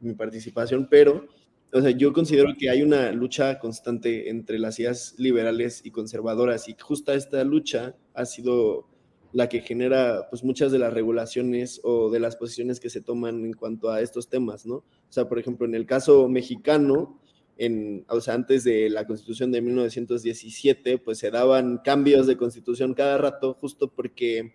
mi 0.00 0.14
participación, 0.14 0.88
pero, 0.90 1.26
o 1.72 1.80
sea, 1.80 1.90
yo 1.90 2.12
considero 2.12 2.54
que 2.58 2.70
hay 2.70 2.82
una 2.82 3.12
lucha 3.12 3.58
constante 3.58 4.28
entre 4.30 4.58
las 4.58 4.78
ideas 4.78 5.14
liberales 5.18 5.82
y 5.84 5.90
conservadoras 5.90 6.68
y 6.68 6.76
justa 6.78 7.14
esta 7.14 7.44
lucha 7.44 7.94
ha 8.14 8.24
sido 8.24 8.88
la 9.32 9.48
que 9.48 9.60
genera 9.60 10.28
pues 10.28 10.42
muchas 10.42 10.72
de 10.72 10.78
las 10.78 10.92
regulaciones 10.92 11.80
o 11.84 12.10
de 12.10 12.20
las 12.20 12.36
posiciones 12.36 12.80
que 12.80 12.90
se 12.90 13.00
toman 13.00 13.44
en 13.44 13.52
cuanto 13.52 13.90
a 13.90 14.00
estos 14.00 14.28
temas, 14.28 14.66
¿no? 14.66 14.76
O 14.76 15.12
sea, 15.12 15.28
por 15.28 15.38
ejemplo, 15.38 15.66
en 15.66 15.74
el 15.74 15.86
caso 15.86 16.28
mexicano, 16.28 17.20
en, 17.56 18.04
o 18.08 18.20
sea, 18.20 18.34
antes 18.34 18.64
de 18.64 18.90
la 18.90 19.06
constitución 19.06 19.52
de 19.52 19.60
1917, 19.60 20.98
pues 20.98 21.18
se 21.18 21.30
daban 21.30 21.78
cambios 21.84 22.26
de 22.26 22.36
constitución 22.36 22.94
cada 22.94 23.18
rato 23.18 23.54
justo 23.54 23.92
porque 23.92 24.54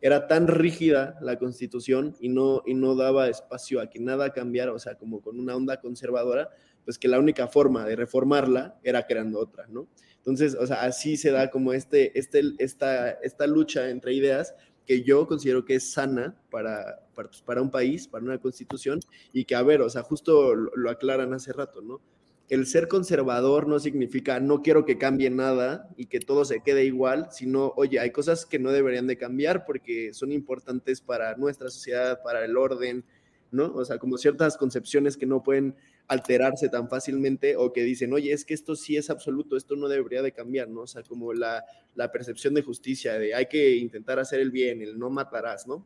era 0.00 0.26
tan 0.26 0.46
rígida 0.46 1.18
la 1.20 1.38
constitución 1.38 2.16
y 2.20 2.28
no, 2.28 2.62
y 2.66 2.74
no 2.74 2.94
daba 2.94 3.28
espacio 3.28 3.80
a 3.80 3.88
que 3.88 3.98
nada 3.98 4.32
cambiara, 4.32 4.72
o 4.72 4.78
sea, 4.78 4.96
como 4.96 5.20
con 5.20 5.38
una 5.40 5.56
onda 5.56 5.80
conservadora, 5.80 6.50
pues 6.84 6.98
que 6.98 7.08
la 7.08 7.18
única 7.18 7.48
forma 7.48 7.84
de 7.84 7.96
reformarla 7.96 8.78
era 8.82 9.06
creando 9.06 9.40
otra, 9.40 9.66
¿no? 9.68 9.88
Entonces, 10.18 10.54
o 10.54 10.66
sea, 10.66 10.82
así 10.82 11.16
se 11.16 11.30
da 11.30 11.50
como 11.50 11.72
este, 11.72 12.18
este, 12.18 12.42
esta, 12.58 13.10
esta 13.10 13.46
lucha 13.46 13.90
entre 13.90 14.12
ideas 14.12 14.54
que 14.84 15.02
yo 15.02 15.26
considero 15.26 15.64
que 15.64 15.76
es 15.76 15.92
sana 15.92 16.36
para, 16.50 17.00
para, 17.14 17.28
pues, 17.28 17.42
para, 17.42 17.62
un 17.62 17.70
país, 17.70 18.06
para 18.06 18.24
una 18.24 18.38
constitución, 18.38 19.00
y 19.32 19.44
que, 19.44 19.54
a 19.54 19.62
ver, 19.62 19.82
o 19.82 19.90
sea, 19.90 20.02
justo 20.02 20.54
lo, 20.54 20.70
lo 20.76 20.90
aclaran 20.90 21.34
hace 21.34 21.52
rato, 21.52 21.80
¿no? 21.80 22.00
El 22.48 22.66
ser 22.66 22.86
conservador 22.86 23.66
no 23.66 23.80
significa 23.80 24.38
no 24.38 24.62
quiero 24.62 24.84
que 24.84 24.98
cambie 24.98 25.30
nada 25.30 25.88
y 25.96 26.06
que 26.06 26.20
todo 26.20 26.44
se 26.44 26.60
quede 26.60 26.84
igual, 26.84 27.28
sino, 27.32 27.72
oye, 27.76 27.98
hay 27.98 28.10
cosas 28.10 28.46
que 28.46 28.58
no 28.58 28.70
deberían 28.70 29.08
de 29.08 29.18
cambiar 29.18 29.64
porque 29.64 30.14
son 30.14 30.30
importantes 30.30 31.00
para 31.00 31.36
nuestra 31.36 31.70
sociedad, 31.70 32.22
para 32.22 32.44
el 32.44 32.56
orden, 32.56 33.04
¿no? 33.50 33.72
O 33.74 33.84
sea, 33.84 33.98
como 33.98 34.16
ciertas 34.16 34.56
concepciones 34.56 35.16
que 35.16 35.26
no 35.26 35.42
pueden 35.42 35.74
alterarse 36.08 36.68
tan 36.68 36.88
fácilmente 36.88 37.56
o 37.56 37.72
que 37.72 37.82
dicen, 37.82 38.12
oye, 38.12 38.32
es 38.32 38.44
que 38.44 38.54
esto 38.54 38.76
sí 38.76 38.96
es 38.96 39.10
absoluto, 39.10 39.56
esto 39.56 39.74
no 39.74 39.88
debería 39.88 40.22
de 40.22 40.30
cambiar, 40.30 40.68
¿no? 40.68 40.82
O 40.82 40.86
sea, 40.86 41.02
como 41.02 41.32
la, 41.32 41.64
la 41.96 42.12
percepción 42.12 42.54
de 42.54 42.62
justicia, 42.62 43.18
de 43.18 43.34
hay 43.34 43.46
que 43.46 43.76
intentar 43.76 44.20
hacer 44.20 44.38
el 44.38 44.52
bien, 44.52 44.82
el 44.82 44.98
no 44.98 45.10
matarás, 45.10 45.66
¿no? 45.66 45.84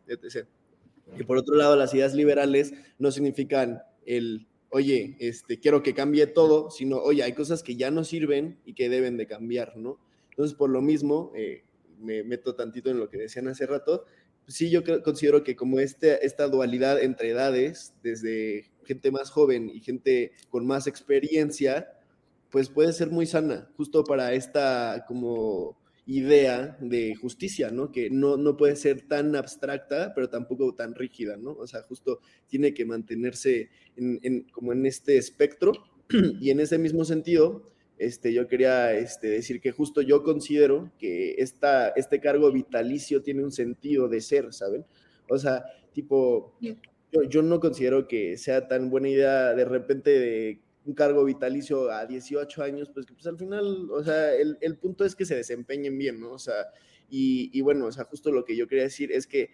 Y 1.18 1.24
por 1.24 1.38
otro 1.38 1.54
lado, 1.54 1.74
las 1.74 1.94
ideas 1.94 2.14
liberales 2.14 2.74
no 2.98 3.10
significan 3.10 3.82
el, 4.04 4.46
oye, 4.70 5.16
este, 5.18 5.58
quiero 5.58 5.82
que 5.82 5.94
cambie 5.94 6.26
todo, 6.26 6.70
sino, 6.70 6.98
oye, 6.98 7.22
hay 7.22 7.32
cosas 7.32 7.62
que 7.62 7.76
ya 7.76 7.90
no 7.90 8.04
sirven 8.04 8.58
y 8.64 8.74
que 8.74 8.88
deben 8.88 9.16
de 9.16 9.26
cambiar, 9.26 9.76
¿no? 9.76 9.98
Entonces, 10.30 10.56
por 10.56 10.70
lo 10.70 10.80
mismo, 10.80 11.32
eh, 11.34 11.64
me 11.98 12.22
meto 12.24 12.54
tantito 12.54 12.90
en 12.90 12.98
lo 12.98 13.08
que 13.08 13.18
decían 13.18 13.48
hace 13.48 13.66
rato, 13.66 14.04
sí 14.46 14.70
yo 14.70 14.82
considero 15.02 15.44
que 15.44 15.56
como 15.56 15.80
este, 15.80 16.24
esta 16.26 16.48
dualidad 16.48 17.02
entre 17.02 17.30
edades, 17.30 17.94
desde 18.02 18.70
gente 18.84 19.10
más 19.10 19.30
joven 19.30 19.70
y 19.70 19.80
gente 19.80 20.32
con 20.48 20.66
más 20.66 20.86
experiencia, 20.86 21.92
pues 22.50 22.68
puede 22.68 22.92
ser 22.92 23.10
muy 23.10 23.26
sana, 23.26 23.70
justo 23.76 24.04
para 24.04 24.32
esta 24.34 25.04
como 25.06 25.79
idea 26.06 26.76
de 26.80 27.14
justicia, 27.14 27.70
¿no? 27.70 27.92
Que 27.92 28.10
no, 28.10 28.36
no 28.36 28.56
puede 28.56 28.76
ser 28.76 29.02
tan 29.06 29.36
abstracta, 29.36 30.12
pero 30.14 30.28
tampoco 30.28 30.74
tan 30.74 30.94
rígida, 30.94 31.36
¿no? 31.36 31.52
O 31.52 31.66
sea, 31.66 31.82
justo 31.82 32.20
tiene 32.48 32.74
que 32.74 32.84
mantenerse 32.84 33.70
en, 33.96 34.46
como 34.52 34.72
en 34.72 34.86
este 34.86 35.16
espectro 35.16 35.72
y 36.40 36.50
en 36.50 36.60
ese 36.60 36.78
mismo 36.78 37.04
sentido, 37.04 37.64
este, 37.98 38.32
yo 38.32 38.48
quería 38.48 38.94
este, 38.94 39.28
decir 39.28 39.60
que 39.60 39.72
justo 39.72 40.00
yo 40.00 40.22
considero 40.22 40.90
que 40.98 41.34
esta, 41.38 41.88
este 41.90 42.20
cargo 42.20 42.50
vitalicio 42.50 43.22
tiene 43.22 43.44
un 43.44 43.52
sentido 43.52 44.08
de 44.08 44.20
ser, 44.20 44.52
¿saben? 44.52 44.86
O 45.28 45.38
sea, 45.38 45.64
tipo, 45.92 46.56
yo, 47.28 47.42
no 47.42 47.60
considero 47.60 48.08
que 48.08 48.36
sea 48.36 48.68
tan 48.68 48.90
buena 48.90 49.08
idea 49.08 49.54
de 49.54 49.64
repente 49.64 50.10
de 50.10 50.60
un 50.84 50.94
cargo 50.94 51.24
vitalicio 51.24 51.90
a 51.90 52.06
18 52.06 52.62
años, 52.62 52.90
pues 52.92 53.06
que 53.06 53.12
pues 53.12 53.26
al 53.26 53.36
final, 53.36 53.90
o 53.90 54.02
sea, 54.02 54.34
el, 54.34 54.76
punto 54.78 55.04
es 55.04 55.14
que 55.14 55.24
se 55.24 55.36
desempeñen 55.36 55.98
bien, 55.98 56.20
¿no? 56.20 56.32
O 56.32 56.38
sea, 56.38 56.54
y, 57.08 57.50
y, 57.52 57.60
bueno, 57.60 57.86
o 57.86 57.92
sea, 57.92 58.04
justo 58.04 58.32
lo 58.32 58.44
que 58.44 58.56
yo 58.56 58.66
quería 58.66 58.84
decir 58.84 59.12
es 59.12 59.26
que 59.26 59.50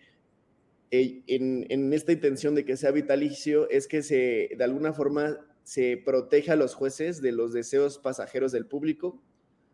eh, 0.91 1.23
en, 1.27 1.67
en, 1.69 1.93
esta 1.93 2.13
intención 2.13 2.55
de 2.55 2.65
que 2.65 2.77
sea 2.77 2.93
vitalicio 2.93 3.69
es 3.71 3.89
que 3.89 4.03
se, 4.03 4.51
de 4.57 4.65
alguna 4.65 4.93
forma, 4.93 5.39
se 5.65 6.01
protege 6.05 6.53
a 6.53 6.57
los 6.57 6.75
jueces 6.75 7.21
de 7.21 7.33
los 7.33 7.53
deseos 7.53 7.99
pasajeros 7.99 8.53
del 8.53 8.67
público 8.67 9.21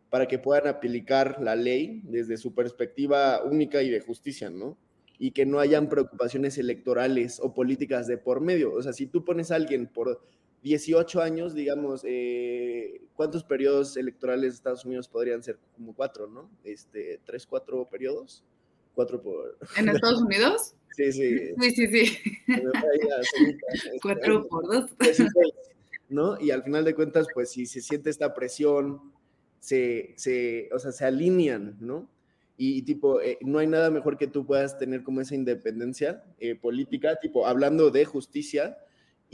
para 0.09 0.27
que 0.27 0.39
puedan 0.39 0.67
aplicar 0.67 1.41
la 1.43 1.55
ley 1.55 2.03
desde 2.05 2.39
su 2.39 2.55
perspectiva 2.55 3.43
única 3.45 3.83
y 3.83 3.91
de 3.91 4.01
justicia, 4.01 4.49
¿no? 4.51 4.79
Y 5.19 5.33
que 5.33 5.45
no 5.45 5.59
hayan 5.59 5.89
preocupaciones 5.89 6.57
electorales 6.59 7.41
o 7.41 7.55
políticas 7.55 8.07
de 8.07 8.19
por 8.19 8.41
medio. 8.41 8.73
O 8.73 8.83
sea, 8.83 8.93
si 8.93 9.07
tú 9.07 9.25
pones 9.25 9.51
a 9.51 9.57
alguien 9.57 9.87
por 9.87 10.23
18 10.63 11.21
años, 11.21 11.55
digamos, 11.55 12.03
eh, 12.05 13.03
¿cuántos 13.15 13.43
periodos 13.45 13.97
electorales 13.97 14.53
de 14.53 14.57
Estados 14.57 14.85
Unidos 14.85 15.09
podrían 15.09 15.43
ser? 15.43 15.59
Como 15.75 15.95
cuatro, 15.95 16.29
¿no? 16.29 16.51
Este, 16.65 17.21
tres, 17.25 17.47
cuatro 17.47 17.89
periodos. 17.89 18.45
Cuatro 18.95 19.21
por... 19.21 19.59
¿En 19.77 19.89
Estados 19.89 20.23
Unidos? 20.23 20.75
Sí, 20.95 21.13
sí. 21.13 21.39
Sí, 21.61 21.71
sí, 21.71 21.87
sí. 21.87 22.19
Cuatro 24.03 24.47
por 24.47 24.67
dos. 24.67 24.91
¿no? 26.09 26.39
Y 26.39 26.51
al 26.51 26.63
final 26.63 26.85
de 26.85 26.95
cuentas, 26.95 27.27
pues 27.33 27.51
si 27.51 27.65
se 27.67 27.81
siente 27.81 28.11
esta 28.11 28.35
presión, 28.35 29.01
se, 29.59 30.13
se 30.17 30.69
o 30.73 30.79
sea, 30.79 30.93
se 30.93 31.07
alinean, 31.07 31.79
¿no? 31.81 32.09
Y, 32.57 32.83
tipo, 32.83 33.21
eh, 33.21 33.39
no 33.41 33.59
hay 33.59 33.67
nada 33.67 33.91
mejor 33.91 34.19
que 34.19 34.27
tú 34.27 34.45
puedas 34.45 34.79
tener 34.79 35.03
como 35.03 35.21
esa 35.21 35.35
independencia 35.35 36.23
eh, 36.39 36.55
política, 36.55 37.17
tipo, 37.17 37.47
hablando 37.47 37.91
de 37.91 38.05
justicia, 38.05 38.79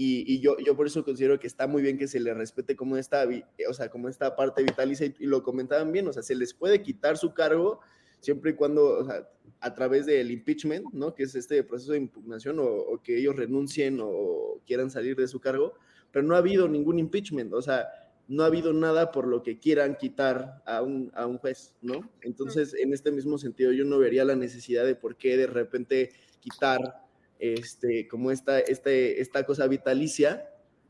y, 0.01 0.33
y, 0.33 0.39
yo, 0.39 0.57
yo 0.65 0.77
por 0.77 0.87
eso 0.87 1.05
considero 1.05 1.41
que 1.41 1.49
está 1.49 1.67
muy 1.67 1.83
bien 1.83 1.99
que 1.99 2.07
se 2.07 2.21
le 2.21 2.33
respete 2.33 2.77
como 2.77 2.97
esta, 2.97 3.27
o 3.69 3.75
sea, 3.75 3.91
como 3.91 4.09
esta 4.09 4.37
parte 4.37 4.63
vitalicia, 4.63 5.07
y, 5.07 5.15
y 5.19 5.27
lo 5.27 5.43
comentaban 5.43 5.91
bien, 5.91 6.07
o 6.07 6.13
sea, 6.13 6.23
se 6.23 6.37
les 6.37 6.55
puede 6.55 6.83
quitar 6.83 7.19
su 7.19 7.35
cargo 7.35 7.81
siempre 8.21 8.53
y 8.53 8.55
cuando, 8.55 9.01
o 9.01 9.05
sea, 9.05 9.29
a 9.59 9.75
través 9.75 10.07
del 10.07 10.31
impeachment, 10.31 10.93
¿no? 10.93 11.17
Que 11.17 11.25
es 11.25 11.35
este 11.35 11.65
proceso 11.65 11.93
de 11.93 11.99
impugnación 11.99 12.61
o, 12.61 12.67
o 12.67 13.03
que 13.03 13.19
ellos 13.19 13.35
renuncien 13.35 13.99
o 14.01 14.61
quieran 14.65 14.89
salir 14.89 15.17
de 15.17 15.27
su 15.27 15.41
cargo, 15.41 15.75
pero 16.13 16.25
no 16.25 16.37
ha 16.37 16.39
habido 16.39 16.69
ningún 16.69 17.01
impeachment, 17.01 17.53
o 17.53 17.61
sea, 17.61 17.89
no 18.29 18.45
ha 18.45 18.47
habido 18.47 18.73
nada 18.73 19.11
por 19.11 19.27
lo 19.27 19.43
que 19.43 19.59
quieran 19.59 19.97
quitar 19.97 20.63
a 20.65 20.81
un, 20.81 21.11
a 21.17 21.27
un 21.27 21.39
juez, 21.39 21.75
¿no? 21.83 22.09
Entonces, 22.21 22.73
en 22.75 22.93
este 22.93 23.11
mismo 23.11 23.37
sentido, 23.37 23.73
yo 23.73 23.85
no 23.85 23.99
vería 23.99 24.25
la 24.25 24.37
necesidad 24.37 24.85
de 24.85 24.95
por 24.95 25.17
qué 25.17 25.37
de 25.37 25.49
repente 25.49 26.13
quitar 26.39 27.08
este, 27.39 28.09
como 28.09 28.31
esta, 28.31 28.61
este, 28.61 29.21
esta 29.21 29.45
cosa 29.45 29.67
vitalicia, 29.67 30.49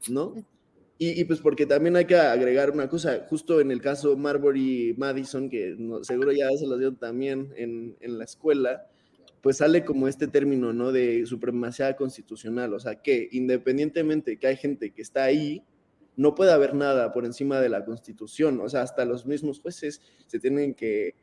¿no? 0.09 0.35
Y, 1.01 1.21
y, 1.21 1.25
pues 1.25 1.39
porque 1.41 1.65
también 1.65 1.95
hay 1.95 2.07
que 2.07 2.17
agregar 2.17 2.71
una 2.73 2.89
cosa, 2.89 3.25
justo 3.29 3.61
en 3.61 3.71
el 3.71 3.81
caso 3.81 4.17
Marbury 4.17 4.95
Madison, 4.99 5.49
que 5.49 5.77
seguro 6.03 6.33
ya 6.33 6.49
se 6.59 6.67
lo 6.67 6.77
dieron 6.77 6.97
también 6.97 7.53
en, 7.57 7.97
en 8.01 8.19
la 8.19 8.25
escuela, 8.25 8.89
pues 9.41 9.59
sale 9.59 9.85
como 9.85 10.09
este 10.09 10.27
término, 10.27 10.73
¿no? 10.73 10.91
De 10.91 11.25
supremacía 11.27 11.95
constitucional, 11.95 12.75
o 12.75 12.81
sea, 12.81 12.97
que 12.97 13.29
independientemente 13.31 14.39
que 14.39 14.49
hay 14.49 14.57
gente 14.57 14.93
que 14.93 15.03
está 15.03 15.23
ahí, 15.23 15.63
no 16.17 16.35
puede 16.35 16.51
haber 16.51 16.75
nada 16.75 17.13
por 17.13 17.25
encima 17.25 17.61
de 17.61 17.69
la 17.69 17.85
constitución, 17.85 18.61
o 18.61 18.69
sea, 18.69 18.83
hasta 18.83 19.05
los 19.05 19.25
mismos 19.25 19.61
jueces 19.61 20.01
se 20.27 20.41
tienen 20.41 20.75
que, 20.75 21.15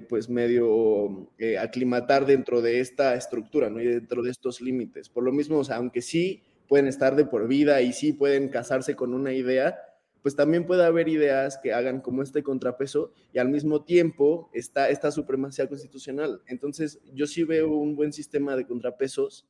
pues 0.00 0.28
medio 0.28 1.30
eh, 1.38 1.58
aclimatar 1.58 2.26
dentro 2.26 2.62
de 2.62 2.80
esta 2.80 3.14
estructura, 3.14 3.70
¿no? 3.70 3.80
Y 3.80 3.86
dentro 3.86 4.22
de 4.22 4.30
estos 4.30 4.60
límites. 4.60 5.08
Por 5.08 5.24
lo 5.24 5.32
mismo, 5.32 5.62
aunque 5.70 6.02
sí 6.02 6.42
pueden 6.68 6.86
estar 6.86 7.16
de 7.16 7.24
por 7.24 7.48
vida 7.48 7.82
y 7.82 7.92
sí 7.92 8.12
pueden 8.12 8.48
casarse 8.48 8.96
con 8.96 9.14
una 9.14 9.32
idea, 9.32 9.78
pues 10.22 10.36
también 10.36 10.66
puede 10.66 10.84
haber 10.84 11.08
ideas 11.08 11.58
que 11.58 11.72
hagan 11.72 12.00
como 12.00 12.22
este 12.22 12.42
contrapeso 12.42 13.12
y 13.32 13.38
al 13.38 13.48
mismo 13.48 13.84
tiempo 13.84 14.50
está 14.54 14.88
esta 14.88 15.10
supremacía 15.10 15.68
constitucional. 15.68 16.42
Entonces, 16.46 17.00
yo 17.12 17.26
sí 17.26 17.42
veo 17.42 17.68
un 17.68 17.96
buen 17.96 18.12
sistema 18.12 18.56
de 18.56 18.66
contrapesos 18.66 19.46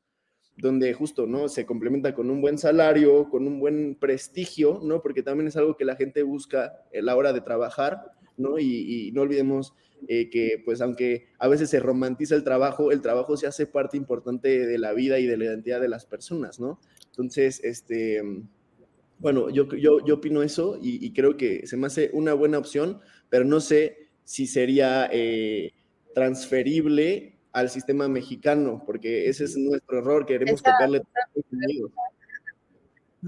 donde 0.57 0.93
justo, 0.95 1.27
¿no? 1.27 1.49
Se 1.49 1.67
complementa 1.67 2.15
con 2.15 2.31
un 2.31 2.41
buen 2.41 2.59
salario, 2.59 3.29
con 3.31 3.47
un 3.47 3.59
buen 3.59 3.95
prestigio, 3.95 4.81
¿no? 4.83 5.03
Porque 5.03 5.23
también 5.23 5.49
es 5.49 5.57
algo 5.57 5.77
que 5.77 5.85
la 5.85 5.97
gente 5.97 6.23
busca 6.23 6.85
a 6.93 7.03
la 7.03 7.17
hora 7.17 7.33
de 7.33 7.41
trabajar, 7.41 8.13
¿no? 8.43 8.59
Y, 8.59 9.11
no 9.15 9.23
olvidemos 9.23 9.75
eh, 10.09 10.29
que, 10.31 10.61
pues, 10.65 10.81
aunque 10.81 11.29
a 11.39 11.49
veces 11.49 11.71
se 11.71 11.81
romantiza 11.81 12.35
el 12.35 12.45
trabajo, 12.45 12.91
el 12.91 13.01
trabajo 13.01 13.37
se 13.37 13.47
hace 13.47 13.67
parte 13.67 13.97
importante 13.97 14.67
de 14.67 14.79
la 14.79 14.93
vida 14.93 15.19
y 15.19 15.27
de 15.27 15.37
la 15.37 15.45
identidad 15.45 15.81
de 15.81 15.89
las 15.89 16.07
personas, 16.07 16.61
¿no? 16.61 16.81
Entonces, 17.11 17.61
este 17.63 18.23
bueno, 19.23 19.51
yo, 19.51 19.69
yo, 19.77 20.05
yo 20.05 20.15
opino 20.15 20.43
eso 20.43 20.79
y, 20.83 21.13
creo 21.13 21.37
que 21.37 21.65
se 21.69 21.77
me 21.77 21.87
hace 21.87 22.11
una 22.13 22.35
buena 22.35 22.59
opción, 22.59 23.01
pero 23.31 23.45
no 23.45 23.61
sé 23.61 24.11
si 24.25 24.49
sería 24.49 25.09
eh, 25.13 25.73
transferible 26.13 27.39
al 27.53 27.71
sistema 27.71 28.09
mexicano, 28.09 28.83
porque 28.85 29.29
ese 29.29 29.45
es 29.45 29.57
nuestro 29.57 29.99
error, 29.99 30.27
queremos 30.27 30.61
copiarle 30.61 31.03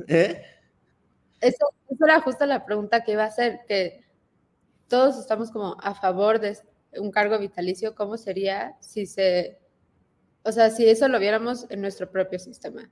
¿Eh? 0.08 0.42
Eso, 1.40 1.66
eso 1.88 2.04
era 2.04 2.20
justo 2.20 2.44
la 2.44 2.66
pregunta 2.66 3.04
que 3.04 3.12
iba 3.12 3.22
a 3.22 3.28
hacer, 3.28 3.60
que 3.68 4.03
todos 4.88 5.18
estamos 5.18 5.50
como 5.50 5.76
a 5.80 5.94
favor 5.94 6.40
de 6.40 6.56
un 6.98 7.10
cargo 7.10 7.38
vitalicio, 7.38 7.94
¿cómo 7.94 8.16
sería 8.16 8.76
si 8.80 9.06
se, 9.06 9.58
o 10.42 10.52
sea, 10.52 10.70
si 10.70 10.86
eso 10.86 11.08
lo 11.08 11.18
viéramos 11.18 11.66
en 11.70 11.80
nuestro 11.80 12.10
propio 12.10 12.38
sistema? 12.38 12.90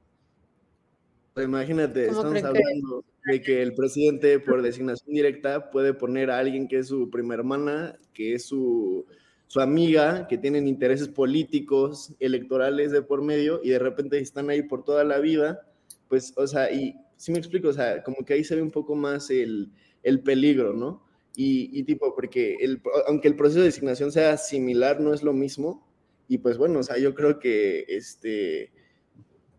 Pues 1.34 1.46
imagínate, 1.46 2.08
estamos 2.08 2.42
hablando 2.42 3.04
de 3.24 3.40
que 3.40 3.62
el 3.62 3.74
presidente 3.74 4.38
por 4.38 4.60
designación 4.60 5.14
directa 5.14 5.70
puede 5.70 5.94
poner 5.94 6.30
a 6.30 6.38
alguien 6.38 6.68
que 6.68 6.78
es 6.78 6.88
su 6.88 7.08
prima 7.08 7.34
hermana, 7.34 7.96
que 8.12 8.34
es 8.34 8.44
su, 8.44 9.06
su 9.46 9.60
amiga, 9.60 10.26
que 10.26 10.36
tienen 10.36 10.68
intereses 10.68 11.08
políticos, 11.08 12.14
electorales 12.20 12.90
de 12.90 13.00
por 13.00 13.22
medio, 13.22 13.60
y 13.62 13.70
de 13.70 13.78
repente 13.78 14.18
están 14.18 14.50
ahí 14.50 14.62
por 14.62 14.84
toda 14.84 15.04
la 15.04 15.20
vida, 15.20 15.66
pues, 16.08 16.34
o 16.36 16.46
sea, 16.46 16.70
y 16.70 16.96
si 17.16 17.32
me 17.32 17.38
explico, 17.38 17.68
o 17.68 17.72
sea, 17.72 18.02
como 18.02 18.26
que 18.26 18.34
ahí 18.34 18.44
se 18.44 18.56
ve 18.56 18.60
un 18.62 18.70
poco 18.70 18.94
más 18.94 19.30
el, 19.30 19.72
el 20.02 20.20
peligro, 20.20 20.74
¿no? 20.74 21.02
Y, 21.34 21.70
y, 21.72 21.84
tipo, 21.84 22.14
porque 22.14 22.56
el, 22.60 22.82
aunque 23.06 23.28
el 23.28 23.36
proceso 23.36 23.60
de 23.60 23.66
designación 23.66 24.12
sea 24.12 24.36
similar, 24.36 25.00
no 25.00 25.14
es 25.14 25.22
lo 25.22 25.32
mismo, 25.32 25.88
y 26.28 26.38
pues 26.38 26.58
bueno, 26.58 26.80
o 26.80 26.82
sea, 26.82 26.98
yo 26.98 27.14
creo 27.14 27.38
que 27.38 27.84
este 27.88 28.72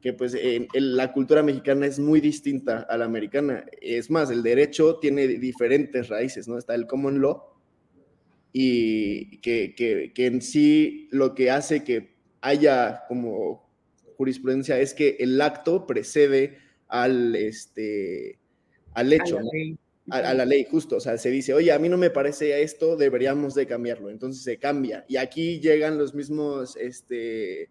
que 0.02 0.12
pues 0.12 0.36
en, 0.36 0.68
la 0.74 1.14
cultura 1.14 1.44
mexicana 1.44 1.86
es 1.86 1.98
muy 1.98 2.20
distinta 2.20 2.82
a 2.90 2.98
la 2.98 3.06
americana. 3.06 3.66
Es 3.82 4.12
más, 4.12 4.30
el 4.32 4.44
derecho 4.44 5.00
tiene 5.00 5.28
diferentes 5.28 6.10
raíces, 6.10 6.46
¿no? 6.46 6.58
Está 6.58 6.76
el 6.76 6.88
common 6.88 7.22
law, 7.22 7.42
y 8.52 9.38
que, 9.38 9.74
que, 9.76 10.12
que, 10.14 10.26
en 10.26 10.42
sí 10.42 11.08
lo 11.12 11.34
que 11.34 11.50
hace 11.50 11.86
que 11.86 12.16
haya 12.42 13.04
como 13.08 13.68
jurisprudencia 14.18 14.78
es 14.78 14.94
que 14.94 15.16
el 15.20 15.40
acto 15.40 15.88
precede 15.88 16.58
al, 16.90 17.36
este, 17.36 18.40
al 18.94 19.14
hecho, 19.14 19.40
a 20.10 20.22
la, 20.22 20.30
a, 20.30 20.34
la 20.34 20.46
ley, 20.46 20.66
justo, 20.70 20.98
o 20.98 21.00
sea, 21.00 21.18
se 21.18 21.30
dice, 21.30 21.54
oye, 21.54 21.72
a 21.72 21.80
mí 21.80 21.88
no 21.90 21.98
me 21.98 22.10
parece 22.10 22.62
esto, 22.62 22.98
deberíamos 22.98 23.56
de 23.56 23.66
cambiarlo, 23.66 24.10
entonces 24.10 24.44
se 24.44 24.58
cambia, 24.58 25.06
y 25.08 25.18
aquí 25.18 25.60
llegan 25.60 25.98
los 25.98 26.14
mismos, 26.14 26.76
este, 26.76 27.70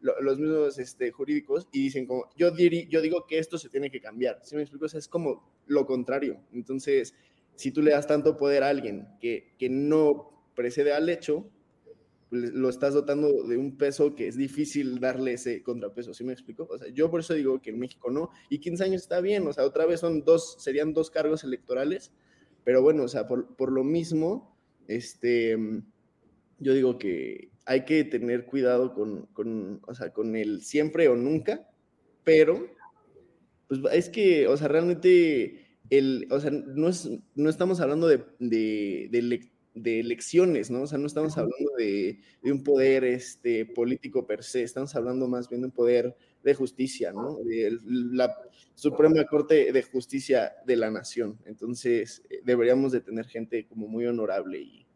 los 0.00 0.38
mismos 0.38 0.78
este, 0.78 1.10
jurídicos 1.10 1.68
y 1.72 1.82
dicen 1.82 2.06
como, 2.06 2.28
yo, 2.36 2.50
diri, 2.50 2.86
yo 2.88 3.00
digo 3.00 3.26
que 3.26 3.38
esto 3.38 3.58
se 3.58 3.68
tiene 3.68 3.90
que 3.90 4.00
cambiar, 4.00 4.40
¿sí 4.42 4.56
me 4.56 4.62
explico? 4.62 4.86
O 4.86 4.88
sea, 4.88 4.98
es 4.98 5.08
como 5.08 5.50
lo 5.66 5.86
contrario, 5.86 6.40
entonces 6.52 7.14
si 7.56 7.70
tú 7.70 7.82
le 7.82 7.92
das 7.92 8.06
tanto 8.06 8.36
poder 8.36 8.62
a 8.62 8.68
alguien 8.68 9.08
que, 9.20 9.54
que 9.58 9.68
no 9.68 10.30
precede 10.54 10.92
al 10.92 11.08
hecho, 11.08 11.48
lo 12.34 12.68
estás 12.68 12.94
dotando 12.94 13.44
de 13.44 13.56
un 13.56 13.76
peso 13.76 14.14
que 14.14 14.28
es 14.28 14.36
difícil 14.36 15.00
darle 15.00 15.34
ese 15.34 15.62
contrapeso, 15.62 16.12
¿sí 16.12 16.24
me 16.24 16.32
explico? 16.32 16.66
O 16.70 16.78
sea, 16.78 16.88
yo 16.88 17.10
por 17.10 17.20
eso 17.20 17.34
digo 17.34 17.60
que 17.62 17.70
en 17.70 17.78
México 17.78 18.10
no, 18.10 18.30
y 18.48 18.58
15 18.58 18.84
años 18.84 19.02
está 19.02 19.20
bien, 19.20 19.46
o 19.46 19.52
sea, 19.52 19.64
otra 19.64 19.86
vez 19.86 20.00
son 20.00 20.24
dos, 20.24 20.56
serían 20.58 20.92
dos 20.92 21.10
cargos 21.10 21.44
electorales, 21.44 22.12
pero 22.64 22.82
bueno, 22.82 23.04
o 23.04 23.08
sea, 23.08 23.26
por, 23.26 23.54
por 23.56 23.72
lo 23.72 23.84
mismo, 23.84 24.56
este, 24.88 25.56
yo 26.58 26.74
digo 26.74 26.98
que 26.98 27.50
hay 27.66 27.84
que 27.84 28.04
tener 28.04 28.46
cuidado 28.46 28.94
con, 28.94 29.26
con, 29.26 29.80
o 29.86 29.94
sea, 29.94 30.12
con 30.12 30.36
el 30.36 30.62
siempre 30.62 31.08
o 31.08 31.16
nunca, 31.16 31.68
pero, 32.24 32.68
pues 33.68 33.80
es 33.92 34.08
que, 34.08 34.48
o 34.48 34.56
sea, 34.56 34.68
realmente 34.68 35.78
el, 35.90 36.26
o 36.30 36.40
sea, 36.40 36.50
no, 36.50 36.88
es, 36.88 37.10
no 37.34 37.50
estamos 37.50 37.80
hablando 37.80 38.06
de, 38.06 38.24
de, 38.38 39.08
de, 39.10 39.50
elecciones, 39.74 40.70
¿no? 40.70 40.82
O 40.82 40.86
sea, 40.86 40.98
no 40.98 41.06
estamos 41.06 41.36
hablando 41.36 41.72
de, 41.76 42.20
de, 42.42 42.52
un 42.52 42.62
poder 42.62 43.04
este, 43.04 43.66
político 43.66 44.26
per 44.26 44.44
se, 44.44 44.62
estamos 44.62 44.94
hablando 44.94 45.26
más 45.26 45.48
bien 45.48 45.62
de 45.62 45.66
un 45.66 45.72
poder 45.72 46.16
de 46.42 46.54
justicia, 46.54 47.12
¿no? 47.12 47.38
De 47.44 47.76
la 47.84 48.36
Suprema 48.74 49.24
Corte 49.24 49.72
de 49.72 49.82
Justicia 49.82 50.52
de 50.66 50.76
la 50.76 50.90
Nación. 50.90 51.38
Entonces, 51.44 52.22
eh, 52.30 52.40
deberíamos 52.44 52.92
de 52.92 53.00
tener 53.00 53.26
gente 53.26 53.66
como 53.66 53.88
muy 53.88 54.06
honorable 54.06 54.60
y, 54.60 54.86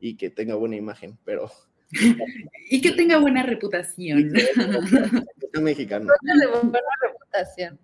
y 0.00 0.16
que 0.16 0.30
tenga 0.30 0.54
buena 0.54 0.76
imagen, 0.76 1.18
pero... 1.24 1.50
y 2.70 2.80
que 2.80 2.92
tenga 2.92 3.18
buena 3.18 3.42
reputación. 3.42 4.32
mexicano. 5.60 6.10
buena 6.62 6.80
reputación. 7.02 7.78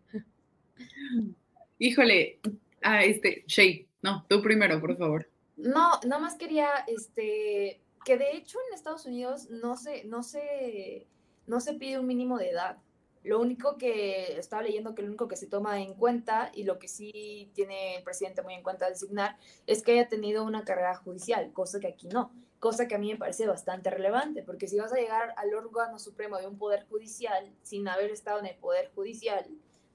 Híjole, 1.79 2.41
ah, 2.83 3.05
este, 3.05 3.45
Shay, 3.47 3.87
no, 4.03 4.25
tú 4.29 4.43
primero, 4.43 4.81
por 4.81 4.97
favor. 4.97 5.29
No, 5.59 5.91
nada 6.07 6.23
más 6.23 6.37
quería, 6.37 6.69
este, 6.87 7.83
que 8.05 8.17
de 8.17 8.37
hecho 8.37 8.59
en 8.69 8.75
Estados 8.75 9.07
Unidos 9.07 9.51
no 9.51 9.77
se, 9.77 10.05
no 10.05 10.23
se, 10.23 11.09
no 11.47 11.61
se 11.61 11.75
pide 11.75 11.99
un 11.99 12.07
mínimo 12.07 12.39
de 12.39 12.51
edad. 12.51 12.79
Lo 13.25 13.41
único 13.41 13.77
que 13.77 14.39
estaba 14.39 14.63
leyendo 14.63 14.95
que 14.95 15.03
lo 15.03 15.09
único 15.09 15.27
que 15.27 15.37
se 15.37 15.49
toma 15.49 15.81
en 15.81 15.95
cuenta 15.95 16.53
y 16.55 16.63
lo 16.63 16.79
que 16.79 16.87
sí 16.87 17.51
tiene 17.55 17.97
el 17.97 18.05
presidente 18.05 18.43
muy 18.43 18.55
en 18.55 18.63
cuenta 18.63 18.89
designar 18.89 19.37
es 19.67 19.83
que 19.83 19.93
haya 19.93 20.09
tenido 20.09 20.45
una 20.45 20.65
carrera 20.65 20.95
judicial, 20.95 21.53
cosa 21.53 21.81
que 21.81 21.89
aquí 21.89 22.07
no, 22.07 22.33
cosa 22.61 22.87
que 22.87 22.95
a 22.95 22.99
mí 22.99 23.11
me 23.13 23.19
parece 23.19 23.49
bastante 23.49 23.91
relevante, 23.91 24.45
porque 24.45 24.69
si 24.69 24.79
vas 24.79 24.93
a 24.93 24.97
llegar 24.97 25.35
al 25.37 25.53
órgano 25.55 25.99
supremo 25.99 26.39
de 26.39 26.47
un 26.47 26.57
poder 26.57 26.87
judicial 26.89 27.53
sin 27.63 27.89
haber 27.89 28.13
estado 28.13 28.39
en 28.39 28.47
el 28.47 28.57
poder 28.57 28.93
judicial, 28.95 29.45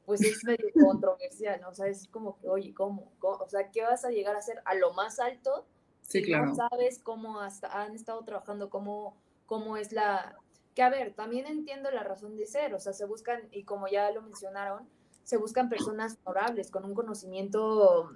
pues 0.06 0.22
es 0.22 0.44
medio 0.44 0.68
controversial, 0.74 1.62
¿no? 1.62 1.70
O 1.70 1.74
sea, 1.74 1.88
es 1.88 2.08
como 2.08 2.38
que, 2.38 2.50
oye, 2.50 2.74
¿cómo? 2.74 3.12
O 3.22 3.48
sea, 3.48 3.72
¿qué 3.72 3.84
vas 3.84 4.04
a 4.06 4.10
llegar 4.10 4.36
a 4.36 4.40
hacer 4.40 4.62
a 4.66 4.76
lo 4.76 4.94
más 4.94 5.20
alto? 5.20 5.66
Sí, 6.02 6.20
si 6.20 6.26
claro. 6.26 6.48
No 6.48 6.56
sabes 6.56 7.00
cómo 7.00 7.40
hasta 7.40 7.82
han 7.82 7.96
estado 7.96 8.24
trabajando, 8.24 8.70
cómo, 8.70 9.16
cómo 9.46 9.78
es 9.78 9.92
la... 9.92 10.38
Que 10.76 10.82
a 10.82 10.90
ver, 10.90 11.14
también 11.14 11.46
entiendo 11.46 11.92
la 11.92 12.04
razón 12.04 12.36
de 12.36 12.48
ser, 12.48 12.74
o 12.74 12.80
sea, 12.80 12.94
se 12.94 13.06
buscan, 13.06 13.48
y 13.52 13.64
como 13.64 13.88
ya 13.88 14.12
lo 14.12 14.22
mencionaron, 14.24 14.90
se 15.24 15.38
buscan 15.38 15.70
personas 15.70 16.18
honorables, 16.24 16.72
con 16.72 16.84
un 16.84 16.96
conocimiento 16.96 18.10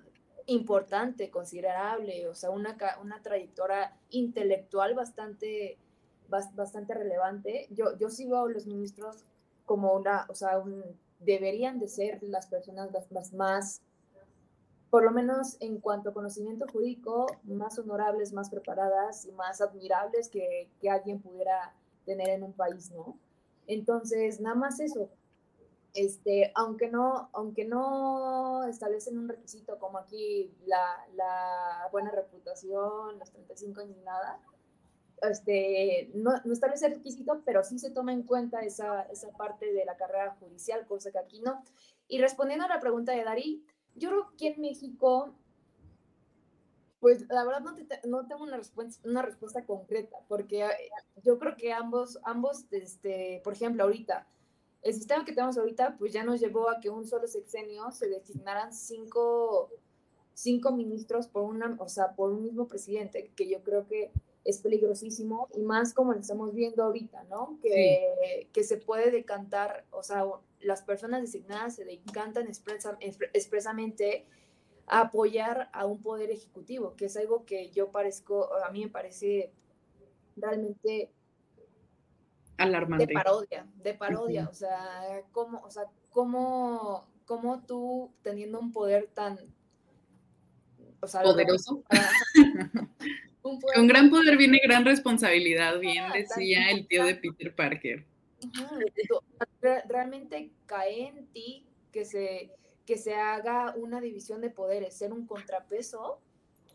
importante, 0.47 1.29
considerable, 1.29 2.27
o 2.27 2.35
sea, 2.35 2.49
una, 2.49 2.75
una 3.01 3.21
trayectoria 3.21 3.95
intelectual 4.09 4.95
bastante, 4.95 5.77
bastante 6.27 6.93
relevante. 6.93 7.67
Yo, 7.69 7.95
yo 7.97 8.09
sí 8.09 8.25
veo 8.25 8.45
a 8.45 8.49
los 8.49 8.65
ministros 8.65 9.23
como 9.65 9.93
una, 9.93 10.25
o 10.29 10.33
sea, 10.33 10.57
un 10.57 10.83
deberían 11.20 11.80
de 11.80 11.88
ser 11.88 12.22
las 12.24 12.47
personas 12.47 12.91
más, 13.11 13.34
más, 13.34 13.82
por 14.89 15.03
lo 15.03 15.11
menos 15.11 15.57
en 15.59 15.80
cuanto 15.80 16.09
a 16.09 16.13
conocimiento 16.13 16.65
jurídico, 16.72 17.28
más 17.43 17.78
honorables, 17.80 18.34
más 18.34 18.49
preparadas 18.49 19.26
y 19.26 19.32
más 19.32 19.61
admirables 19.61 20.30
que, 20.30 20.70
que 20.80 20.89
alguien 20.89 21.22
pudiera 21.22 21.74
tener 22.05 22.30
en 22.30 22.43
un 22.43 22.53
país, 22.53 22.91
¿no? 22.91 23.18
Entonces, 23.68 24.39
nada 24.39 24.55
más 24.55 24.80
eso. 24.80 25.09
Este, 25.93 26.51
aunque 26.55 26.89
no, 26.89 27.30
aunque 27.34 27.65
no 27.65 28.65
establecen 28.68 29.18
un 29.18 29.28
requisito 29.28 29.80
como 29.80 29.97
aquí 29.97 30.53
la, 30.65 31.07
la 31.15 31.89
buena 31.91 32.11
reputación, 32.11 33.18
los 33.18 33.32
35 33.32 33.82
años, 33.82 33.97
nada, 34.05 34.39
este, 35.22 36.11
no, 36.13 36.32
no, 36.43 36.53
establece 36.53 36.89
requisito, 36.89 37.41
pero 37.45 37.63
sí 37.63 37.80
se 37.80 37.89
toma 37.89 38.13
en 38.13 38.24
cuenta 38.24 38.61
esa, 38.61 39.03
esa 39.03 39.32
parte 39.32 39.72
de 39.74 39.86
la 39.86 39.97
carrera 39.97 40.36
judicial, 40.39 40.86
cosa 40.86 41.11
que 41.11 41.20
aquí 41.20 41.41
no. 41.41 41.63
Y 42.07 42.20
respondiendo 42.20 42.65
a 42.65 42.70
la 42.70 42.80
pregunta 42.80 43.13
de 43.13 43.24
Darí, 43.24 43.65
yo 43.95 44.09
creo 44.09 44.32
que 44.38 44.47
en 44.49 44.61
México, 44.61 45.34
pues 46.99 47.28
la 47.30 47.43
verdad 47.43 47.61
no, 47.61 47.76
te, 47.76 47.99
no 48.07 48.28
tengo 48.28 48.43
una 48.43 48.57
respuesta, 48.57 49.07
una 49.07 49.22
respuesta 49.22 49.65
concreta, 49.65 50.18
porque 50.28 50.65
eh, 50.65 50.89
yo 51.24 51.39
creo 51.39 51.55
que 51.55 51.74
ambos, 51.74 52.20
ambos 52.24 52.65
este, 52.72 53.41
por 53.43 53.53
ejemplo, 53.53 53.84
ahorita, 53.84 54.28
el 54.84 54.93
sistema 54.93 55.26
que 55.26 55.34
tenemos 55.34 55.57
ahorita, 55.57 55.97
pues 55.97 56.13
ya 56.13 56.24
nos 56.24 56.39
llevó 56.39 56.70
a 56.70 56.80
que 56.80 56.89
un 56.89 57.05
solo 57.05 57.28
sexenio 57.28 57.91
se 57.91 58.07
designaran 58.07 58.72
cinco, 58.72 59.70
cinco 60.34 60.72
ministros 60.72 61.28
por, 61.28 61.43
una, 61.43 61.76
o 61.80 61.89
sea, 61.89 62.15
por 62.15 62.32
un 62.32 62.43
mismo 62.43 62.68
presidente, 62.68 63.32
que 63.36 63.49
yo 63.49 63.63
creo 63.63 63.88
que 63.88 64.11
es 64.48 64.60
peligrosísimo 64.60 65.50
y 65.54 65.62
más 65.62 65.93
como 65.93 66.14
lo 66.14 66.20
estamos 66.22 66.54
viendo 66.54 66.82
ahorita, 66.84 67.26
¿no? 67.26 67.60
Que, 67.62 68.41
sí. 68.41 68.48
que 68.54 68.64
se 68.64 68.78
puede 68.78 69.12
decantar, 69.12 69.86
o 69.91 70.04
sea, 70.04 70.24
las 70.62 70.84
personas 70.84 71.22
designadas 71.22 71.76
se 71.76 71.84
decantan 71.84 72.48
expresa, 72.48 72.98
expresamente 73.34 74.26
a 74.88 75.02
apoyar 75.02 75.70
a 75.74 75.86
un 75.86 76.02
poder 76.02 76.32
ejecutivo, 76.32 76.95
que 76.95 77.06
es 77.06 77.18
algo 77.18 77.43
que 77.43 77.72
yo 77.72 77.91
parezco, 77.91 78.50
a 78.64 78.72
mí 78.72 78.86
me 78.86 78.89
parece 78.89 79.52
realmente 80.38 81.12
alarmante. 82.56 83.06
De 83.06 83.14
parodia, 83.14 83.68
de 83.84 83.93
parodia, 83.95 84.43
uh 84.43 84.45
-huh. 84.45 84.52
o 84.52 84.54
sea, 84.54 85.24
cómo, 85.34 85.62
o 85.66 85.70
sea, 85.70 85.88
cómo, 86.10 87.06
cómo 87.26 87.66
tú 87.66 88.14
teniendo 88.22 88.62
un 88.62 88.72
poder 88.72 89.08
tan 89.14 89.38
o 91.02 91.08
sea, 91.08 91.22
poderoso. 91.22 91.84
Un 93.48 93.60
poder. 93.60 93.76
Con 93.76 93.88
gran 93.88 94.10
poder 94.10 94.38
viene 94.38 94.60
gran 94.64 94.86
responsabilidad, 94.86 95.80
bien 95.80 96.06
ah, 96.06 96.14
decía 96.14 96.70
el 96.72 96.88
tío 96.88 97.06
de 97.06 97.16
Peter 97.16 97.56
Parker. 97.56 98.06
Realmente 99.88 100.52
cae 100.66 101.08
en 101.08 101.28
ti 101.28 101.66
que 101.91 102.06
se, 102.06 102.52
que 102.86 102.98
se 102.98 103.16
haga 103.16 103.74
una 103.76 104.02
división 104.02 104.41
de 104.41 104.50
poderes, 104.50 104.95
ser 104.95 105.14
un 105.14 105.26
contrapeso, 105.26 106.20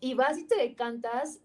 y 0.01 0.15
vas 0.15 0.39
y 0.39 0.47
te 0.47 0.57
decantas 0.57 1.41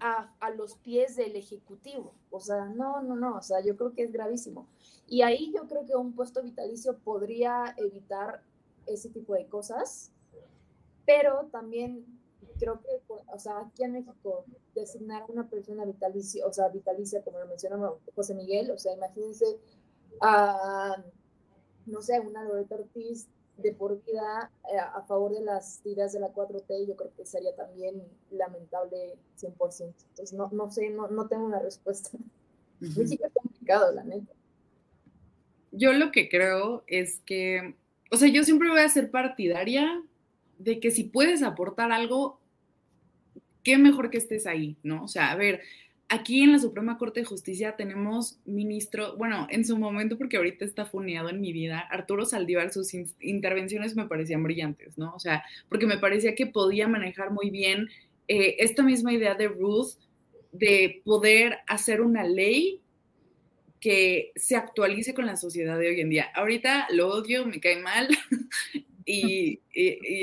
a, 0.00 0.32
a, 0.40 0.50
los 0.50 0.76
pies 0.76 1.16
del 1.16 1.36
Ejecutivo. 1.36 2.14
O 2.30 2.40
sea, 2.40 2.66
no, 2.66 3.02
no, 3.02 3.16
no, 3.16 3.36
o 3.36 3.42
sea, 3.42 3.60
yo 3.60 3.76
creo 3.76 3.92
que 3.92 4.02
es 4.02 4.12
gravísimo. 4.12 4.66
Y 5.06 5.22
ahí 5.22 5.52
yo 5.54 5.66
creo 5.66 5.84
que 5.86 5.96
un 5.96 6.14
puesto 6.14 6.42
vitalicio 6.42 6.98
podría 6.98 7.74
evitar 7.76 8.42
ese 8.86 9.10
tipo 9.10 9.34
de 9.34 9.46
cosas, 9.46 10.12
pero 11.04 11.48
también 11.50 12.04
creo 12.58 12.80
que, 12.80 12.88
o 13.32 13.38
sea, 13.38 13.60
aquí 13.60 13.84
en 13.84 13.92
México, 13.92 14.44
designar 14.74 15.22
a 15.22 15.26
una 15.26 15.48
persona 15.48 15.84
vitalicia, 15.84 16.46
o 16.46 16.52
sea, 16.52 16.68
vitalicia, 16.68 17.22
como 17.22 17.38
lo 17.38 17.46
mencionó 17.46 17.98
José 18.14 18.34
Miguel, 18.34 18.70
o 18.70 18.78
sea, 18.78 18.94
imagínense 18.94 19.58
a, 20.20 21.02
no 21.86 22.02
sé, 22.02 22.20
una 22.20 22.44
Loreto 22.44 22.76
Ortiz 22.76 23.28
de 23.56 23.72
por 23.72 24.02
vida 24.04 24.52
eh, 24.72 24.78
a 24.78 25.02
favor 25.02 25.32
de 25.32 25.40
las 25.40 25.84
ideas 25.84 26.12
de 26.12 26.20
la 26.20 26.32
4T, 26.32 26.86
yo 26.86 26.96
creo 26.96 27.12
que 27.16 27.26
sería 27.26 27.54
también 27.56 28.02
lamentable 28.30 29.16
100%. 29.40 29.94
Entonces, 30.10 30.32
no, 30.32 30.48
no 30.52 30.70
sé, 30.70 30.90
no, 30.90 31.08
no 31.08 31.26
tengo 31.26 31.44
una 31.44 31.58
respuesta. 31.58 32.10
México 32.80 33.26
es 33.26 33.32
complicado, 33.32 33.92
la 33.92 34.04
neta. 34.04 34.32
Yo 35.72 35.92
lo 35.92 36.12
que 36.12 36.28
creo 36.28 36.84
es 36.86 37.20
que, 37.26 37.74
o 38.10 38.16
sea, 38.16 38.28
yo 38.28 38.44
siempre 38.44 38.70
voy 38.70 38.80
a 38.80 38.88
ser 38.88 39.10
partidaria 39.10 40.02
de 40.58 40.80
que 40.80 40.90
si 40.90 41.04
puedes 41.04 41.42
aportar 41.42 41.92
algo, 41.92 42.40
qué 43.62 43.78
mejor 43.78 44.10
que 44.10 44.18
estés 44.18 44.46
ahí, 44.46 44.76
¿no? 44.82 45.04
O 45.04 45.08
sea, 45.08 45.30
a 45.30 45.36
ver, 45.36 45.60
aquí 46.08 46.42
en 46.42 46.52
la 46.52 46.58
Suprema 46.58 46.98
Corte 46.98 47.20
de 47.20 47.26
Justicia 47.26 47.76
tenemos 47.76 48.38
ministro, 48.44 49.16
bueno, 49.16 49.46
en 49.50 49.64
su 49.64 49.78
momento, 49.78 50.16
porque 50.16 50.36
ahorita 50.36 50.64
está 50.64 50.86
funeado 50.86 51.28
en 51.28 51.40
mi 51.40 51.52
vida, 51.52 51.80
Arturo 51.80 52.24
Saldívar, 52.24 52.72
sus 52.72 52.92
intervenciones 53.20 53.94
me 53.94 54.06
parecían 54.06 54.42
brillantes, 54.42 54.96
¿no? 54.98 55.14
O 55.14 55.20
sea, 55.20 55.44
porque 55.68 55.86
me 55.86 55.98
parecía 55.98 56.34
que 56.34 56.46
podía 56.46 56.88
manejar 56.88 57.30
muy 57.30 57.50
bien 57.50 57.88
eh, 58.26 58.56
esta 58.58 58.82
misma 58.82 59.12
idea 59.12 59.34
de 59.34 59.48
Ruth 59.48 59.98
de 60.52 61.02
poder 61.04 61.58
hacer 61.66 62.00
una 62.00 62.24
ley 62.24 62.80
que 63.80 64.32
se 64.34 64.56
actualice 64.56 65.14
con 65.14 65.26
la 65.26 65.36
sociedad 65.36 65.78
de 65.78 65.88
hoy 65.88 66.00
en 66.00 66.10
día. 66.10 66.26
Ahorita 66.34 66.88
lo 66.90 67.08
odio, 67.08 67.46
me 67.46 67.60
cae 67.60 67.80
mal 67.80 68.08
y, 69.08 69.60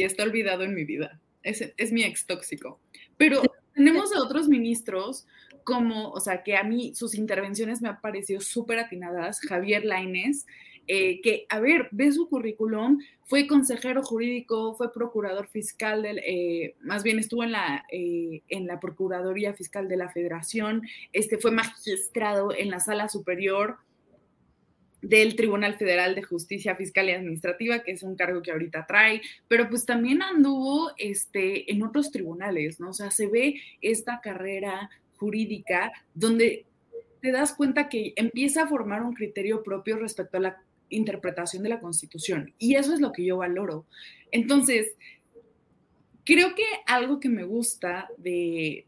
está 0.04 0.24
olvidado 0.24 0.64
en 0.64 0.76
mi 0.76 0.86
vida. 0.86 1.20
Es, 1.44 1.74
es 1.78 1.92
mi 1.92 2.04
ex 2.04 2.26
tóxico. 2.26 2.80
Pero 3.18 3.42
tenemos 3.74 4.16
a 4.16 4.22
otros 4.22 4.48
ministros 4.48 5.26
como, 5.64 6.12
o 6.12 6.20
sea, 6.20 6.44
que 6.44 6.56
a 6.56 6.64
mí 6.64 6.94
sus 6.96 7.16
intervenciones 7.16 7.82
me 7.82 7.90
han 7.90 8.00
parecido 8.00 8.40
súper 8.40 8.80
atinadas, 8.80 9.40
Javier 9.42 9.84
Laines, 9.84 10.46
eh, 10.88 11.20
que, 11.22 11.48
a 11.50 11.60
ver, 11.60 11.90
ve 11.92 12.12
su 12.12 12.30
currículum, 12.30 13.00
fue 13.24 13.48
consejero 13.48 14.04
jurídico, 14.04 14.76
fue 14.76 14.94
procurador 14.94 15.48
fiscal, 15.48 16.04
del, 16.04 16.20
eh, 16.20 16.76
más 16.82 17.02
bien 17.02 17.18
estuvo 17.18 17.44
en 17.44 17.54
la, 17.54 17.84
eh, 17.92 18.44
en 18.50 18.68
la 18.68 18.80
Procuraduría 18.80 19.56
Fiscal 19.56 19.88
de 19.88 19.98
la 19.98 20.10
Federación, 20.10 20.84
este, 21.12 21.40
fue 21.40 21.50
magistrado 21.50 22.54
en 22.56 22.70
la 22.70 22.80
Sala 22.80 23.10
Superior 23.10 23.78
del 25.08 25.36
Tribunal 25.36 25.76
Federal 25.76 26.16
de 26.16 26.24
Justicia 26.24 26.76
Fiscal 26.76 27.08
y 27.08 27.12
Administrativa, 27.12 27.84
que 27.84 27.92
es 27.92 28.02
un 28.02 28.16
cargo 28.16 28.42
que 28.42 28.52
ahorita 28.52 28.86
trae, 28.88 29.22
pero 29.48 29.70
pues 29.70 29.86
también 29.86 30.24
anduvo 30.24 30.92
este, 30.98 31.72
en 31.72 31.84
otros 31.84 32.12
tribunales, 32.12 32.80
¿no? 32.80 32.90
O 32.90 32.94
sea, 32.94 33.12
se 33.12 33.28
ve 33.28 33.62
esta 33.82 34.20
carrera 34.20 34.90
jurídica 35.18 35.92
donde 36.16 36.66
te 37.22 37.32
das 37.32 37.54
cuenta 37.54 37.88
que 37.88 38.14
empieza 38.16 38.64
a 38.64 38.68
formar 38.68 39.04
un 39.04 39.14
criterio 39.14 39.62
propio 39.62 39.98
respecto 39.98 40.38
a 40.38 40.42
la 40.42 40.64
interpretación 40.90 41.62
de 41.62 41.70
la 41.70 41.80
Constitución. 41.80 42.54
Y 42.58 42.76
eso 42.76 42.94
es 42.94 43.00
lo 43.00 43.12
que 43.12 43.26
yo 43.26 43.38
valoro. 43.38 43.86
Entonces, 44.32 44.96
creo 46.24 46.56
que 46.56 46.66
algo 46.88 47.20
que 47.20 47.30
me 47.30 47.44
gusta 47.44 48.10
de, 48.18 48.86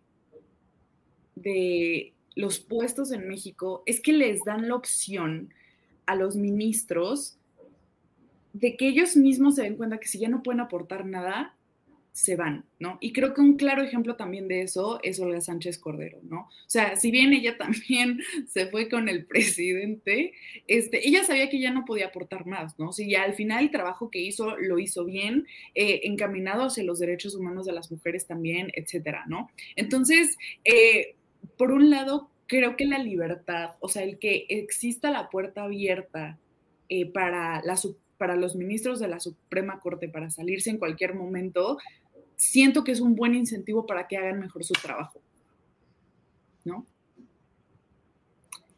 de 1.35 2.13
los 2.35 2.59
puestos 2.59 3.11
en 3.11 3.27
México 3.27 3.83
es 3.85 3.99
que 3.99 4.13
les 4.13 4.43
dan 4.43 4.67
la 4.67 4.75
opción 4.75 5.53
a 6.07 6.15
los 6.15 6.35
ministros 6.35 7.37
de 8.53 8.75
que 8.75 8.87
ellos 8.87 9.15
mismos 9.15 9.55
se 9.55 9.63
den 9.63 9.75
cuenta 9.75 9.99
que 9.99 10.07
si 10.07 10.17
ya 10.17 10.29
no 10.29 10.41
pueden 10.41 10.61
aportar 10.61 11.05
nada, 11.05 11.57
se 12.17 12.35
van, 12.35 12.65
¿no? 12.79 12.97
Y 12.99 13.13
creo 13.13 13.35
que 13.35 13.41
un 13.41 13.57
claro 13.57 13.83
ejemplo 13.83 14.15
también 14.15 14.47
de 14.47 14.63
eso 14.63 14.99
es 15.03 15.19
Olga 15.19 15.39
Sánchez 15.39 15.77
Cordero, 15.77 16.17
¿no? 16.23 16.39
O 16.39 16.49
sea, 16.65 16.95
si 16.95 17.11
bien 17.11 17.31
ella 17.31 17.57
también 17.59 18.19
se 18.47 18.65
fue 18.65 18.89
con 18.89 19.07
el 19.07 19.25
presidente, 19.25 20.33
este, 20.65 21.07
ella 21.07 21.23
sabía 21.23 21.47
que 21.47 21.59
ya 21.59 21.69
no 21.69 21.85
podía 21.85 22.07
aportar 22.07 22.47
más, 22.47 22.79
¿no? 22.79 22.91
Si 22.91 23.07
ya 23.07 23.21
al 23.21 23.35
final 23.35 23.65
el 23.65 23.71
trabajo 23.71 24.09
que 24.09 24.19
hizo 24.19 24.57
lo 24.57 24.79
hizo 24.79 25.05
bien, 25.05 25.45
eh, 25.75 26.01
encaminado 26.05 26.63
hacia 26.63 26.83
los 26.83 26.97
derechos 26.97 27.35
humanos 27.35 27.67
de 27.67 27.73
las 27.73 27.91
mujeres 27.91 28.25
también, 28.25 28.71
etcétera, 28.73 29.25
¿no? 29.27 29.51
Entonces, 29.75 30.37
eh, 30.65 31.13
por 31.55 31.71
un 31.71 31.91
lado, 31.91 32.31
creo 32.47 32.75
que 32.75 32.85
la 32.85 32.97
libertad, 32.97 33.71
o 33.79 33.89
sea, 33.89 34.03
el 34.03 34.17
que 34.19 34.45
exista 34.49 35.11
la 35.11 35.29
puerta 35.29 35.63
abierta 35.63 36.37
eh, 36.89 37.05
para 37.05 37.61
para 38.17 38.35
los 38.35 38.55
ministros 38.55 38.99
de 38.99 39.07
la 39.07 39.19
Suprema 39.19 39.79
Corte 39.79 40.09
para 40.09 40.31
salirse 40.31 40.71
en 40.71 40.79
cualquier 40.79 41.13
momento, 41.13 41.77
siento 42.35 42.83
que 42.83 42.91
es 42.91 42.99
un 42.99 43.15
buen 43.15 43.35
incentivo 43.35 43.85
para 43.85 44.07
que 44.07 44.17
hagan 44.17 44.39
mejor 44.39 44.63
su 44.63 44.73
trabajo. 44.73 45.21
¿No? 46.65 46.85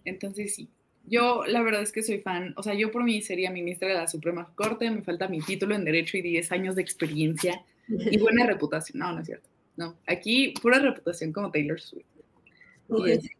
Entonces 0.04 0.56
sí, 0.56 0.70
yo 1.06 1.46
la 1.46 1.62
verdad 1.62 1.82
es 1.82 1.92
que 1.92 2.04
soy 2.04 2.20
fan, 2.20 2.54
o 2.58 2.64
sea, 2.64 2.74
yo 2.74 2.92
por 2.92 3.04
mí 3.04 3.22
sería 3.22 3.52
ministra 3.52 3.88
de 3.88 3.96
la 3.96 4.08
Suprema 4.08 4.52
Corte, 4.56 4.92
me 4.92 5.02
falta 5.02 5.28
mi 5.28 5.40
título 5.40 5.76
en 5.76 5.86
Derecho 5.86 6.18
y 6.18 6.22
10 6.22 6.52
años 6.52 6.76
de 6.76 6.82
experiencia 6.82 7.64
y 7.88 8.18
buena 8.20 8.46
reputación. 8.46 9.00
No, 9.00 9.12
no 9.14 9.22
es 9.22 9.26
cierto. 9.26 9.50
No, 9.78 9.96
aquí 10.06 10.54
pura 10.62 10.80
reputación 10.80 11.32
como 11.32 11.52
Taylor 11.52 11.80
Swift. 11.80 12.06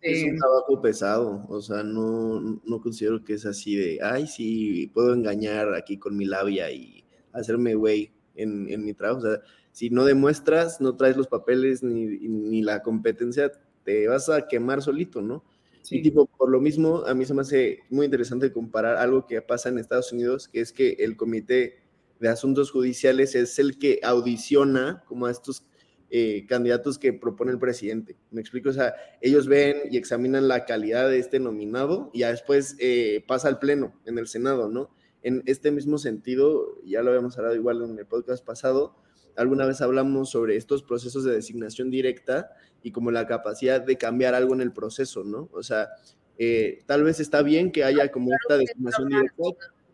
Es 0.02 0.24
un 0.24 0.38
trabajo 0.38 0.82
pesado, 0.82 1.46
o 1.50 1.62
sea, 1.62 1.84
no, 1.84 2.62
no 2.64 2.82
considero 2.82 3.24
que 3.24 3.34
es 3.34 3.46
así 3.46 3.76
de, 3.76 4.00
ay, 4.02 4.28
sí, 4.28 4.92
puedo 4.94 5.14
engañar 5.14 5.74
aquí 5.74 5.98
con 5.98 6.16
mi 6.16 6.26
labia 6.26 6.72
y 6.72 7.04
hacerme 7.34 7.76
güey 7.76 8.12
en, 8.36 8.70
en 8.70 8.86
mi 8.86 8.94
trabajo. 8.94 9.20
O 9.20 9.22
sea, 9.24 9.42
si 9.72 9.90
no 9.90 10.06
demuestras, 10.06 10.82
no 10.82 10.96
traes 10.96 11.18
los 11.18 11.28
papeles 11.28 11.84
ni, 11.84 12.62
la 12.62 12.84
competencia, 12.84 13.52
te 13.84 14.08
vas 14.08 14.30
a 14.30 14.48
quemar 14.48 14.82
solito, 14.82 15.22
¿no? 15.22 15.44
Y 15.90 16.02
tipo, 16.02 16.26
por 16.26 16.50
lo 16.50 16.60
mismo, 16.60 17.04
a 17.08 17.14
mí 17.14 17.26
se 17.26 17.34
me 17.34 17.42
hace 17.42 17.80
muy 17.90 18.06
interesante 18.06 18.52
comparar 18.52 18.98
algo 18.98 19.26
que 19.26 19.42
pasa 19.42 19.70
en 19.70 19.80
Estados 19.80 20.12
Unidos, 20.12 20.48
que 20.48 20.60
es 20.60 20.74
que 20.74 20.98
el 21.00 21.16
Comité 21.16 21.82
de 22.20 22.30
Asuntos 22.30 22.72
Judiciales 22.72 23.34
es 23.34 23.58
el 23.58 23.80
que 23.80 24.00
audiciona 24.04 25.04
como 25.08 25.26
a 25.26 25.32
estos 25.32 25.66
eh, 26.12 26.46
candidatos 26.48 26.98
que 26.98 27.14
propone 27.14 27.52
el 27.52 27.60
presidente. 27.60 28.18
Me 28.32 28.42
explico, 28.42 28.70
o 28.70 28.74
sea, 28.74 28.96
ellos 29.22 29.48
ven 29.48 29.78
y 29.92 29.98
examinan 29.98 30.48
la 30.48 30.66
calidad 30.66 31.10
de 31.10 31.20
este 31.20 31.40
nominado 31.40 32.10
y 32.14 32.20
ya 32.20 32.32
después 32.32 32.76
eh, 32.80 33.24
pasa 33.28 33.48
al 33.48 33.60
Pleno 33.60 33.94
en 34.06 34.18
el 34.18 34.28
Senado, 34.28 34.70
¿no? 34.70 34.90
En 35.22 35.44
este 35.46 35.72
mismo 35.72 35.98
sentido, 35.98 36.82
ya 36.84 37.04
lo 37.04 37.10
habíamos 37.10 37.38
hablado 37.38 37.56
igual 37.56 37.84
en 37.84 38.00
el 38.00 38.06
podcast 38.06 38.44
pasado, 38.46 38.96
alguna 39.36 39.66
vez 39.66 39.82
hablamos 39.82 40.30
sobre 40.30 40.56
estos 40.56 40.84
procesos 40.84 41.24
de 41.24 41.34
designación 41.34 41.90
directa 41.90 42.52
y 42.82 42.92
como 42.92 43.12
la 43.12 43.28
capacidad 43.28 43.82
de 43.82 43.98
cambiar 43.98 44.34
algo 44.34 44.54
en 44.54 44.62
el 44.62 44.72
proceso, 44.72 45.24
¿no? 45.24 45.50
O 45.52 45.64
sea, 45.64 45.90
eh, 46.38 46.80
tal 46.86 47.04
vez 47.04 47.20
está 47.20 47.42
bien 47.42 47.72
que 47.72 47.84
haya 47.84 48.12
como 48.12 48.32
esta 48.34 48.58
designación 48.58 49.10
directa, 49.10 49.44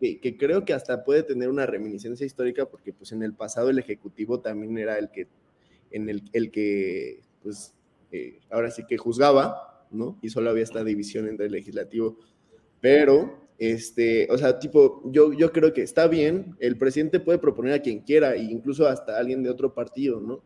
que, 0.00 0.36
creo 0.38 0.64
que 0.64 0.74
hasta 0.74 1.04
puede 1.04 1.22
tener 1.22 1.48
una 1.48 1.66
reminiscencia 1.66 2.26
histórica, 2.26 2.66
porque 2.66 2.92
pues 2.92 3.12
en 3.12 3.22
el 3.22 3.34
pasado 3.34 3.70
el 3.70 3.78
Ejecutivo 3.78 4.40
también 4.40 4.78
era 4.78 4.98
el 4.98 5.10
que, 5.10 5.26
en 5.96 6.08
el, 6.08 6.22
el 6.32 6.50
que, 6.50 7.22
pues, 7.42 7.74
eh, 8.12 8.38
ahora 8.50 8.70
sí 8.70 8.84
que 8.86 8.98
juzgaba, 8.98 9.86
¿no? 9.90 10.18
Y 10.22 10.30
solo 10.30 10.50
había 10.50 10.62
esta 10.62 10.84
división 10.84 11.28
entre 11.28 11.46
el 11.46 11.52
legislativo, 11.52 12.18
pero 12.80 13.46
este, 13.58 14.28
o 14.30 14.36
sea, 14.36 14.58
tipo, 14.58 15.02
yo, 15.10 15.32
yo 15.32 15.50
creo 15.50 15.72
que 15.72 15.82
está 15.82 16.08
bien, 16.08 16.54
el 16.60 16.76
presidente 16.76 17.20
puede 17.20 17.38
proponer 17.38 17.72
a 17.72 17.80
quien 17.80 18.00
quiera, 18.00 18.36
incluso 18.36 18.86
hasta 18.86 19.18
alguien 19.18 19.42
de 19.42 19.50
otro 19.50 19.72
partido, 19.72 20.20
¿no? 20.20 20.42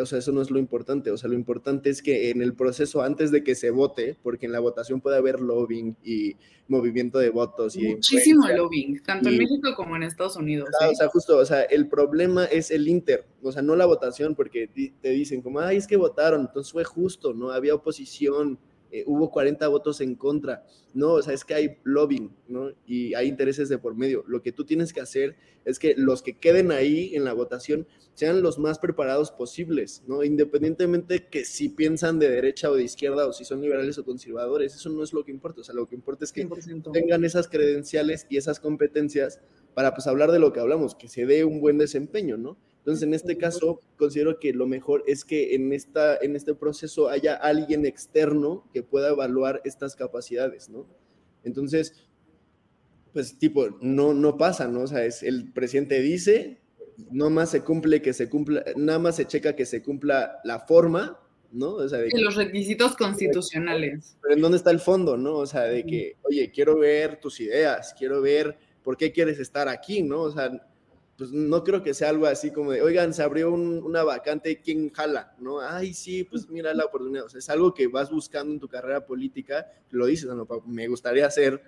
O 0.00 0.06
sea, 0.06 0.18
eso 0.18 0.32
no 0.32 0.42
es 0.42 0.50
lo 0.50 0.58
importante, 0.58 1.10
o 1.10 1.16
sea, 1.16 1.28
lo 1.30 1.36
importante 1.36 1.90
es 1.90 2.02
que 2.02 2.30
en 2.30 2.42
el 2.42 2.54
proceso, 2.54 3.02
antes 3.02 3.30
de 3.30 3.42
que 3.42 3.54
se 3.54 3.70
vote, 3.70 4.16
porque 4.22 4.46
en 4.46 4.52
la 4.52 4.60
votación 4.60 5.00
puede 5.00 5.16
haber 5.16 5.40
lobbying 5.40 5.96
y 6.04 6.36
movimiento 6.68 7.18
de 7.18 7.30
votos. 7.30 7.76
Y 7.76 7.88
Muchísimo 7.88 8.46
lobbying, 8.48 9.02
tanto 9.02 9.28
en 9.28 9.38
México 9.38 9.74
como 9.74 9.96
en 9.96 10.02
Estados 10.02 10.36
Unidos. 10.36 10.68
O 10.68 10.94
sea, 10.94 11.08
justo, 11.08 11.38
o 11.38 11.44
sea, 11.44 11.62
el 11.62 11.88
problema 11.88 12.44
es 12.44 12.70
el 12.70 12.88
inter, 12.88 13.26
o 13.42 13.52
sea, 13.52 13.62
no 13.62 13.76
la 13.76 13.86
votación, 13.86 14.34
porque 14.34 14.68
te 15.00 15.10
dicen 15.10 15.40
como, 15.42 15.60
ay, 15.60 15.78
es 15.78 15.86
que 15.86 15.96
votaron, 15.96 16.42
entonces 16.42 16.72
fue 16.72 16.84
justo, 16.84 17.32
¿no? 17.32 17.50
Había 17.50 17.74
oposición, 17.74 18.58
eh, 18.90 19.04
hubo 19.06 19.30
40 19.30 19.66
votos 19.68 20.00
en 20.00 20.14
contra. 20.14 20.64
No, 20.94 21.14
o 21.14 21.22
sea, 21.22 21.34
es 21.34 21.44
que 21.44 21.54
hay 21.54 21.76
lobbying, 21.84 22.30
¿no? 22.48 22.70
Y 22.86 23.14
hay 23.14 23.28
intereses 23.28 23.68
de 23.68 23.78
por 23.78 23.94
medio. 23.94 24.24
Lo 24.26 24.42
que 24.42 24.52
tú 24.52 24.64
tienes 24.64 24.92
que 24.92 25.00
hacer 25.00 25.36
es 25.64 25.78
que 25.78 25.94
los 25.96 26.22
que 26.22 26.38
queden 26.38 26.70
ahí 26.70 27.14
en 27.14 27.24
la 27.24 27.32
votación 27.32 27.86
sean 28.14 28.40
los 28.40 28.58
más 28.58 28.78
preparados 28.78 29.30
posibles, 29.30 30.02
¿no? 30.06 30.24
Independientemente 30.24 31.26
que 31.26 31.44
si 31.44 31.68
piensan 31.68 32.18
de 32.18 32.30
derecha 32.30 32.70
o 32.70 32.74
de 32.74 32.84
izquierda 32.84 33.26
o 33.26 33.32
si 33.32 33.44
son 33.44 33.60
liberales 33.60 33.98
o 33.98 34.04
conservadores, 34.04 34.74
eso 34.74 34.88
no 34.88 35.02
es 35.02 35.12
lo 35.12 35.24
que 35.24 35.32
importa. 35.32 35.60
O 35.60 35.64
sea, 35.64 35.74
lo 35.74 35.86
que 35.86 35.94
importa 35.94 36.24
es 36.24 36.32
que 36.32 36.48
tengan 36.92 37.24
esas 37.24 37.48
credenciales 37.48 38.26
y 38.30 38.38
esas 38.38 38.58
competencias 38.58 39.40
para 39.74 39.92
pues 39.92 40.06
hablar 40.06 40.32
de 40.32 40.38
lo 40.38 40.54
que 40.54 40.60
hablamos, 40.60 40.94
que 40.94 41.08
se 41.08 41.26
dé 41.26 41.44
un 41.44 41.60
buen 41.60 41.76
desempeño, 41.76 42.38
¿no? 42.38 42.56
Entonces, 42.86 43.02
en 43.02 43.14
este 43.14 43.36
caso, 43.36 43.80
considero 43.96 44.38
que 44.38 44.52
lo 44.52 44.68
mejor 44.68 45.02
es 45.08 45.24
que 45.24 45.56
en, 45.56 45.72
esta, 45.72 46.16
en 46.18 46.36
este 46.36 46.54
proceso 46.54 47.08
haya 47.08 47.34
alguien 47.34 47.84
externo 47.84 48.70
que 48.72 48.84
pueda 48.84 49.08
evaluar 49.08 49.60
estas 49.64 49.96
capacidades, 49.96 50.68
¿no? 50.68 50.86
Entonces, 51.42 52.06
pues 53.12 53.38
tipo, 53.38 53.70
no, 53.80 54.14
no 54.14 54.36
pasa, 54.36 54.68
¿no? 54.68 54.82
O 54.82 54.86
sea, 54.86 55.04
es, 55.04 55.24
el 55.24 55.52
presidente 55.52 56.00
dice, 56.00 56.60
no 57.10 57.28
más 57.28 57.50
se 57.50 57.62
cumple 57.62 58.02
que 58.02 58.12
se 58.12 58.28
cumpla, 58.28 58.64
nada 58.76 59.00
más 59.00 59.16
se 59.16 59.26
checa 59.26 59.56
que 59.56 59.66
se 59.66 59.82
cumpla 59.82 60.38
la 60.44 60.60
forma, 60.60 61.18
¿no? 61.50 61.70
O 61.74 61.88
sea, 61.88 61.98
de 61.98 62.10
los 62.14 62.36
requisitos 62.36 62.94
constitucionales. 62.94 64.16
Pero 64.22 64.34
¿en 64.36 64.40
dónde 64.40 64.58
está 64.58 64.70
el 64.70 64.78
fondo, 64.78 65.16
no? 65.16 65.38
O 65.38 65.46
sea, 65.46 65.62
de 65.62 65.84
que, 65.84 66.18
oye, 66.22 66.52
quiero 66.52 66.78
ver 66.78 67.18
tus 67.18 67.40
ideas, 67.40 67.96
quiero 67.98 68.20
ver 68.20 68.56
por 68.84 68.96
qué 68.96 69.10
quieres 69.10 69.40
estar 69.40 69.68
aquí, 69.68 70.04
¿no? 70.04 70.20
O 70.20 70.30
sea, 70.30 70.52
pues 71.16 71.32
no 71.32 71.64
creo 71.64 71.82
que 71.82 71.94
sea 71.94 72.10
algo 72.10 72.26
así 72.26 72.50
como 72.50 72.72
de, 72.72 72.82
oigan, 72.82 73.14
se 73.14 73.22
abrió 73.22 73.50
una 73.52 74.02
vacante, 74.04 74.60
¿quién 74.60 74.90
jala? 74.90 75.34
¿No? 75.38 75.60
Ay, 75.60 75.94
sí, 75.94 76.24
pues 76.24 76.48
mira 76.50 76.74
la 76.74 76.84
oportunidad. 76.84 77.24
O 77.24 77.28
sea, 77.28 77.38
es 77.38 77.48
algo 77.48 77.72
que 77.72 77.86
vas 77.86 78.10
buscando 78.10 78.52
en 78.52 78.60
tu 78.60 78.68
carrera 78.68 79.06
política, 79.06 79.66
lo 79.90 80.06
dices, 80.06 80.28
no, 80.28 80.46
me 80.66 80.88
gustaría 80.88 81.30
ser 81.30 81.62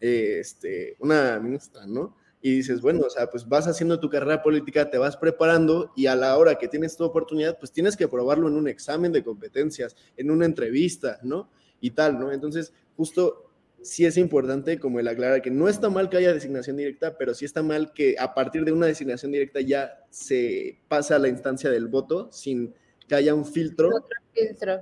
este, 0.00 0.96
una 0.98 1.38
ministra, 1.38 1.86
¿no? 1.86 2.16
Y 2.42 2.56
dices, 2.56 2.80
bueno, 2.80 3.06
o 3.06 3.10
sea, 3.10 3.30
pues 3.30 3.48
vas 3.48 3.66
haciendo 3.68 4.00
tu 4.00 4.10
carrera 4.10 4.42
política, 4.42 4.90
te 4.90 4.98
vas 4.98 5.16
preparando 5.16 5.92
y 5.96 6.06
a 6.06 6.16
la 6.16 6.36
hora 6.36 6.56
que 6.56 6.68
tienes 6.68 6.96
tu 6.96 7.04
oportunidad, 7.04 7.58
pues 7.58 7.72
tienes 7.72 7.96
que 7.96 8.08
probarlo 8.08 8.48
en 8.48 8.54
un 8.54 8.68
examen 8.68 9.12
de 9.12 9.22
competencias, 9.22 9.96
en 10.16 10.30
una 10.30 10.44
entrevista, 10.44 11.18
¿no? 11.22 11.48
Y 11.80 11.90
tal, 11.92 12.18
¿no? 12.18 12.32
Entonces, 12.32 12.72
justo 12.96 13.45
sí 13.82 14.04
es 14.04 14.16
importante 14.16 14.78
como 14.78 15.00
el 15.00 15.08
aclarar 15.08 15.42
que 15.42 15.50
no 15.50 15.68
está 15.68 15.90
mal 15.90 16.08
que 16.08 16.16
haya 16.16 16.32
designación 16.32 16.76
directa, 16.76 17.16
pero 17.16 17.34
sí 17.34 17.44
está 17.44 17.62
mal 17.62 17.92
que 17.92 18.16
a 18.18 18.34
partir 18.34 18.64
de 18.64 18.72
una 18.72 18.86
designación 18.86 19.32
directa 19.32 19.60
ya 19.60 20.04
se 20.10 20.80
pasa 20.88 21.16
a 21.16 21.18
la 21.18 21.28
instancia 21.28 21.70
del 21.70 21.86
voto 21.86 22.30
sin 22.32 22.74
que 23.08 23.14
haya 23.14 23.34
un 23.34 23.44
filtro. 23.44 23.88
Otro 23.88 24.18
filtro. 24.32 24.80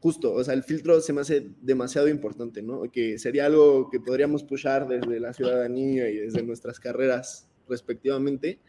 Justo, 0.00 0.34
o 0.34 0.44
sea, 0.44 0.54
el 0.54 0.62
filtro 0.62 1.00
se 1.00 1.12
me 1.12 1.22
hace 1.22 1.48
demasiado 1.62 2.08
importante, 2.08 2.62
¿no? 2.62 2.82
Que 2.92 3.18
sería 3.18 3.46
algo 3.46 3.88
que 3.90 3.98
podríamos 3.98 4.44
pushar 4.44 4.86
desde 4.86 5.18
la 5.18 5.32
ciudadanía 5.32 6.08
y 6.10 6.16
desde 6.16 6.42
nuestras 6.42 6.78
carreras 6.78 7.48
respectivamente, 7.68 8.60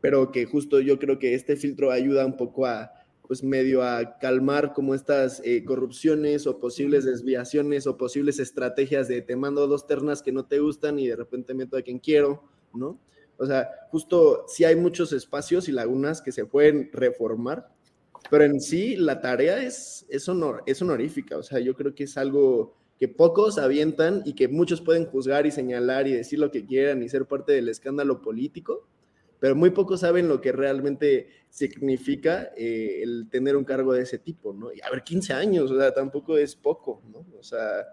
pero 0.00 0.32
que 0.32 0.46
justo 0.46 0.80
yo 0.80 0.98
creo 0.98 1.18
que 1.18 1.34
este 1.34 1.56
filtro 1.56 1.90
ayuda 1.90 2.26
un 2.26 2.36
poco 2.36 2.66
a 2.66 2.92
pues 3.30 3.44
medio 3.44 3.84
a 3.84 4.18
calmar 4.18 4.72
como 4.72 4.92
estas 4.92 5.40
eh, 5.44 5.62
corrupciones 5.64 6.48
o 6.48 6.58
posibles 6.58 7.04
desviaciones 7.04 7.86
o 7.86 7.96
posibles 7.96 8.40
estrategias 8.40 9.06
de 9.06 9.22
te 9.22 9.36
mando 9.36 9.68
dos 9.68 9.86
ternas 9.86 10.20
que 10.20 10.32
no 10.32 10.46
te 10.46 10.58
gustan 10.58 10.98
y 10.98 11.06
de 11.06 11.14
repente 11.14 11.54
meto 11.54 11.76
a 11.76 11.82
quien 11.82 12.00
quiero, 12.00 12.42
¿no? 12.74 12.98
O 13.36 13.46
sea, 13.46 13.68
justo 13.92 14.46
si 14.48 14.64
hay 14.64 14.74
muchos 14.74 15.12
espacios 15.12 15.68
y 15.68 15.70
lagunas 15.70 16.20
que 16.22 16.32
se 16.32 16.44
pueden 16.44 16.90
reformar, 16.92 17.68
pero 18.30 18.42
en 18.42 18.60
sí 18.60 18.96
la 18.96 19.20
tarea 19.20 19.62
es, 19.62 20.06
es, 20.08 20.28
honor, 20.28 20.64
es 20.66 20.82
honorífica, 20.82 21.36
o 21.36 21.44
sea, 21.44 21.60
yo 21.60 21.76
creo 21.76 21.94
que 21.94 22.02
es 22.02 22.18
algo 22.18 22.74
que 22.98 23.06
pocos 23.06 23.58
avientan 23.58 24.22
y 24.24 24.34
que 24.34 24.48
muchos 24.48 24.80
pueden 24.80 25.06
juzgar 25.06 25.46
y 25.46 25.52
señalar 25.52 26.08
y 26.08 26.14
decir 26.14 26.40
lo 26.40 26.50
que 26.50 26.66
quieran 26.66 27.00
y 27.00 27.08
ser 27.08 27.26
parte 27.26 27.52
del 27.52 27.68
escándalo 27.68 28.22
político, 28.22 28.88
pero 29.40 29.56
muy 29.56 29.70
pocos 29.70 30.00
saben 30.00 30.28
lo 30.28 30.40
que 30.40 30.52
realmente 30.52 31.28
significa 31.48 32.52
eh, 32.56 33.00
el 33.02 33.28
tener 33.30 33.56
un 33.56 33.64
cargo 33.64 33.94
de 33.94 34.02
ese 34.02 34.18
tipo, 34.18 34.52
¿no? 34.52 34.72
Y 34.72 34.80
a 34.82 34.90
ver, 34.90 35.02
15 35.02 35.32
años, 35.32 35.70
o 35.70 35.78
sea, 35.78 35.92
tampoco 35.92 36.36
es 36.36 36.54
poco, 36.54 37.02
¿no? 37.10 37.26
O 37.38 37.42
sea, 37.42 37.86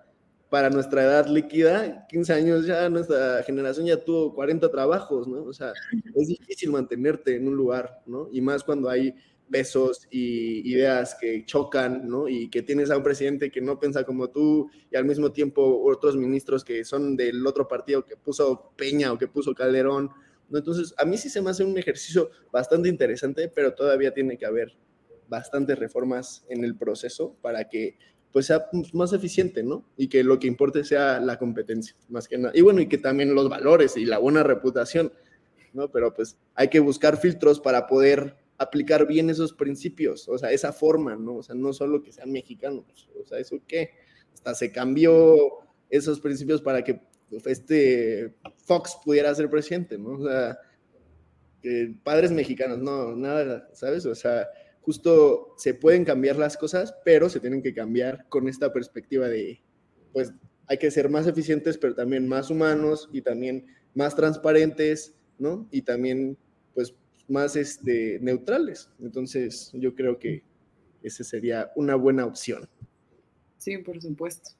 para 0.49 0.69
nuestra 0.69 1.03
edad 1.03 1.27
líquida, 1.27 2.05
15 2.07 2.33
años 2.33 2.65
ya 2.65 2.89
nuestra 2.89 3.43
generación 3.43 3.85
ya 3.85 4.03
tuvo 4.03 4.33
40 4.35 4.69
trabajos, 4.69 5.27
¿no? 5.27 5.43
O 5.43 5.53
sea, 5.53 5.73
es 6.15 6.27
difícil 6.27 6.71
mantenerte 6.71 7.35
en 7.35 7.47
un 7.47 7.55
lugar, 7.55 8.01
¿no? 8.05 8.29
Y 8.31 8.41
más 8.41 8.63
cuando 8.63 8.89
hay 8.89 9.15
pesos 9.49 10.07
y 10.11 10.69
ideas 10.69 11.15
que 11.19 11.45
chocan, 11.45 12.07
¿no? 12.07 12.27
Y 12.27 12.49
que 12.49 12.61
tienes 12.61 12.91
a 12.91 12.97
un 12.97 13.03
presidente 13.03 13.49
que 13.49 13.61
no 13.61 13.79
piensa 13.79 14.03
como 14.03 14.29
tú 14.29 14.69
y 14.91 14.97
al 14.97 15.05
mismo 15.05 15.31
tiempo 15.31 15.83
otros 15.85 16.15
ministros 16.17 16.63
que 16.63 16.83
son 16.83 17.15
del 17.15 17.45
otro 17.47 17.67
partido 17.67 18.05
que 18.05 18.17
puso 18.17 18.73
Peña 18.75 19.11
o 19.13 19.17
que 19.17 19.27
puso 19.27 19.53
Calderón, 19.53 20.11
entonces, 20.51 20.93
a 20.97 21.05
mí 21.05 21.17
sí 21.17 21.29
se 21.29 21.41
me 21.41 21.49
hace 21.49 21.63
un 21.63 21.77
ejercicio 21.77 22.29
bastante 22.51 22.89
interesante, 22.89 23.49
pero 23.53 23.73
todavía 23.73 24.13
tiene 24.13 24.37
que 24.37 24.45
haber 24.45 24.77
bastantes 25.27 25.77
reformas 25.77 26.45
en 26.49 26.63
el 26.63 26.75
proceso 26.75 27.35
para 27.41 27.67
que 27.67 27.97
pues 28.31 28.45
sea 28.45 28.69
más 28.93 29.13
eficiente, 29.13 29.63
¿no? 29.63 29.85
Y 29.97 30.09
que 30.09 30.23
lo 30.23 30.37
que 30.39 30.47
importe 30.47 30.83
sea 30.83 31.19
la 31.19 31.39
competencia, 31.39 31.95
más 32.09 32.27
que 32.27 32.37
nada. 32.37 32.51
Y 32.55 32.61
bueno, 32.61 32.81
y 32.81 32.87
que 32.87 32.97
también 32.97 33.33
los 33.33 33.49
valores 33.49 33.97
y 33.97 34.05
la 34.05 34.19
buena 34.19 34.43
reputación, 34.43 35.11
¿no? 35.73 35.89
Pero 35.91 36.13
pues 36.13 36.37
hay 36.53 36.67
que 36.67 36.79
buscar 36.79 37.17
filtros 37.17 37.59
para 37.59 37.87
poder 37.87 38.35
aplicar 38.57 39.07
bien 39.07 39.29
esos 39.29 39.53
principios, 39.53 40.27
o 40.27 40.37
sea, 40.37 40.51
esa 40.51 40.73
forma, 40.73 41.15
¿no? 41.15 41.37
O 41.37 41.43
sea, 41.43 41.55
no 41.55 41.73
solo 41.73 42.01
que 42.01 42.11
sean 42.11 42.31
mexicanos, 42.31 43.09
o 43.19 43.25
sea, 43.25 43.39
eso 43.39 43.57
qué, 43.67 43.91
hasta 44.33 44.55
se 44.55 44.71
cambió 44.71 45.59
esos 45.89 46.19
principios 46.19 46.61
para 46.61 46.83
que 46.83 47.01
este 47.31 48.35
Fox 48.65 48.97
pudiera 49.03 49.33
ser 49.35 49.49
presidente, 49.49 49.97
¿no? 49.97 50.11
O 50.11 50.27
sea, 50.27 50.57
padres 52.03 52.31
mexicanos, 52.31 52.79
no, 52.79 53.15
nada, 53.15 53.69
¿sabes? 53.73 54.05
O 54.05 54.15
sea, 54.15 54.47
justo 54.81 55.53
se 55.57 55.73
pueden 55.73 56.05
cambiar 56.05 56.37
las 56.37 56.57
cosas, 56.57 56.95
pero 57.03 57.29
se 57.29 57.39
tienen 57.39 57.61
que 57.61 57.73
cambiar 57.73 58.25
con 58.29 58.47
esta 58.47 58.71
perspectiva 58.71 59.27
de, 59.27 59.61
pues, 60.13 60.33
hay 60.67 60.77
que 60.77 60.91
ser 60.91 61.09
más 61.09 61.27
eficientes, 61.27 61.77
pero 61.77 61.95
también 61.95 62.27
más 62.27 62.49
humanos 62.49 63.09
y 63.11 63.21
también 63.21 63.65
más 63.93 64.15
transparentes, 64.15 65.15
¿no? 65.39 65.67
Y 65.71 65.81
también, 65.81 66.37
pues, 66.73 66.93
más 67.27 67.55
este, 67.55 68.19
neutrales. 68.21 68.89
Entonces, 69.01 69.71
yo 69.73 69.95
creo 69.95 70.19
que 70.19 70.43
esa 71.03 71.23
sería 71.23 71.71
una 71.75 71.95
buena 71.95 72.25
opción. 72.25 72.67
Sí, 73.57 73.77
por 73.79 74.01
supuesto. 74.01 74.51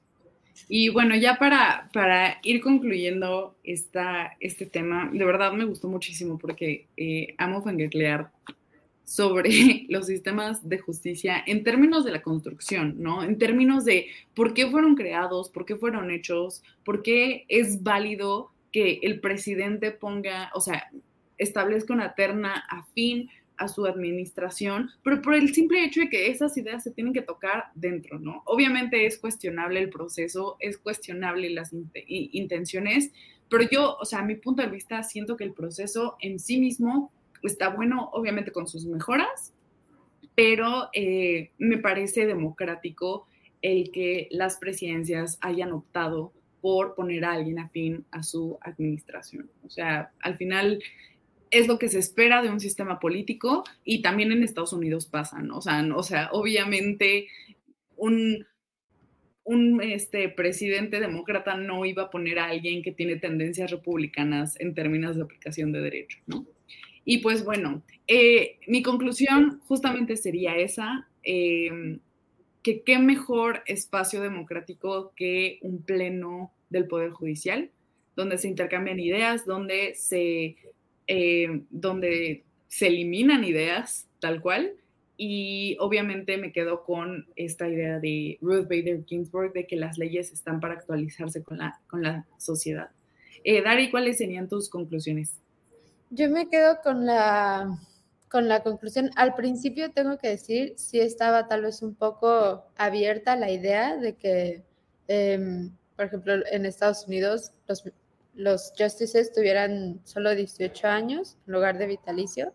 Y 0.68 0.88
bueno, 0.88 1.14
ya 1.16 1.36
para, 1.38 1.90
para 1.92 2.38
ir 2.42 2.60
concluyendo 2.60 3.56
esta, 3.62 4.36
este 4.40 4.66
tema, 4.66 5.10
de 5.12 5.24
verdad 5.24 5.52
me 5.52 5.64
gustó 5.64 5.88
muchísimo 5.88 6.38
porque 6.38 6.86
eh, 6.96 7.34
amo 7.38 7.62
fangirlear 7.62 8.30
sobre 9.04 9.86
los 9.88 10.06
sistemas 10.06 10.68
de 10.68 10.78
justicia 10.78 11.42
en 11.46 11.64
términos 11.64 12.04
de 12.04 12.12
la 12.12 12.22
construcción, 12.22 12.96
¿no? 12.98 13.22
En 13.22 13.38
términos 13.38 13.84
de 13.84 14.08
por 14.34 14.52
qué 14.52 14.66
fueron 14.66 14.94
creados, 14.94 15.48
por 15.48 15.64
qué 15.64 15.76
fueron 15.76 16.10
hechos, 16.10 16.62
por 16.84 17.02
qué 17.02 17.46
es 17.48 17.82
válido 17.82 18.50
que 18.70 19.00
el 19.02 19.20
presidente 19.20 19.92
ponga, 19.92 20.50
o 20.54 20.60
sea, 20.60 20.90
establezca 21.38 21.94
una 21.94 22.14
terna 22.14 22.64
afín 22.68 23.30
a 23.58 23.68
su 23.68 23.84
administración, 23.86 24.90
pero 25.02 25.20
por 25.20 25.34
el 25.34 25.52
simple 25.52 25.84
hecho 25.84 26.00
de 26.00 26.08
que 26.08 26.30
esas 26.30 26.56
ideas 26.56 26.82
se 26.82 26.92
tienen 26.92 27.12
que 27.12 27.22
tocar 27.22 27.64
dentro, 27.74 28.18
¿no? 28.18 28.42
Obviamente 28.46 29.04
es 29.04 29.18
cuestionable 29.18 29.80
el 29.80 29.90
proceso, 29.90 30.56
es 30.60 30.78
cuestionable 30.78 31.50
las 31.50 31.74
intenciones, 32.06 33.10
pero 33.50 33.64
yo, 33.70 33.96
o 34.00 34.04
sea, 34.04 34.20
a 34.20 34.24
mi 34.24 34.36
punto 34.36 34.62
de 34.62 34.68
vista, 34.68 35.02
siento 35.02 35.36
que 35.36 35.44
el 35.44 35.52
proceso 35.52 36.16
en 36.20 36.38
sí 36.38 36.60
mismo 36.60 37.12
está 37.42 37.68
bueno, 37.68 38.10
obviamente 38.12 38.52
con 38.52 38.68
sus 38.68 38.86
mejoras, 38.86 39.52
pero 40.34 40.88
eh, 40.92 41.50
me 41.58 41.78
parece 41.78 42.26
democrático 42.26 43.26
el 43.60 43.90
que 43.90 44.28
las 44.30 44.58
presidencias 44.58 45.38
hayan 45.40 45.72
optado 45.72 46.32
por 46.60 46.94
poner 46.94 47.24
a 47.24 47.32
alguien 47.32 47.58
afín 47.58 48.04
a 48.10 48.22
su 48.22 48.58
administración. 48.60 49.50
O 49.64 49.70
sea, 49.70 50.12
al 50.20 50.36
final 50.36 50.80
es 51.50 51.66
lo 51.68 51.78
que 51.78 51.88
se 51.88 51.98
espera 51.98 52.42
de 52.42 52.50
un 52.50 52.60
sistema 52.60 52.98
político 52.98 53.64
y 53.84 54.02
también 54.02 54.32
en 54.32 54.42
Estados 54.42 54.72
Unidos 54.72 55.06
pasa, 55.06 55.40
¿no? 55.40 55.58
O 55.58 55.62
sea, 55.62 55.86
o 55.94 56.02
sea 56.02 56.28
obviamente 56.32 57.28
un, 57.96 58.46
un 59.44 59.80
este, 59.82 60.28
presidente 60.28 61.00
demócrata 61.00 61.56
no 61.56 61.84
iba 61.84 62.04
a 62.04 62.10
poner 62.10 62.38
a 62.38 62.46
alguien 62.46 62.82
que 62.82 62.92
tiene 62.92 63.16
tendencias 63.16 63.70
republicanas 63.70 64.58
en 64.60 64.74
términos 64.74 65.16
de 65.16 65.22
aplicación 65.22 65.72
de 65.72 65.80
derecho, 65.80 66.18
¿no? 66.26 66.46
Y 67.04 67.18
pues 67.18 67.42
bueno, 67.42 67.82
eh, 68.06 68.58
mi 68.66 68.82
conclusión 68.82 69.62
justamente 69.66 70.18
sería 70.18 70.56
esa, 70.56 71.08
em, 71.22 72.00
que 72.62 72.82
qué 72.82 72.98
mejor 72.98 73.62
espacio 73.64 74.20
democrático 74.20 75.14
que 75.16 75.58
un 75.62 75.82
pleno 75.82 76.52
del 76.68 76.86
Poder 76.86 77.10
Judicial, 77.10 77.70
donde 78.14 78.36
se 78.36 78.48
intercambian 78.48 79.00
ideas, 79.00 79.46
donde 79.46 79.94
se 79.94 80.56
eh, 81.08 81.62
donde 81.70 82.44
se 82.68 82.86
eliminan 82.86 83.42
ideas 83.42 84.06
tal 84.20 84.40
cual. 84.40 84.74
Y 85.16 85.76
obviamente 85.80 86.36
me 86.36 86.52
quedo 86.52 86.84
con 86.84 87.26
esta 87.34 87.68
idea 87.68 87.98
de 87.98 88.38
Ruth 88.40 88.68
Bader 88.68 89.04
Ginsburg 89.04 89.52
de 89.52 89.66
que 89.66 89.74
las 89.74 89.98
leyes 89.98 90.32
están 90.32 90.60
para 90.60 90.74
actualizarse 90.74 91.42
con 91.42 91.58
la, 91.58 91.80
con 91.88 92.02
la 92.02 92.24
sociedad. 92.38 92.90
Eh, 93.42 93.62
Dari, 93.62 93.90
¿cuáles 93.90 94.18
serían 94.18 94.48
tus 94.48 94.68
conclusiones? 94.68 95.34
Yo 96.10 96.30
me 96.30 96.48
quedo 96.48 96.78
con 96.82 97.04
la, 97.04 97.78
con 98.28 98.46
la 98.46 98.62
conclusión. 98.62 99.10
Al 99.16 99.34
principio 99.34 99.90
tengo 99.90 100.18
que 100.18 100.28
decir, 100.28 100.74
sí 100.76 101.00
estaba 101.00 101.48
tal 101.48 101.62
vez 101.62 101.82
un 101.82 101.94
poco 101.94 102.64
abierta 102.76 103.34
la 103.34 103.50
idea 103.50 103.96
de 103.96 104.14
que, 104.14 104.62
em, 105.08 105.70
por 105.96 106.06
ejemplo, 106.06 106.34
en 106.50 106.64
Estados 106.64 107.06
Unidos 107.06 107.52
los 107.66 107.82
los 108.38 108.72
justices 108.78 109.32
tuvieran 109.32 110.00
solo 110.04 110.32
18 110.32 110.86
años 110.86 111.36
en 111.46 111.54
lugar 111.54 111.76
de 111.76 111.88
vitalicio, 111.88 112.54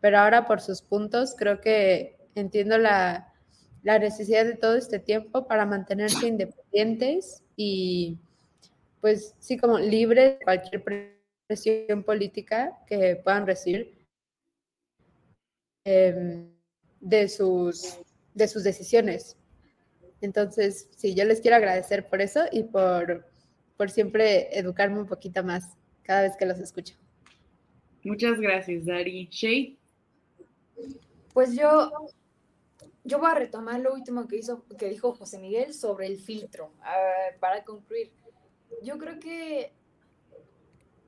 pero 0.00 0.18
ahora 0.18 0.46
por 0.46 0.60
sus 0.60 0.80
puntos 0.80 1.34
creo 1.36 1.60
que 1.60 2.16
entiendo 2.36 2.78
la, 2.78 3.32
necesidad 3.82 4.44
de 4.44 4.54
todo 4.54 4.76
este 4.76 5.00
tiempo 5.00 5.46
para 5.48 5.66
mantenerse 5.66 6.28
independientes 6.28 7.42
y 7.56 8.16
pues 9.00 9.34
sí 9.40 9.58
como 9.58 9.78
libres 9.78 10.38
de 10.38 10.44
cualquier 10.44 10.84
presión 11.48 12.04
política 12.04 12.78
que 12.86 13.16
puedan 13.16 13.44
recibir 13.44 14.06
em, 15.84 16.48
de, 17.00 17.28
sus, 17.28 17.98
de 18.34 18.46
sus 18.46 18.62
decisiones. 18.62 19.36
Entonces, 20.20 20.88
sí, 20.96 21.12
yo 21.12 21.24
les 21.24 21.40
quiero 21.40 21.56
agradecer 21.56 22.08
por 22.08 22.22
eso 22.22 22.44
y 22.52 22.62
por 22.62 23.33
por 23.76 23.90
siempre 23.90 24.56
educarme 24.58 25.00
un 25.00 25.06
poquito 25.06 25.42
más 25.42 25.76
cada 26.02 26.22
vez 26.22 26.36
que 26.36 26.46
los 26.46 26.58
escucho. 26.58 26.94
Muchas 28.04 28.38
gracias, 28.38 28.84
Dari. 28.84 29.28
Shay. 29.30 29.78
Pues 31.32 31.54
yo, 31.54 31.90
yo 33.02 33.18
voy 33.18 33.30
a 33.30 33.34
retomar 33.34 33.80
lo 33.80 33.94
último 33.94 34.28
que, 34.28 34.36
hizo, 34.36 34.64
que 34.78 34.88
dijo 34.88 35.14
José 35.14 35.38
Miguel 35.38 35.74
sobre 35.74 36.06
el 36.06 36.18
filtro, 36.18 36.72
uh, 36.80 37.38
para 37.40 37.64
concluir. 37.64 38.12
Yo 38.82 38.98
creo 38.98 39.18
que 39.18 39.72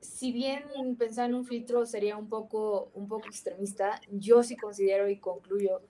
si 0.01 0.31
bien 0.31 0.95
pensar 0.97 1.29
en 1.29 1.35
un 1.35 1.45
filtro 1.45 1.85
sería 1.85 2.17
un 2.17 2.29
poco, 2.29 2.91
un 2.93 3.07
poco 3.07 3.27
extremista, 3.27 4.01
yo 4.09 4.41
sí 4.43 4.55
considero 4.55 5.09
y 5.09 5.19
concluyo 5.19 5.81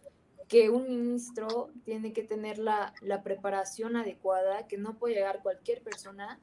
que 0.47 0.69
un 0.69 0.87
ministro 0.87 1.69
tiene 1.83 2.13
que 2.13 2.23
tener 2.23 2.57
la, 2.57 2.93
la 3.01 3.21
preparación 3.21 3.95
adecuada, 3.95 4.67
que 4.67 4.77
no 4.77 4.97
puede 4.97 5.15
llegar 5.15 5.41
cualquier 5.41 5.81
persona, 5.81 6.39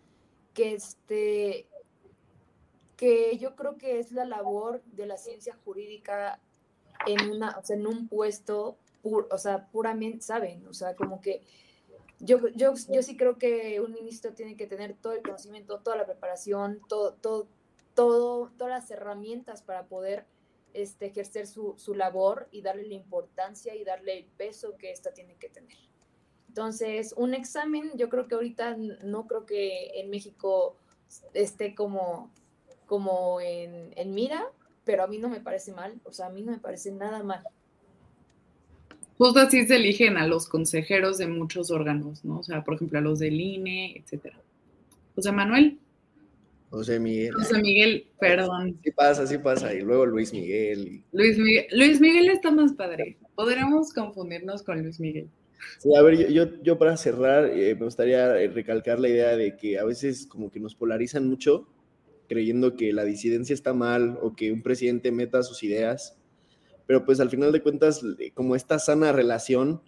que, 0.55 0.75
este, 0.75 1.69
que 2.97 3.37
yo 3.39 3.57
creo 3.57 3.77
que 3.77 3.99
es 3.99 4.13
la 4.13 4.25
labor 4.25 4.83
de 4.85 5.07
la 5.07 5.17
ciencia 5.17 5.59
jurídica 5.65 6.41
en, 7.07 7.31
una, 7.31 7.59
o 7.59 7.65
sea, 7.65 7.77
en 7.77 7.87
un 7.87 8.09
puesto, 8.09 8.79
o 9.03 9.39
sea, 9.39 9.69
puramente, 9.71 10.23
¿saben? 10.23 10.67
O 10.67 10.73
sea, 10.73 10.95
como 10.95 11.21
que 11.21 11.43
yo, 12.21 12.49
yo, 12.55 12.75
yo 12.89 13.03
sí 13.03 13.17
creo 13.17 13.39
que 13.39 13.81
un 13.81 13.93
ministro 13.93 14.33
tiene 14.33 14.57
que 14.57 14.67
tener 14.67 14.95
todo 14.95 15.13
el 15.13 15.23
conocimiento, 15.23 15.81
toda 15.81 15.97
la 15.97 16.07
preparación, 16.07 16.81
todo, 16.89 17.15
todo, 17.15 17.49
todo, 17.95 18.51
todas 18.57 18.83
las 18.83 18.91
herramientas 18.91 19.63
para 19.63 19.85
poder 19.85 20.25
este, 20.73 21.07
ejercer 21.07 21.47
su, 21.47 21.75
su, 21.77 21.95
labor 21.95 22.49
y 22.51 22.63
darle 22.63 22.87
la 22.89 22.95
importancia 22.95 23.75
y 23.75 23.85
darle 23.85 24.19
el 24.19 24.25
peso 24.25 24.77
que 24.77 24.91
ésta 24.91 25.13
tiene 25.13 25.37
que 25.37 25.49
tener. 25.49 25.77
Entonces, 26.55 27.13
un 27.17 27.35
examen, 27.35 27.91
yo 27.97 28.09
creo 28.09 28.29
que 28.29 28.37
ahorita 28.37 28.77
no 29.03 29.27
creo 29.27 29.45
que 29.45 29.91
en 29.97 30.09
México 30.09 30.77
esté 31.33 31.75
como, 31.75 32.31
como 32.87 33.41
en, 33.41 33.93
en 33.97 34.15
mira, 34.15 34.45
pero 34.85 35.03
a 35.03 35.09
mí 35.09 35.19
no 35.19 35.29
me 35.29 35.41
parece 35.41 35.73
mal, 35.73 36.01
o 36.05 36.13
sea, 36.13 36.27
a 36.27 36.31
mí 36.31 36.43
no 36.43 36.53
me 36.53 36.59
parece 36.59 36.93
nada 36.93 37.25
mal. 37.25 37.43
Justo 39.19 39.41
así 39.41 39.67
se 39.67 39.75
eligen 39.75 40.17
a 40.17 40.29
los 40.29 40.49
consejeros 40.49 41.19
de 41.19 41.27
muchos 41.27 41.73
órganos, 41.73 42.25
¿no? 42.25 42.39
O 42.39 42.45
sea, 42.45 42.63
por 42.63 42.75
ejemplo, 42.75 43.01
a 43.01 43.03
los 43.03 43.19
del 43.19 43.41
INE, 43.41 43.97
etcétera. 43.97 44.39
José 45.17 45.33
Manuel. 45.33 45.81
José 46.71 47.01
Miguel. 47.01 47.35
José 47.35 47.61
Miguel, 47.61 48.07
perdón. 48.21 48.79
Sí 48.81 48.93
pasa, 48.93 49.27
sí 49.27 49.39
pasa. 49.39 49.75
Y 49.75 49.81
luego 49.81 50.07
Luis 50.07 50.33
Miguel. 50.33 51.03
Luis 51.11 51.37
Miguel, 51.37 51.67
Luis 51.73 52.01
Miguel 52.01 52.29
está 52.29 52.53
más 52.53 52.75
padre. 52.75 53.17
Podremos 53.35 53.93
confundirnos 53.93 54.63
con 54.63 54.81
Luis 54.81 55.01
Miguel. 55.01 55.29
Sí, 55.79 55.95
a 55.97 56.03
ver, 56.03 56.33
yo, 56.33 56.63
yo, 56.63 56.79
para 56.79 56.97
cerrar 56.97 57.47
eh, 57.47 57.75
me 57.75 57.85
gustaría 57.85 58.41
eh, 58.41 58.49
recalcar 58.49 58.99
la 59.01 59.09
idea 59.09 59.37
de 59.37 59.57
que 59.57 59.79
a 59.79 59.85
veces 59.85 60.27
como 60.27 60.51
que 60.51 60.61
nos 60.61 60.75
polarizan 60.75 61.29
mucho 61.29 61.69
creyendo 62.29 62.75
que 62.75 62.93
la 62.93 63.05
disidencia 63.05 63.55
está 63.55 63.75
mal 63.75 64.19
o 64.23 64.35
que 64.35 64.53
un 64.53 64.63
presidente 64.63 65.13
meta 65.13 65.43
sus 65.43 65.63
ideas, 65.63 66.17
pero 66.87 67.05
pues 67.05 67.21
al 67.21 67.31
final 67.31 67.53
de 67.53 67.63
cuentas 67.63 68.03
eh, 68.19 68.31
como 68.33 68.57
esta 68.57 68.79
sana 68.79 69.13
relación 69.13 69.83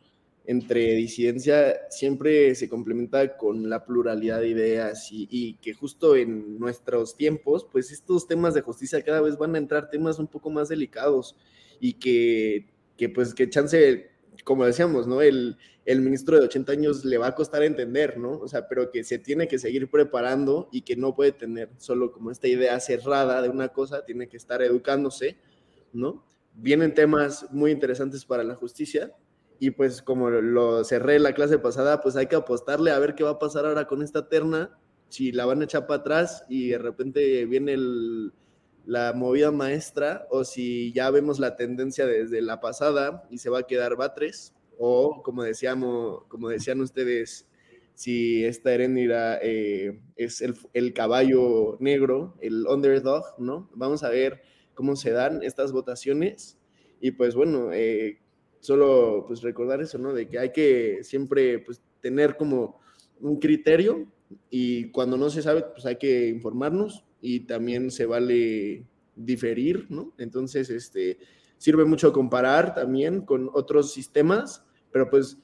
entre 0.47 0.95
disidencia 0.95 1.74
siempre 1.91 2.55
se 2.55 2.68
complementa 2.68 3.37
con 3.37 3.68
la 3.68 3.85
pluralidad 3.85 4.41
de 4.41 4.49
ideas 4.49 5.09
y, 5.11 5.55
que 5.55 5.74
justo 5.74 6.14
en 6.14 6.59
nuestros 6.59 7.16
tiempos, 7.16 7.66
pues 7.70 7.91
estos 7.91 8.29
temas 8.29 8.55
de 8.55 8.61
justicia 8.61 9.03
cada 9.03 9.20
vez 9.20 9.37
van 9.37 9.57
a 9.57 9.59
entrar 9.59 9.91
temas 9.91 10.20
un 10.20 10.29
poco 10.29 10.51
más 10.51 10.68
delicados 10.68 11.37
y 11.81 11.95
que, 11.95 12.68
que 12.97 13.09
pues 13.09 13.35
que 13.35 13.51
chance, 13.51 14.09
como 14.45 14.64
decíamos, 14.64 15.07
¿no? 15.07 15.22
El, 15.22 15.57
el 15.84 16.01
ministro 16.01 16.39
de 16.39 16.45
80 16.45 16.72
años 16.72 17.05
le 17.05 17.18
va 17.18 17.28
a 17.28 17.34
costar 17.34 17.62
entender, 17.62 18.18
¿no? 18.18 18.32
O 18.39 18.49
sea, 18.49 18.68
pero 18.68 18.91
que 18.91 19.05
se 19.05 19.18
tiene 19.18 19.49
que 19.49 19.59
seguir 19.59 19.91
preparando 19.91 20.68
y 20.72 20.82
que 20.82 20.97
no 20.97 21.14
puede 21.14 21.32
tener 21.32 21.70
solo 21.78 22.12
como 22.12 22.30
esta 22.30 22.49
idea 22.49 22.78
cerrada 22.80 23.43
de 23.43 23.49
una 23.49 23.68
cosa, 23.68 24.05
tiene 24.05 24.28
que 24.28 24.37
estar 24.37 24.62
educándose, 24.62 25.37
¿no? 25.93 26.24
Vienen 26.55 26.95
temas 26.95 27.47
muy 27.51 27.70
interesantes 27.70 28.24
para 28.24 28.45
la 28.45 28.55
justicia, 28.55 29.12
y 29.59 29.70
pues 29.70 30.03
como 30.03 30.30
lo 30.30 30.84
cerré 30.84 31.18
la 31.18 31.34
clase 31.34 31.59
pasada, 31.59 32.01
pues 32.01 32.16
hay 32.16 32.26
que 32.26 32.37
apostarle 32.37 32.91
a 32.91 32.99
ver 32.99 33.14
qué 33.14 33.24
va 33.24 33.30
a 33.30 33.39
pasar 33.39 33.66
ahora 33.66 33.87
con 33.87 34.03
esta 34.03 34.28
terna, 34.28 34.78
si 35.09 35.32
la 35.32 35.47
van 35.47 35.61
a 35.61 35.64
echar 35.64 35.87
para 35.87 36.01
atrás 36.01 36.45
y 36.49 36.70
de 36.70 36.78
repente 36.78 37.47
viene 37.47 37.76
la 38.87 39.12
movida 39.12 39.51
maestra 39.51 40.26
o 40.30 40.45
si 40.45 40.93
ya 40.93 41.11
vemos 41.11 41.41
la 41.41 41.57
tendencia 41.57 42.07
desde 42.07 42.41
la 42.41 42.61
pasada 42.61 43.26
y 43.30 43.39
se 43.39 43.51
va 43.51 43.59
a 43.61 43.66
quedar 43.66 43.97
Batres 43.97 44.55
o 44.78 45.22
como 45.22 45.43
decíamos, 45.43 46.24
como 46.28 46.49
decían 46.49 46.80
ustedes, 46.80 47.49
si 47.95 48.45
esta 48.45 48.72
Erendira 48.72 49.39
eh, 49.43 50.01
es 50.16 50.41
el, 50.41 50.55
el, 50.72 50.93
caballo 50.93 51.76
negro, 51.80 52.37
el 52.41 52.66
underdog, 52.66 53.24
¿no? 53.39 53.70
Vamos 53.74 54.05
a 54.05 54.11
ver 54.11 54.43
cómo 54.74 54.95
se 54.95 55.11
dan 55.11 55.43
estas 55.43 55.72
votaciones 55.72 56.59
y 57.01 57.12
pues 57.12 57.34
bueno, 57.34 57.72
eh, 57.72 58.20
solo 58.61 59.24
pues 59.26 59.43
recordar 59.43 59.80
eso, 59.80 59.99
¿no? 59.99 60.12
De 60.12 60.28
que 60.28 60.39
hay 60.39 60.53
que 60.53 60.99
siempre 61.03 61.59
pues 61.59 61.82
tener 62.01 62.37
como 62.37 62.80
un 63.20 63.41
criterio 63.41 64.07
y 64.51 64.91
cuando 64.91 65.16
no 65.16 65.30
se 65.30 65.43
sabe 65.43 65.62
pues 65.62 65.87
hay 65.87 65.97
que 65.97 66.28
informarnos 66.28 67.05
y 67.27 67.41
también 67.41 67.91
se 67.91 68.07
vale 68.07 68.87
diferir, 69.16 69.87
¿no? 69.89 70.14
Entonces, 70.16 70.70
este, 70.70 71.18
sirve 71.59 71.85
mucho 71.85 72.12
comparar 72.12 72.72
también 72.72 73.22
con 73.22 73.51
otros 73.53 73.93
sistemas, 73.93 74.64
pero 74.93 75.11
pues 75.11 75.39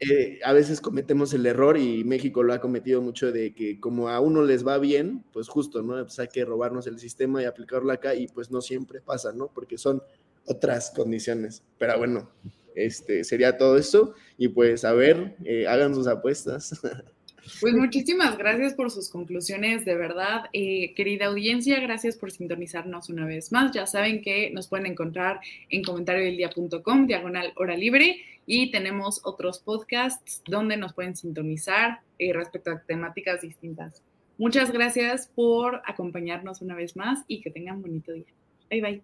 eh, 0.00 0.38
a 0.44 0.52
veces 0.52 0.82
cometemos 0.82 1.32
el 1.32 1.46
error 1.46 1.78
y 1.78 2.04
México 2.04 2.42
lo 2.42 2.52
ha 2.52 2.60
cometido 2.60 3.00
mucho 3.00 3.32
de 3.32 3.54
que 3.54 3.80
como 3.80 4.10
a 4.10 4.20
uno 4.20 4.42
les 4.42 4.66
va 4.66 4.76
bien, 4.76 5.24
pues 5.32 5.48
justo, 5.48 5.80
¿no? 5.80 5.94
Pues 6.02 6.18
hay 6.18 6.28
que 6.28 6.44
robarnos 6.44 6.86
el 6.86 6.98
sistema 6.98 7.40
y 7.40 7.46
aplicarlo 7.46 7.90
acá 7.90 8.14
y 8.14 8.26
pues 8.28 8.50
no 8.50 8.60
siempre 8.60 9.00
pasa, 9.00 9.32
¿no? 9.32 9.50
Porque 9.54 9.78
son 9.78 10.02
otras 10.44 10.90
condiciones. 10.94 11.64
Pero 11.78 11.96
bueno, 11.96 12.30
este, 12.74 13.24
sería 13.24 13.56
todo 13.56 13.78
eso. 13.78 14.12
Y 14.36 14.48
pues 14.48 14.84
a 14.84 14.92
ver, 14.92 15.36
eh, 15.44 15.66
hagan 15.68 15.94
sus 15.94 16.06
apuestas. 16.06 16.78
Pues 17.60 17.74
muchísimas 17.74 18.36
gracias 18.36 18.74
por 18.74 18.90
sus 18.90 19.08
conclusiones, 19.08 19.84
de 19.84 19.94
verdad. 19.94 20.44
Eh, 20.52 20.92
querida 20.94 21.26
audiencia, 21.26 21.80
gracias 21.80 22.16
por 22.16 22.30
sintonizarnos 22.30 23.08
una 23.08 23.24
vez 23.24 23.52
más. 23.52 23.72
Ya 23.72 23.86
saben 23.86 24.22
que 24.22 24.50
nos 24.50 24.68
pueden 24.68 24.86
encontrar 24.86 25.40
en 25.70 25.82
comentariodeldia.com, 25.82 27.06
diagonal 27.06 27.52
hora 27.56 27.76
libre, 27.76 28.18
y 28.46 28.70
tenemos 28.70 29.20
otros 29.24 29.60
podcasts 29.60 30.42
donde 30.46 30.76
nos 30.76 30.92
pueden 30.92 31.16
sintonizar 31.16 32.00
eh, 32.18 32.32
respecto 32.32 32.72
a 32.72 32.80
temáticas 32.80 33.40
distintas. 33.40 34.02
Muchas 34.36 34.72
gracias 34.72 35.30
por 35.34 35.80
acompañarnos 35.86 36.60
una 36.60 36.74
vez 36.74 36.96
más 36.96 37.22
y 37.28 37.40
que 37.40 37.50
tengan 37.50 37.80
bonito 37.80 38.12
día. 38.12 38.26
Bye 38.68 38.80
bye. 38.80 39.02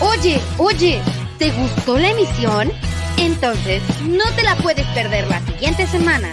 Oye, 0.00 0.38
oye, 0.58 1.00
¿te 1.38 1.50
gustó 1.50 1.98
la 1.98 2.10
emisión? 2.10 2.70
Entonces, 3.18 3.82
no 4.02 4.24
te 4.36 4.42
la 4.42 4.54
puedes 4.56 4.86
perder 4.88 5.26
la 5.28 5.40
siguiente 5.40 5.86
semana. 5.86 6.32